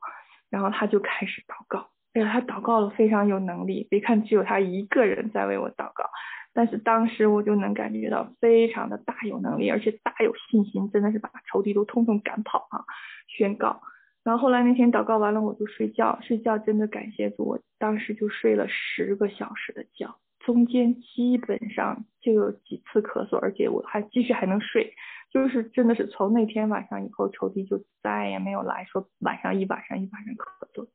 [0.50, 6.10] 然后他就开始祷告，哎呀，他祷告了非常有能力，别看只有他一个人在为我祷告，
[6.54, 12.86] 但是当时我就能感觉到非常的大有能力，而且大有信心，真的是把仇敌都通通赶跑啊！
[13.28, 13.82] 宣告。
[14.24, 20.16] 然后后来那天祷告完了，我就睡觉，睡觉真的感谢主，我当时就睡了十个小时的觉，
[20.48, 24.94] 中间基本上就有几次咳嗽，而且我还继续还能睡。
[25.30, 30.88] 就是真的是从那天晚上以后，仇敌就再也没有来说晚上一晚上一晚上咳嗽，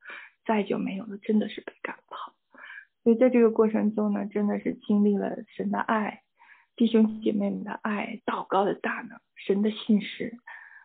[0.47, 2.33] 再就没有了，真的是被赶跑。
[3.05, 6.23] 所以在这个过程中呢，真的是经历了神的爱，
[6.75, 10.39] 弟兄姐妹们的爱，祷告的大能，神的信实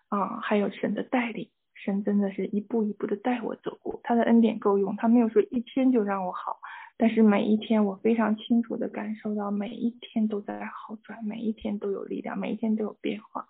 [0.10, 6.60] 啊，还有神的带领，神真的是一步一步的带我走过，他的恩典够用，他没有说一天就让我好。
[7.00, 13.48] 但是每一天，我非常清楚的感受到，每一天都在好转，每一天都有力量，每一天都有变化。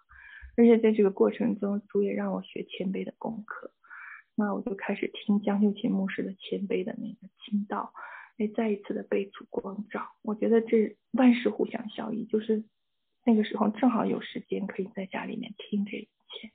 [0.58, 3.72] 而且在这个过程中，主也让我学谦卑的功课。
[4.36, 7.94] 那我就开始听江秀琴牧师的谦卑的那个经道，
[8.38, 10.02] 哎，再一次的被主光照。
[10.24, 12.66] 我觉得这万事互相效益，就是
[13.24, 16.52] 那个时候正好有时间可以在家里面听这一切，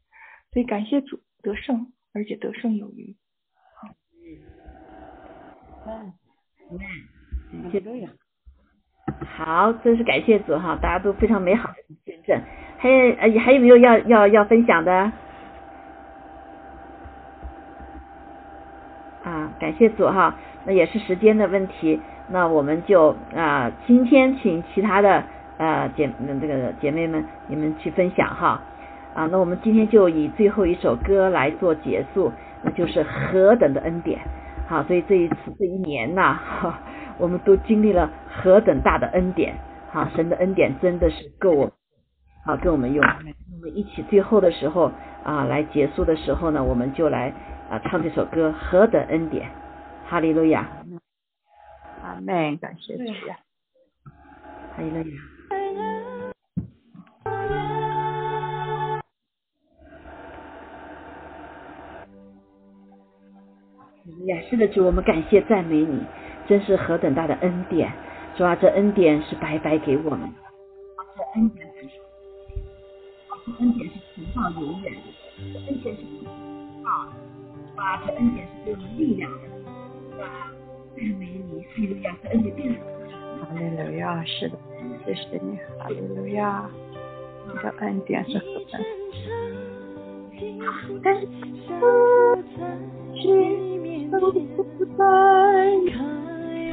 [0.52, 3.16] 所以感谢主得胜，而且得胜有余。
[3.80, 3.88] 好，
[5.86, 6.12] 嗯。
[9.36, 12.40] 好，真是感谢主哈，大家都非常美好的见证。
[12.78, 15.12] 还有呃，还有没有要要要分享的？
[19.22, 20.34] 啊，感谢主哈，
[20.64, 25.22] 那也是时间的问题，那我们就啊，今天请其他的
[25.58, 28.60] 呃姐这个姐妹们你们去分享哈。
[29.14, 32.32] 啊，那我们今天就以最后一首歌来做结束，
[32.62, 34.18] 那就是何等的恩典。
[34.68, 36.80] 好，所以这一次这一年呐，哈，
[37.18, 39.54] 我们都经历了何等大的恩典，
[39.90, 41.72] 好，神的恩典真的是够我们，
[42.44, 43.04] 好，跟我们用。
[43.04, 44.90] 我们一起最后的时候
[45.24, 47.32] 啊，来结束的时候呢，我们就来
[47.70, 49.48] 啊唱这首歌《何等恩典》，
[50.08, 50.66] 哈利路亚。
[52.02, 53.36] 阿门，感谢主呀。
[54.76, 55.31] 哈利路亚。
[64.26, 66.02] 呀，是的主，我们感谢赞美你，
[66.48, 67.92] 真是何等大的恩典，
[68.36, 70.28] 主啊，这恩典是白白给我们，
[71.16, 71.88] 这恩典是，
[73.46, 75.00] 这恩典是存到永远的，
[75.52, 76.02] 这恩典是
[76.84, 77.14] 啊，
[77.76, 79.38] 啊，这恩典是给我们力量的，
[80.22, 80.50] 啊，
[80.96, 82.74] 赞美你，哈利路亚，这恩典变
[83.40, 84.58] 哈利路亚，是的，
[85.06, 86.68] 谢谢你，哈利路亚，
[87.46, 88.82] 你的恩典是何等，
[91.04, 91.26] 但是
[94.10, 95.02] 都不在，
[95.90, 95.94] 开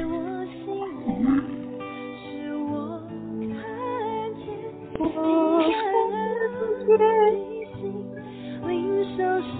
[0.06, 0.14] 我
[0.66, 0.68] 心，
[1.24, 1.26] 门，
[2.20, 2.68] 是我
[3.40, 3.50] 看
[4.40, 4.48] 见，
[5.00, 5.02] 我
[5.64, 5.70] 看
[6.86, 6.90] 见
[7.36, 7.82] 你心，
[8.68, 8.70] 领
[9.16, 9.18] 受
[9.58, 9.60] 生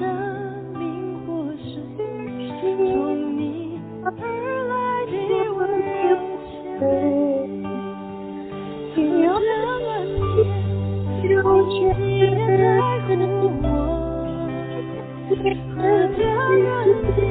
[0.78, 0.82] 命
[1.26, 1.28] 活
[1.58, 1.72] 水，
[2.62, 2.62] 从
[3.38, 3.40] 你
[4.04, 4.74] 而来
[5.08, 5.12] 的
[5.56, 5.60] 温
[8.94, 9.50] 泉，有着
[16.20, 17.29] 的人间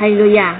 [0.00, 0.56] 哈利路亚。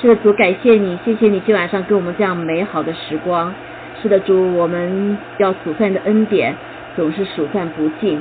[0.00, 3.54] 是的，主，感谢你，谢谢你今晚上给我们这样美好的时光。
[4.02, 6.52] 是的，主，我们要数算的恩典
[6.96, 8.20] 总是数算不尽。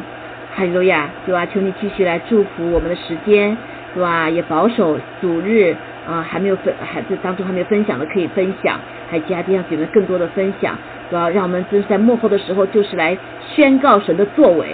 [0.54, 3.58] 哈利路亚，主啊，求你继续来祝福我们的时间，
[3.96, 5.76] 主啊，也保守主日
[6.08, 10.78] 啊，还没有分，还是当中还没有分享的可以分享，还有其他地方给我们更多的分享，
[11.10, 13.18] 主要让我们就是在幕后的时候，就是来
[13.56, 14.68] 宣告神的作为，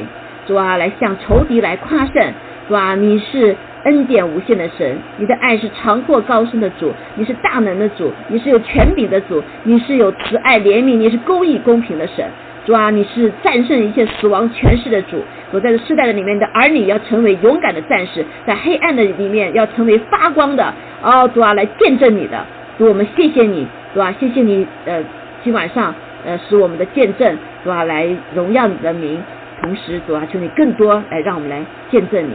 [0.46, 2.34] 主啊，来向仇敌来夸胜，
[2.68, 12.26] 主啊，你是恩典无限的神，你的爱是长阔高深的主，你是大能的主，你是有权柄的主，你是有慈爱怜悯，你是公义公平的神。
[12.66, 15.24] 主啊，你是战胜一切死亡权势的主。
[15.52, 20.74] 我在这世代的里面的儿女要成为勇敢的战士，在黑暗的里面要成为发光的。
[21.02, 22.46] 哦，主啊，来见证你的。
[22.78, 24.68] 主，我们谢谢你，主啊，谢谢你。
[24.86, 25.02] 呃，
[25.44, 25.96] 今晚上
[26.26, 29.20] 呃，使我们的见证，主啊，来荣耀你的名。
[29.62, 32.34] 同时，主啊，求你更多来让我们来见证你。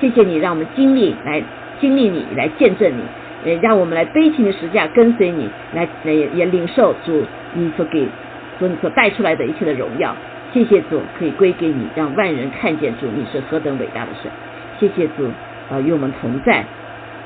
[0.00, 1.42] 谢谢你，让我们经历来
[1.80, 3.02] 经历你，来见证你，
[3.50, 8.08] 也让我们来背起你的十字架跟随你，来也也领受主你所给。
[8.56, 10.14] 所所带出来的一切的荣耀，
[10.52, 14.30] 谢谢主，可以归给你，让万人看见主你是何等伟大的神。
[14.78, 15.28] 谢谢主，
[15.68, 16.64] 啊，与我们同在，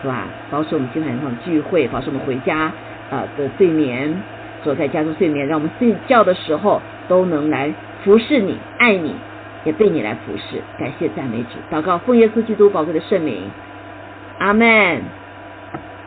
[0.01, 0.27] 是吧？
[0.51, 2.73] 保守我们今晚上聚会，保守我们回家
[3.11, 4.23] 啊的睡眠，
[4.65, 9.15] 坐在家中睡眠，让我们睡觉的时候都能来服侍你，爱你，
[9.64, 10.62] 也被你来服侍。
[10.78, 13.51] 感谢赞美主，祷告奉耶稣基督宝贵的圣名，
[14.39, 15.02] 阿门。